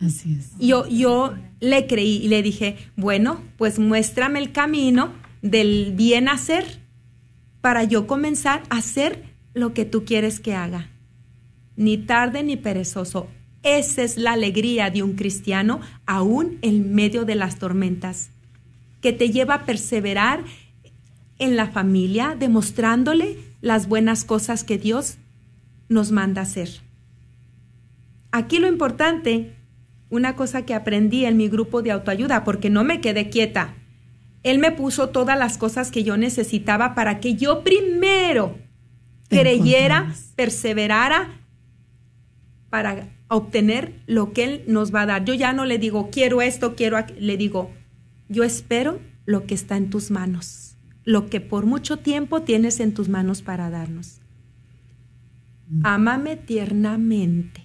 Así 0.00 0.36
es. 0.38 0.52
Yo, 0.60 0.86
yo 0.86 1.34
le 1.58 1.88
creí 1.88 2.18
y 2.18 2.28
le 2.28 2.44
dije, 2.44 2.76
bueno, 2.94 3.40
pues 3.58 3.80
muéstrame 3.80 4.38
el 4.38 4.52
camino 4.52 5.12
del 5.42 5.94
bien 5.96 6.28
hacer 6.28 6.83
para 7.64 7.82
yo 7.82 8.06
comenzar 8.06 8.62
a 8.68 8.76
hacer 8.76 9.24
lo 9.54 9.72
que 9.72 9.86
tú 9.86 10.04
quieres 10.04 10.38
que 10.38 10.54
haga. 10.54 10.90
Ni 11.76 11.96
tarde 11.96 12.42
ni 12.42 12.58
perezoso. 12.58 13.26
Esa 13.62 14.02
es 14.02 14.18
la 14.18 14.32
alegría 14.32 14.90
de 14.90 15.02
un 15.02 15.14
cristiano 15.14 15.80
aún 16.04 16.58
en 16.60 16.94
medio 16.94 17.24
de 17.24 17.36
las 17.36 17.58
tormentas, 17.58 18.28
que 19.00 19.14
te 19.14 19.30
lleva 19.30 19.54
a 19.54 19.64
perseverar 19.64 20.44
en 21.38 21.56
la 21.56 21.68
familia, 21.68 22.36
demostrándole 22.38 23.38
las 23.62 23.88
buenas 23.88 24.24
cosas 24.24 24.62
que 24.62 24.76
Dios 24.76 25.16
nos 25.88 26.12
manda 26.12 26.42
hacer. 26.42 26.68
Aquí 28.30 28.58
lo 28.58 28.68
importante, 28.68 29.54
una 30.10 30.36
cosa 30.36 30.66
que 30.66 30.74
aprendí 30.74 31.24
en 31.24 31.38
mi 31.38 31.48
grupo 31.48 31.80
de 31.80 31.92
autoayuda, 31.92 32.44
porque 32.44 32.68
no 32.68 32.84
me 32.84 33.00
quedé 33.00 33.30
quieta. 33.30 33.74
Él 34.44 34.58
me 34.58 34.70
puso 34.70 35.08
todas 35.08 35.38
las 35.38 35.58
cosas 35.58 35.90
que 35.90 36.04
yo 36.04 36.16
necesitaba 36.16 36.94
para 36.94 37.18
que 37.18 37.34
yo 37.34 37.64
primero 37.64 38.58
creyera, 39.28 40.14
perseverara 40.36 41.40
para 42.68 43.08
obtener 43.28 44.02
lo 44.06 44.32
que 44.32 44.44
Él 44.44 44.64
nos 44.68 44.94
va 44.94 45.02
a 45.02 45.06
dar. 45.06 45.24
Yo 45.24 45.32
ya 45.32 45.52
no 45.54 45.64
le 45.64 45.78
digo, 45.78 46.10
quiero 46.10 46.42
esto, 46.42 46.76
quiero 46.76 46.98
aqu-". 46.98 47.16
le 47.18 47.36
digo, 47.38 47.70
yo 48.28 48.44
espero 48.44 49.00
lo 49.24 49.46
que 49.46 49.54
está 49.54 49.78
en 49.78 49.88
tus 49.88 50.10
manos, 50.10 50.76
lo 51.04 51.30
que 51.30 51.40
por 51.40 51.64
mucho 51.64 51.96
tiempo 51.98 52.42
tienes 52.42 52.80
en 52.80 52.92
tus 52.92 53.08
manos 53.08 53.40
para 53.40 53.70
darnos. 53.70 54.20
Ámame 55.82 56.36
tiernamente. 56.36 57.62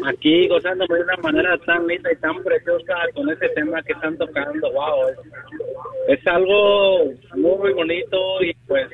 Aquí 0.05 0.47
gozándome 0.47 0.95
de 0.95 1.01
una 1.01 1.17
manera 1.17 1.57
tan 1.65 1.87
linda 1.87 2.11
y 2.11 2.15
tan 2.17 2.43
preciosa 2.43 2.93
con 3.15 3.27
ese 3.31 3.49
tema 3.49 3.81
que 3.81 3.93
están 3.93 4.15
tocando. 4.17 4.71
Wow, 4.71 5.09
es, 6.07 6.19
es 6.19 6.27
algo 6.27 7.05
muy 7.35 7.73
bonito 7.73 8.43
y 8.43 8.53
pues 8.67 8.87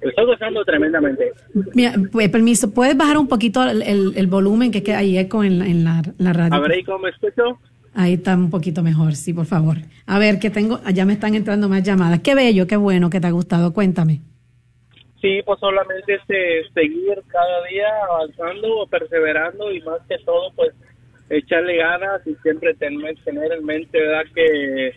estoy 0.00 0.24
gozando 0.26 0.64
tremendamente. 0.64 1.32
Mira, 1.74 1.94
pues, 2.10 2.28
permiso, 2.30 2.72
¿puedes 2.72 2.96
bajar 2.96 3.18
un 3.18 3.28
poquito 3.28 3.62
el, 3.64 3.82
el- 3.82 4.12
el 4.16 4.26
volumen 4.26 4.70
que 4.72 4.82
queda 4.82 4.98
ahí 4.98 5.16
eco 5.18 5.44
en 5.44 5.58
la, 5.58 5.66
en 5.66 5.84
la, 5.84 6.02
la 6.18 6.32
radio? 6.32 6.54
A 6.54 6.60
ver, 6.60 6.78
¿y 6.78 6.84
cómo 6.84 7.00
me 7.00 7.10
escucho? 7.10 7.58
Ahí 7.94 8.14
está 8.14 8.34
un 8.36 8.48
poquito 8.50 8.82
mejor, 8.82 9.14
sí, 9.14 9.32
por 9.34 9.44
favor. 9.46 9.76
A 10.06 10.18
ver, 10.18 10.38
que 10.38 10.48
tengo, 10.50 10.80
ya 10.94 11.04
me 11.04 11.12
están 11.12 11.34
entrando 11.34 11.68
más 11.68 11.82
llamadas. 11.82 12.20
Qué 12.20 12.34
bello, 12.34 12.66
qué 12.66 12.76
bueno 12.76 13.10
que 13.10 13.20
te 13.20 13.26
ha 13.26 13.30
gustado. 13.30 13.72
Cuéntame. 13.74 14.20
Sí, 15.20 15.40
pues 15.44 15.60
solamente 15.60 16.14
este, 16.14 16.64
seguir 16.74 17.22
cada 17.28 17.64
día 17.70 17.86
avanzando, 18.10 18.86
perseverando 18.90 19.70
y 19.72 19.80
más 19.82 20.00
que 20.08 20.16
todo, 20.24 20.50
pues 20.56 20.72
echarle 21.30 21.76
ganas 21.76 22.20
y 22.26 22.34
siempre 22.42 22.74
tener, 22.74 23.14
tener 23.24 23.52
en 23.52 23.64
mente, 23.64 24.00
¿verdad? 24.00 24.24
Que, 24.34 24.92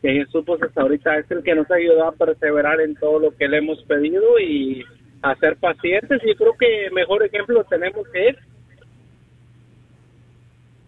que 0.00 0.12
Jesús, 0.12 0.42
pues 0.46 0.62
hasta 0.62 0.82
ahorita 0.82 1.18
es 1.18 1.30
el 1.30 1.42
que 1.42 1.54
nos 1.54 1.70
ayuda 1.70 2.08
a 2.08 2.12
perseverar 2.12 2.80
en 2.80 2.94
todo 2.96 3.18
lo 3.18 3.36
que 3.36 3.48
le 3.48 3.58
hemos 3.58 3.82
pedido 3.84 4.38
y 4.38 4.82
a 5.22 5.34
ser 5.36 5.56
pacientes. 5.56 6.20
Y 6.24 6.34
creo 6.34 6.54
que 6.58 6.90
mejor 6.92 7.24
ejemplo 7.24 7.64
tenemos 7.64 8.06
que 8.12 8.28
él. 8.28 8.36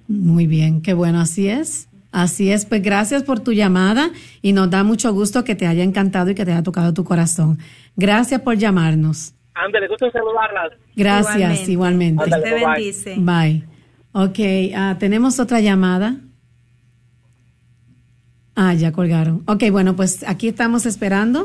Muy 0.09 0.47
bien, 0.47 0.83
qué 0.83 0.95
bueno, 0.95 1.21
así 1.21 1.49
es. 1.49 1.89
Así 2.13 2.53
es, 2.53 2.67
pues 2.67 2.83
gracias 2.83 3.23
por 3.23 3.41
tu 3.41 3.53
llamada 3.53 4.11
y 4.43 4.53
nos 4.53 4.69
da 4.71 4.85
mucho 4.85 5.11
gusto 5.15 5.45
que 5.45 5.55
te 5.55 5.67
haya 5.67 5.83
encantado 5.83 6.29
y 6.31 6.35
que 6.35 6.45
te 6.45 6.53
haya 6.53 6.63
tocado 6.63 6.93
tu 6.93 7.05
corazón. 7.05 7.59
Gracias 7.97 8.43
por 8.43 8.57
llamarnos. 8.59 9.35
Ándale, 9.55 9.89
gusto 9.89 10.11
saludarlas. 10.11 10.73
Gracias, 10.95 11.69
igualmente. 11.71 12.25
Ándale, 12.25 12.45
Dios 12.45 12.55
te 12.55 12.67
bye. 12.67 12.75
bendice. 12.75 13.15
Bye. 13.19 13.65
Ok, 14.13 14.75
ah, 14.77 14.97
tenemos 14.99 15.41
otra 15.41 15.61
llamada. 15.61 16.17
Ah, 18.65 18.75
ya 18.75 18.93
colgaron. 18.93 19.43
Ok, 19.47 19.65
bueno, 19.73 19.97
pues 19.97 20.25
aquí 20.25 20.47
estamos 20.47 20.87
esperando. 20.87 21.45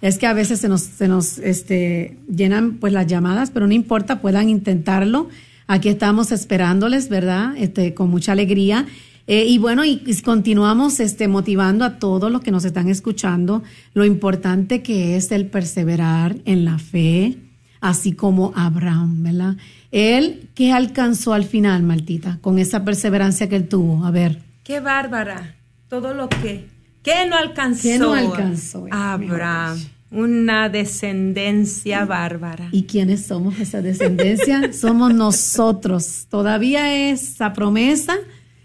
Es 0.00 0.16
que 0.16 0.26
a 0.26 0.32
veces 0.32 0.60
se 0.60 0.68
nos, 0.68 0.80
se 0.80 1.08
nos 1.08 1.36
este, 1.38 2.16
llenan 2.26 2.78
pues 2.78 2.92
las 2.94 3.06
llamadas, 3.06 3.50
pero 3.50 3.66
no 3.66 3.74
importa, 3.74 4.22
puedan 4.22 4.48
intentarlo. 4.48 5.28
Aquí 5.66 5.90
estamos 5.90 6.32
esperándoles, 6.32 7.10
¿verdad? 7.10 7.54
Este, 7.58 7.92
con 7.92 8.08
mucha 8.08 8.32
alegría. 8.32 8.86
Eh, 9.26 9.44
y 9.44 9.58
bueno, 9.58 9.84
y, 9.84 9.98
continuamos 10.22 11.00
este, 11.00 11.28
motivando 11.28 11.84
a 11.84 11.98
todos 11.98 12.32
los 12.32 12.40
que 12.40 12.50
nos 12.50 12.64
están 12.64 12.88
escuchando 12.88 13.62
lo 13.92 14.06
importante 14.06 14.82
que 14.82 15.16
es 15.16 15.30
el 15.32 15.46
perseverar 15.46 16.36
en 16.46 16.64
la 16.64 16.78
fe, 16.78 17.36
así 17.82 18.12
como 18.12 18.52
Abraham, 18.56 19.22
¿verdad? 19.22 19.56
Él, 19.92 20.48
¿qué 20.54 20.72
alcanzó 20.72 21.34
al 21.34 21.44
final, 21.44 21.82
Maltita, 21.82 22.38
con 22.40 22.58
esa 22.58 22.86
perseverancia 22.86 23.50
que 23.50 23.56
él 23.56 23.68
tuvo? 23.68 24.06
A 24.06 24.10
ver. 24.10 24.40
Qué 24.64 24.80
bárbara. 24.80 25.56
Todo 25.94 26.12
lo 26.12 26.28
que. 26.28 26.66
¿Qué 27.04 27.24
no 27.28 27.36
alcanzó? 27.36 27.82
¿Qué 27.82 27.98
no 28.00 28.14
alcanzó? 28.14 28.88
Abraham. 28.90 29.78
Una 30.10 30.68
descendencia 30.68 32.04
bárbara. 32.04 32.68
¿Y 32.72 32.82
quiénes 32.82 33.26
somos 33.26 33.60
esa 33.60 33.80
descendencia? 33.80 34.72
somos 34.72 35.14
nosotros. 35.14 36.26
Todavía 36.28 37.10
esa 37.10 37.52
promesa 37.52 38.16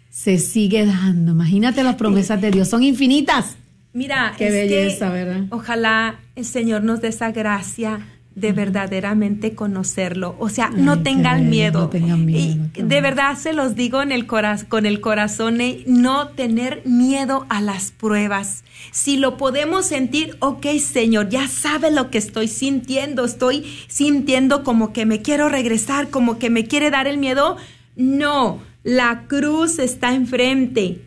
se 0.10 0.40
sigue 0.40 0.88
dando. 0.88 1.34
Imagínate 1.34 1.84
las 1.84 1.98
promesas 1.98 2.42
de 2.42 2.50
Dios, 2.50 2.68
son 2.68 2.82
infinitas. 2.82 3.58
Mira, 3.94 4.34
Qué 4.36 4.48
es 4.48 4.52
que 4.52 4.58
belleza, 4.62 5.12
¿verdad? 5.12 5.44
Ojalá 5.52 6.20
el 6.36 6.46
Señor 6.46 6.82
nos 6.82 7.00
dé 7.00 7.10
esa 7.10 7.32
gracia 7.32 8.08
de 8.40 8.52
verdaderamente 8.52 9.56
conocerlo. 9.56 10.36
O 10.40 10.50
sea, 10.50 10.70
no 10.70 11.04
tengan 11.04 11.50
miedo. 11.50 11.82
no 11.82 11.90
tengan 11.90 12.26
miedo, 12.26 12.70
Y 12.76 12.82
de 12.82 13.02
verdad 13.02 13.38
se 13.38 13.54
los 13.54 13.76
digo 13.76 14.02
en 14.02 14.12
el 14.12 14.26
con 14.28 14.86
el 14.86 15.02
corazón, 15.02 15.62
eh, 15.62 15.84
no 15.88 16.30
tener 16.30 16.82
miedo 16.86 17.46
a 17.50 17.62
las 17.62 17.92
pruebas. 17.92 18.64
Si 18.92 19.18
lo 19.18 19.38
podemos 19.38 19.86
sentir, 19.86 20.38
ok, 20.40 20.66
Señor, 20.80 21.30
ya 21.30 21.48
sabe 21.48 21.92
lo 21.92 22.10
que 22.10 22.18
estoy 22.18 22.48
sintiendo. 22.48 23.26
Estoy 23.26 23.66
sintiendo 23.88 24.64
como 24.64 24.94
que 24.94 25.06
me 25.06 25.22
quiero 25.22 25.50
regresar, 25.50 26.10
como 26.10 26.40
que 26.40 26.50
me 26.50 26.66
quiere 26.66 26.92
dar 26.92 27.08
el 27.08 27.18
miedo. 27.18 27.58
No, 27.96 28.62
la 28.84 29.26
cruz 29.28 29.80
está 29.80 30.14
enfrente. 30.14 31.06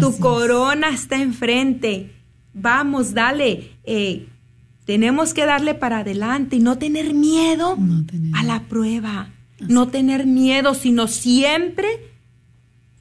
Tu 0.00 0.08
es. 0.08 0.16
corona 0.16 0.88
está 0.88 1.16
enfrente. 1.20 2.12
Vamos, 2.52 3.14
dale. 3.14 3.70
Eh, 3.84 4.26
tenemos 4.86 5.34
que 5.34 5.44
darle 5.44 5.74
para 5.74 5.98
adelante 5.98 6.56
y 6.56 6.60
no 6.60 6.78
tener 6.78 7.12
miedo 7.12 7.76
No 7.76 8.04
a 8.34 8.44
la 8.44 8.62
prueba. 8.62 9.30
No 9.68 9.88
tener 9.88 10.26
miedo, 10.26 10.74
sino 10.74 11.08
siempre 11.08 11.88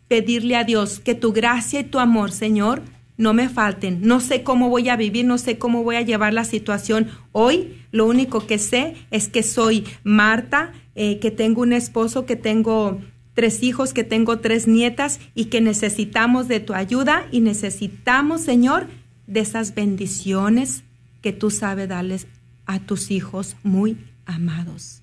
pedirle 0.07 0.55
a 0.55 0.63
Dios 0.63 0.99
que 0.99 1.15
tu 1.15 1.31
gracia 1.31 1.81
y 1.81 1.83
tu 1.83 1.99
amor, 1.99 2.31
Señor, 2.31 2.81
no 3.17 3.33
me 3.33 3.49
falten. 3.49 3.99
No 4.01 4.19
sé 4.19 4.41
cómo 4.41 4.69
voy 4.69 4.89
a 4.89 4.95
vivir, 4.95 5.25
no 5.25 5.37
sé 5.37 5.57
cómo 5.57 5.83
voy 5.83 5.97
a 5.97 6.01
llevar 6.01 6.33
la 6.33 6.43
situación 6.43 7.09
hoy. 7.31 7.75
Lo 7.91 8.05
único 8.07 8.47
que 8.47 8.57
sé 8.57 8.95
es 9.11 9.27
que 9.27 9.43
soy 9.43 9.85
Marta, 10.03 10.73
eh, 10.95 11.19
que 11.19 11.29
tengo 11.29 11.61
un 11.61 11.73
esposo, 11.73 12.25
que 12.25 12.35
tengo 12.35 12.99
tres 13.33 13.61
hijos, 13.61 13.93
que 13.93 14.03
tengo 14.03 14.39
tres 14.39 14.67
nietas 14.67 15.19
y 15.35 15.45
que 15.45 15.61
necesitamos 15.61 16.47
de 16.47 16.61
tu 16.61 16.73
ayuda 16.73 17.27
y 17.31 17.41
necesitamos, 17.41 18.41
Señor, 18.41 18.87
de 19.27 19.41
esas 19.41 19.75
bendiciones 19.75 20.83
que 21.25 21.33
tú 21.33 21.49
sabes 21.49 21.89
darles 21.89 22.27
a 22.67 22.79
tus 22.79 23.09
hijos 23.09 23.57
muy 23.63 23.97
amados. 24.27 25.01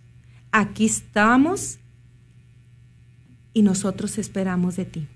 Aquí 0.53 0.85
estamos 0.85 1.81
y 3.53 3.63
nosotros 3.63 4.19
esperamos 4.19 4.77
de 4.77 4.85
ti. 4.85 5.09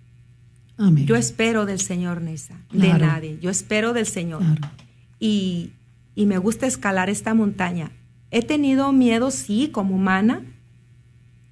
Amén. 0.77 1.07
Yo 1.07 1.15
espero 1.15 1.65
del 1.65 1.79
Señor, 1.79 2.23
Nesa, 2.23 2.59
de 2.73 2.93
nadie. 2.93 3.39
Yo 3.41 3.51
espero 3.51 3.93
del 3.93 4.07
Señor. 4.07 4.41
Claro. 4.41 4.75
Y, 5.21 5.75
y 6.17 6.27
me 6.27 6.39
gusta 6.39 6.67
escalar 6.67 7.09
esta 7.09 7.35
montaña. 7.35 7.93
He 8.33 8.43
tenido 8.43 8.91
miedo, 8.91 9.31
sí, 9.31 9.69
como 9.69 9.95
humana, 9.95 10.43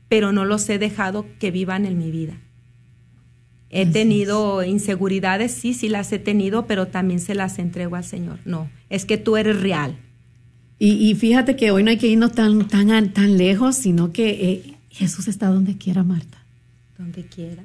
pero 0.09 0.33
no 0.33 0.45
los 0.45 0.69
he 0.69 0.81
dejado 0.81 1.27
que 1.39 1.53
vivan 1.53 1.87
en 1.87 1.97
mi 1.97 2.11
vida. 2.11 2.41
He 3.71 3.83
Así 3.83 3.93
tenido 3.93 4.65
inseguridades, 4.65 5.53
sí, 5.53 5.75
sí 5.75 5.89
las 5.89 6.13
he 6.13 6.19
tenido, 6.19 6.67
pero 6.67 6.89
también 6.89 7.21
se 7.21 7.37
las 7.37 7.61
entrego 7.61 7.95
al 7.95 8.05
Señor. 8.05 8.41
No, 8.45 8.69
es 8.95 9.05
que 9.05 9.19
tú 9.19 9.37
eres 9.37 9.61
real. 9.61 9.97
Y, 10.79 11.15
fíjate 11.15 11.57
que 11.57 11.71
hoy 11.71 11.83
no 11.83 11.91
hay 11.91 11.97
que 11.97 12.09
irnos 12.09 12.33
tan, 12.33 12.69
tan, 12.69 13.13
tan 13.13 13.39
lejos, 13.39 13.77
sino 13.77 14.13
que 14.13 14.51
eh, 14.51 14.75
Jesús 14.91 15.29
está 15.29 15.49
donde 15.49 15.79
quiera, 15.79 16.03
Marta. 16.03 16.39
Donde 16.99 17.25
quiera. 17.25 17.63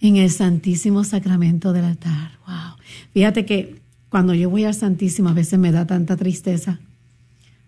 En 0.00 0.16
el 0.16 0.30
Santísimo 0.30 1.02
Sacramento 1.02 1.72
del 1.72 1.86
altar. 1.86 2.32
Wow. 2.46 2.76
Fíjate 3.12 3.44
que 3.44 3.80
cuando 4.08 4.34
yo 4.34 4.50
voy 4.50 4.64
al 4.64 4.74
Santísimo 4.74 5.30
a 5.30 5.32
veces 5.32 5.58
me 5.58 5.72
da 5.72 5.86
tanta 5.86 6.16
tristeza, 6.16 6.78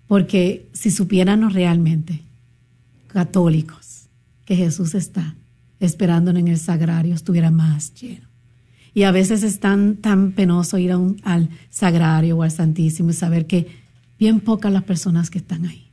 porque 0.07 0.69
si 0.73 0.91
supiéramos 0.91 1.53
realmente, 1.53 2.21
católicos, 3.09 4.07
que 4.45 4.55
Jesús 4.55 4.95
está 4.95 5.35
esperándonos 5.81 6.41
en 6.41 6.49
el 6.49 6.59
sagrario, 6.59 7.15
estuviera 7.15 7.51
más 7.51 7.93
lleno. 7.95 8.26
Y 8.97 9.03
a 9.03 9.13
veces 9.13 9.43
es 9.43 9.61
tan, 9.61 9.97
tan 9.97 10.33
penoso 10.33 10.79
ir 10.79 10.91
a 10.91 10.97
un, 10.97 11.21
al 11.23 11.51
sagrario 11.69 12.39
o 12.39 12.43
al 12.43 12.51
Santísimo 12.51 13.11
y 13.11 13.13
saber 13.13 13.47
que 13.47 13.67
bien 14.19 14.41
pocas 14.41 14.73
las 14.73 14.85
personas 14.85 15.29
que 15.29 15.37
están 15.37 15.67
ahí. 15.67 15.91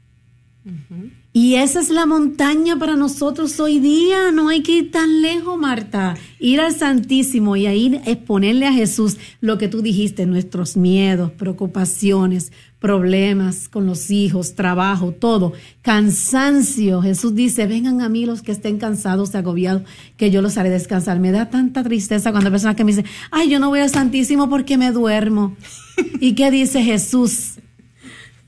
Y 1.33 1.55
esa 1.55 1.81
es 1.81 1.89
la 1.89 2.05
montaña 2.05 2.79
para 2.79 2.95
nosotros 2.95 3.59
hoy 3.59 3.79
día. 3.79 4.31
No 4.31 4.47
hay 4.47 4.63
que 4.63 4.77
ir 4.77 4.91
tan 4.91 5.21
lejos, 5.21 5.59
Marta. 5.59 6.15
Ir 6.39 6.61
al 6.61 6.73
Santísimo 6.73 7.57
y 7.57 7.65
ahí 7.65 8.01
exponerle 8.05 8.67
a 8.67 8.73
Jesús 8.73 9.17
lo 9.41 9.57
que 9.57 9.67
tú 9.67 9.81
dijiste, 9.81 10.25
nuestros 10.25 10.77
miedos, 10.77 11.29
preocupaciones, 11.31 12.53
problemas 12.83 13.69
con 13.69 13.85
los 13.85 14.11
hijos, 14.11 14.55
trabajo, 14.55 15.13
todo. 15.13 15.53
Cansancio. 15.81 17.01
Jesús 17.01 17.33
dice, 17.33 17.65
vengan 17.65 18.01
a 18.01 18.09
mí 18.09 18.25
los 18.25 18.41
que 18.41 18.51
estén 18.51 18.77
cansados, 18.77 19.35
agobiados, 19.35 19.83
que 20.17 20.31
yo 20.31 20.41
los 20.41 20.57
haré 20.57 20.69
descansar. 20.69 21.17
Me 21.17 21.31
da 21.31 21.49
tanta 21.49 21.81
tristeza 21.81 22.31
cuando 22.31 22.49
hay 22.49 22.51
personas 22.51 22.75
que 22.75 22.83
me 22.83 22.91
dicen, 22.91 23.05
ay, 23.31 23.49
yo 23.49 23.61
no 23.61 23.69
voy 23.69 23.79
al 23.79 23.89
Santísimo 23.89 24.49
porque 24.49 24.77
me 24.77 24.91
duermo. 24.91 25.55
¿Y 26.19 26.35
qué 26.35 26.51
dice 26.51 26.83
Jesús? 26.83 27.53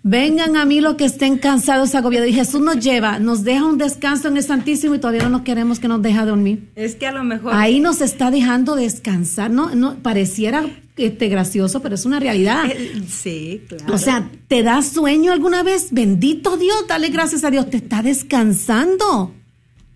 Vengan 0.03 0.57
a 0.57 0.65
mí 0.65 0.81
los 0.81 0.95
que 0.95 1.05
estén 1.05 1.37
cansados, 1.37 1.95
agobiados. 1.95 2.27
Y 2.27 2.33
Jesús 2.33 2.59
nos 2.59 2.83
lleva, 2.83 3.19
nos 3.19 3.45
deja 3.45 3.63
un 3.63 3.77
descanso 3.77 4.27
en 4.27 4.35
el 4.35 4.43
Santísimo 4.43 4.95
y 4.95 4.99
todavía 4.99 5.29
no 5.29 5.45
queremos 5.45 5.79
que 5.79 5.87
nos 5.87 6.01
deje 6.01 6.25
dormir. 6.25 6.71
Es 6.75 6.95
que 6.95 7.07
a 7.07 7.13
lo 7.13 7.23
mejor. 7.23 7.53
Ahí 7.55 7.79
nos 7.79 8.01
está 8.01 8.31
dejando 8.31 8.75
descansar. 8.75 9.49
No, 9.49 9.73
no 9.73 9.95
pareciera 9.95 10.65
este, 10.97 11.29
gracioso, 11.29 11.81
pero 11.81 11.95
es 11.95 12.05
una 12.05 12.19
realidad. 12.19 12.65
Eh, 12.69 13.03
sí, 13.07 13.61
claro. 13.67 13.93
O 13.93 13.97
sea, 13.97 14.29
¿te 14.47 14.63
da 14.63 14.81
sueño 14.81 15.31
alguna 15.31 15.63
vez? 15.63 15.89
Bendito 15.91 16.57
Dios, 16.57 16.85
dale 16.87 17.09
gracias 17.09 17.43
a 17.43 17.51
Dios, 17.51 17.69
te 17.69 17.77
está 17.77 18.01
descansando. 18.01 19.33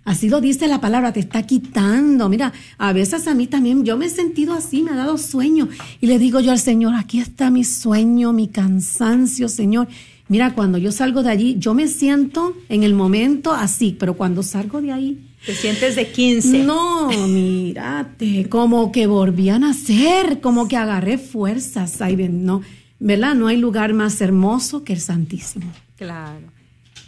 Así 0.06 0.28
lo 0.28 0.42
dice 0.42 0.68
la 0.68 0.82
palabra, 0.82 1.14
te 1.14 1.20
está 1.20 1.44
quitando. 1.44 2.30
Mira, 2.30 2.52
a 2.80 2.94
veces 2.94 3.28
a 3.28 3.36
mí 3.36 3.46
también, 3.46 3.86
yo 3.86 3.96
me 3.96 4.08
he 4.08 4.10
sentido 4.10 4.54
así, 4.54 4.82
me 4.82 4.92
ha 4.92 4.96
dado 4.96 5.18
sueño. 5.18 5.70
Y 6.02 6.08
le 6.08 6.18
digo 6.18 6.40
yo 6.40 6.52
al 6.52 6.60
Señor, 6.60 6.96
aquí 6.96 7.20
está 7.20 7.52
mi 7.52 7.64
sueño, 7.64 8.34
mi 8.34 8.48
cansancio, 8.48 9.48
Señor. 9.50 9.88
Mira, 10.28 10.56
cuando 10.56 10.78
yo 10.80 10.92
salgo 10.92 11.22
de 11.22 11.30
allí, 11.30 11.56
yo 11.60 11.74
me 11.74 11.88
siento 11.88 12.56
en 12.70 12.84
el 12.84 12.94
momento 12.94 13.54
así, 13.54 13.96
pero 14.00 14.16
cuando 14.16 14.42
salgo 14.42 14.82
de 14.82 14.92
ahí... 14.92 15.29
Te 15.46 15.56
sientes 15.56 15.96
de 15.96 16.12
15. 16.12 16.64
No, 16.64 17.10
mírate, 17.10 18.48
como 18.50 18.92
que 18.92 19.08
volví 19.08 19.50
a 19.50 19.60
nacer, 19.60 20.42
como 20.42 20.68
que 20.68 20.78
agarré 20.78 21.18
fuerzas. 21.18 22.02
Ahí, 22.02 22.16
no, 22.16 22.62
¿verdad? 23.00 23.36
No 23.36 23.48
hay 23.48 23.58
lugar 23.58 23.94
más 23.94 24.20
hermoso 24.22 24.84
que 24.84 24.94
el 24.94 25.00
Santísimo. 25.00 25.72
Claro. 25.96 26.48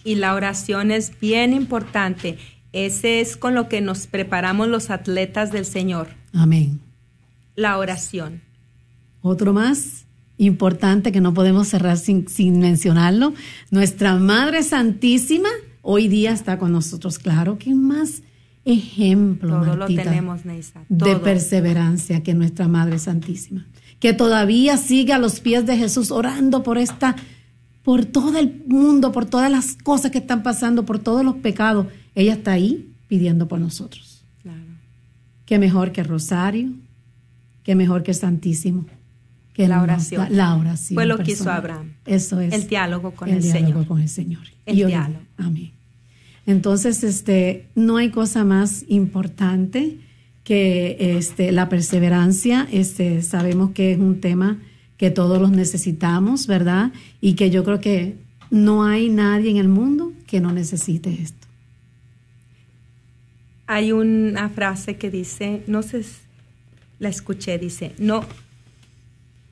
Y 0.04 0.16
la 0.16 0.34
oración 0.34 0.92
es 0.92 1.12
bien 1.20 1.54
importante. 1.54 2.38
Ese 2.74 3.20
es 3.20 3.36
con 3.36 3.54
lo 3.54 3.68
que 3.68 3.82
nos 3.82 4.08
preparamos 4.08 4.68
los 4.68 4.90
atletas 4.90 5.52
del 5.52 5.66
Señor. 5.66 6.08
Amén. 6.34 6.80
La 7.56 7.78
oración. 7.78 8.42
Otro 9.22 9.54
más 9.54 10.06
importante 10.38 11.12
que 11.12 11.22
no 11.22 11.34
podemos 11.34 11.68
cerrar 11.68 11.98
sin, 11.98 12.26
mencionarlo. 12.60 13.34
Nuestra 13.70 14.16
Madre 14.16 14.64
Santísima 14.64 15.50
hoy 15.82 16.08
día 16.08 16.32
está 16.32 16.58
con 16.58 16.72
nosotros. 16.72 17.20
Claro, 17.20 17.58
¿qué 17.58 17.76
más 17.76 18.24
ejemplo 18.64 19.62
Todo 19.64 19.76
lo 19.76 19.86
tenemos, 19.88 20.42
de 20.90 21.16
perseverancia 21.18 22.22
que 22.22 22.34
nuestra 22.34 22.68
Madre 22.68 23.00
Santísima. 23.00 23.68
Que 24.00 24.14
todavía 24.14 24.78
sigue 24.78 25.14
a 25.14 25.20
los 25.20 25.40
pies 25.40 25.66
de 25.66 25.78
Jesús 25.78 26.12
orando 26.12 26.64
por 26.64 26.78
esta, 26.78 27.16
por 27.84 28.06
todo 28.06 28.38
el 28.38 28.64
mundo, 28.68 29.12
por 29.12 29.26
todas 29.26 29.52
las 29.52 29.76
cosas 29.76 30.12
que 30.12 30.20
están 30.20 30.44
pasando, 30.44 30.86
por 30.86 31.00
todos 31.00 31.24
los 31.24 31.36
pecados 31.36 31.88
ella 32.16 32.34
está 32.34 32.54
ahí 32.54 32.94
pidiendo 33.08 33.48
por 33.48 33.60
nosotros. 33.60 34.24
Claro. 34.42 34.62
Qué 35.46 35.60
mejor 35.60 35.92
que 35.92 36.02
el 36.02 36.08
rosario, 36.08 36.72
qué 37.64 37.76
mejor 37.76 38.04
que 38.04 38.12
el 38.12 38.18
Santísimo. 38.18 38.86
Que 39.62 39.68
la 39.68 39.82
oración. 39.82 40.28
La 40.32 40.56
oración. 40.56 40.96
Fue 40.96 41.06
lo 41.06 41.18
que 41.18 41.32
hizo 41.32 41.52
Abraham. 41.52 41.94
Eso 42.06 42.40
es. 42.40 42.54
El 42.54 42.68
diálogo 42.68 43.12
con 43.12 43.30
el, 43.30 43.36
el, 43.36 43.42
diálogo 43.42 43.68
Señor. 43.68 43.88
con 43.88 44.02
el 44.02 44.10
Señor. 44.10 44.44
El 44.66 44.76
diálogo. 44.76 45.22
Amén. 45.38 45.72
Entonces, 46.46 47.04
este, 47.04 47.68
no 47.76 47.98
hay 47.98 48.10
cosa 48.10 48.44
más 48.44 48.86
importante 48.88 49.98
que 50.44 51.18
este, 51.18 51.52
la 51.52 51.70
perseverancia. 51.70 52.68
Este, 52.72 53.22
sabemos 53.22 53.72
que 53.72 53.94
es 53.94 54.00
un 54.00 54.20
tema 54.20 54.58
que 54.98 55.12
todos 55.12 55.42
los 55.42 55.52
necesitamos, 55.52 56.48
¿verdad? 56.48 56.92
Y 57.22 57.34
que 57.34 57.50
yo 57.50 57.64
creo 57.64 57.80
que 57.80 58.16
no 58.50 58.84
hay 58.84 59.10
nadie 59.10 59.52
en 59.52 59.58
el 59.58 59.68
mundo 59.68 60.14
que 60.28 60.40
no 60.40 60.52
necesite 60.52 61.22
esto 61.22 61.42
hay 63.72 63.94
una 63.94 64.50
frase 64.50 64.98
que 64.98 65.10
dice, 65.10 65.64
no 65.66 65.82
sé, 65.82 66.04
la 67.00 67.08
escuché, 67.08 67.58
dice, 67.58 67.94
no, 68.00 68.26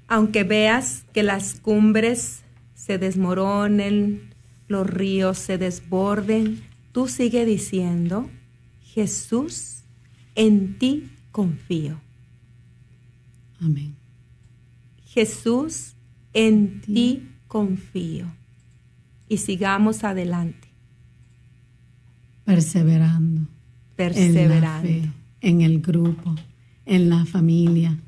aunque 0.09 0.43
veas 0.43 1.05
que 1.13 1.23
las 1.23 1.55
cumbres 1.61 2.41
se 2.73 2.97
desmoronen, 2.97 4.33
los 4.67 4.85
ríos 4.85 5.37
se 5.37 5.57
desborden, 5.57 6.61
tú 6.91 7.07
sigue 7.07 7.45
diciendo, 7.45 8.29
Jesús, 8.81 9.83
en 10.35 10.77
ti 10.77 11.09
confío. 11.31 12.01
Amén. 13.61 13.95
Jesús, 15.05 15.95
en 16.33 16.81
ti 16.81 17.29
confío. 17.47 18.25
Y 19.29 19.37
sigamos 19.37 20.03
adelante. 20.03 20.67
Perseverando 22.43 23.47
perseverando. 23.99 24.87
En, 24.87 25.01
la 25.01 25.09
fe, 25.09 25.11
en 25.41 25.61
el 25.61 25.81
grupo, 25.81 26.33
en 26.85 27.09
la 27.09 27.25
familia. 27.25 27.99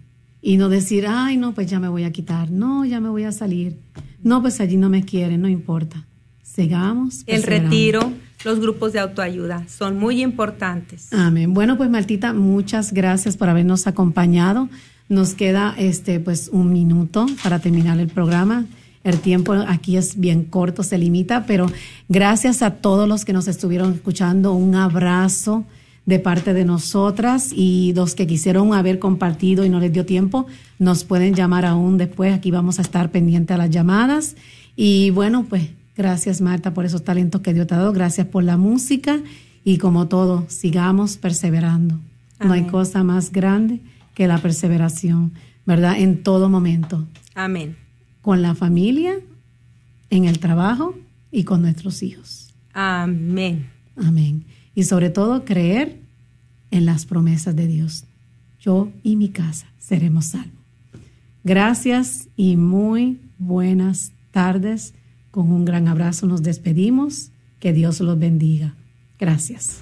Y 0.41 0.57
no 0.57 0.69
decir, 0.69 1.05
ay, 1.07 1.37
no, 1.37 1.53
pues 1.53 1.67
ya 1.67 1.79
me 1.79 1.87
voy 1.87 2.03
a 2.03 2.11
quitar, 2.11 2.49
no, 2.49 2.83
ya 2.85 2.99
me 2.99 3.09
voy 3.09 3.23
a 3.23 3.31
salir, 3.31 3.77
no, 4.23 4.41
pues 4.41 4.59
allí 4.59 4.77
no 4.77 4.89
me 4.89 5.03
quieren, 5.03 5.41
no 5.41 5.47
importa. 5.47 6.05
Sigamos. 6.43 7.23
El 7.27 7.43
retiro, 7.43 8.11
los 8.43 8.59
grupos 8.59 8.91
de 8.93 8.99
autoayuda 8.99 9.65
son 9.69 9.97
muy 9.97 10.21
importantes. 10.21 11.13
Amén. 11.13 11.53
Bueno, 11.53 11.77
pues 11.77 11.89
Martita, 11.89 12.33
muchas 12.33 12.91
gracias 12.93 13.37
por 13.37 13.49
habernos 13.49 13.87
acompañado. 13.87 14.67
Nos 15.07 15.33
queda 15.33 15.75
este 15.77 16.19
pues 16.19 16.49
un 16.51 16.73
minuto 16.73 17.25
para 17.43 17.59
terminar 17.59 17.99
el 17.99 18.07
programa. 18.07 18.65
El 19.03 19.19
tiempo 19.19 19.53
aquí 19.53 19.97
es 19.97 20.19
bien 20.19 20.43
corto, 20.43 20.83
se 20.83 20.97
limita, 20.97 21.45
pero 21.45 21.67
gracias 22.07 22.61
a 22.61 22.75
todos 22.75 23.07
los 23.07 23.25
que 23.25 23.33
nos 23.33 23.47
estuvieron 23.47 23.93
escuchando. 23.93 24.53
Un 24.53 24.75
abrazo 24.75 25.65
de 26.12 26.20
parte 26.20 26.53
de 26.53 26.66
nosotras 26.66 27.53
y 27.55 27.93
los 27.95 28.16
que 28.16 28.28
quisieron 28.28 28.74
haber 28.74 28.99
compartido 28.99 29.64
y 29.64 29.70
no 29.70 29.80
les 29.80 29.93
dio 29.93 30.05
tiempo, 30.05 30.45
nos 30.78 31.05
pueden 31.05 31.34
llamar 31.36 31.66
aún 31.66 31.97
después. 31.97 32.34
Aquí 32.34 32.51
vamos 32.51 32.80
a 32.80 32.82
estar 32.82 33.12
pendientes 33.12 33.55
a 33.55 33.57
las 33.57 33.70
llamadas. 33.70 34.36
Y 34.76 35.09
bueno, 35.12 35.45
pues 35.47 35.70
gracias 35.95 36.41
Marta 36.41 36.74
por 36.74 36.84
esos 36.84 37.05
talentos 37.05 37.39
que 37.39 37.53
Dios 37.53 37.66
te 37.66 37.76
ha 37.76 37.78
dado. 37.78 37.93
Gracias 37.93 38.28
por 38.28 38.43
la 38.43 38.57
música 38.57 39.22
y 39.64 39.78
como 39.78 40.09
todo, 40.09 40.45
sigamos 40.49 41.16
perseverando. 41.16 41.97
No 42.43 42.51
hay 42.51 42.64
cosa 42.64 43.05
más 43.05 43.32
grande 43.32 43.80
que 44.14 44.28
la 44.28 44.38
perseveración, 44.39 45.32
¿verdad? 45.66 45.97
En 45.97 46.24
todo 46.24 46.49
momento. 46.49 47.07
Amén. 47.36 47.78
Con 48.22 48.41
la 48.41 48.53
familia, 48.53 49.14
en 50.09 50.26
el 50.26 50.39
trabajo 50.39 50.93
y 51.32 51.45
con 51.45 51.62
nuestros 51.62 52.03
hijos. 52.03 52.49
Amén. 52.74 53.70
Amén 53.95 54.43
y 54.76 54.84
sobre 54.84 55.09
todo 55.09 55.45
creer 55.45 56.01
en 56.72 56.86
las 56.86 57.05
promesas 57.05 57.55
de 57.55 57.67
Dios. 57.67 58.05
Yo 58.59 58.91
y 59.03 59.15
mi 59.15 59.30
casa 59.30 59.67
seremos 59.78 60.26
salvos. 60.26 60.61
Gracias 61.43 62.30
y 62.36 62.57
muy 62.57 63.19
buenas 63.38 64.13
tardes. 64.32 64.93
Con 65.32 65.51
un 65.51 65.65
gran 65.65 65.88
abrazo 65.88 66.28
nos 66.28 66.43
despedimos. 66.43 67.32
Que 67.59 67.74
Dios 67.74 67.99
los 67.99 68.17
bendiga. 68.17 68.76
Gracias. 69.19 69.82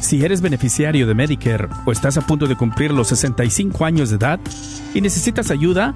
Si 0.00 0.24
eres 0.24 0.40
beneficiario 0.40 1.06
de 1.06 1.14
Medicare 1.14 1.68
o 1.84 1.92
estás 1.92 2.16
a 2.16 2.22
punto 2.22 2.46
de 2.46 2.56
cumplir 2.56 2.90
los 2.90 3.08
65 3.08 3.84
años 3.84 4.08
de 4.10 4.16
edad 4.16 4.40
y 4.94 5.00
necesitas 5.00 5.50
ayuda, 5.50 5.94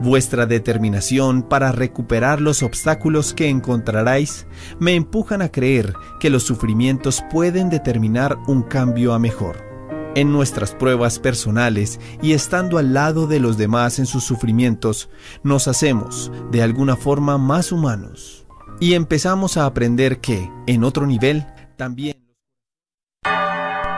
vuestra 0.00 0.46
determinación 0.46 1.42
para 1.42 1.72
recuperar 1.72 2.40
los 2.40 2.62
obstáculos 2.62 3.34
que 3.34 3.48
encontraráis, 3.48 4.46
me 4.78 4.94
empujan 4.94 5.42
a 5.42 5.50
creer 5.50 5.94
que 6.20 6.30
los 6.30 6.42
sufrimientos 6.42 7.24
pueden 7.30 7.70
determinar 7.70 8.36
un 8.46 8.62
cambio 8.62 9.14
a 9.14 9.18
mejor. 9.18 9.64
En 10.14 10.32
nuestras 10.32 10.74
pruebas 10.74 11.18
personales 11.18 12.00
y 12.22 12.32
estando 12.32 12.78
al 12.78 12.94
lado 12.94 13.26
de 13.26 13.38
los 13.38 13.58
demás 13.58 13.98
en 13.98 14.06
sus 14.06 14.24
sufrimientos, 14.24 15.10
nos 15.42 15.68
hacemos, 15.68 16.32
de 16.50 16.62
alguna 16.62 16.96
forma, 16.96 17.36
más 17.36 17.70
humanos. 17.70 18.46
Y 18.80 18.94
empezamos 18.94 19.56
a 19.56 19.66
aprender 19.66 20.20
que, 20.20 20.50
en 20.66 20.84
otro 20.84 21.06
nivel, 21.06 21.46
también 21.76 22.25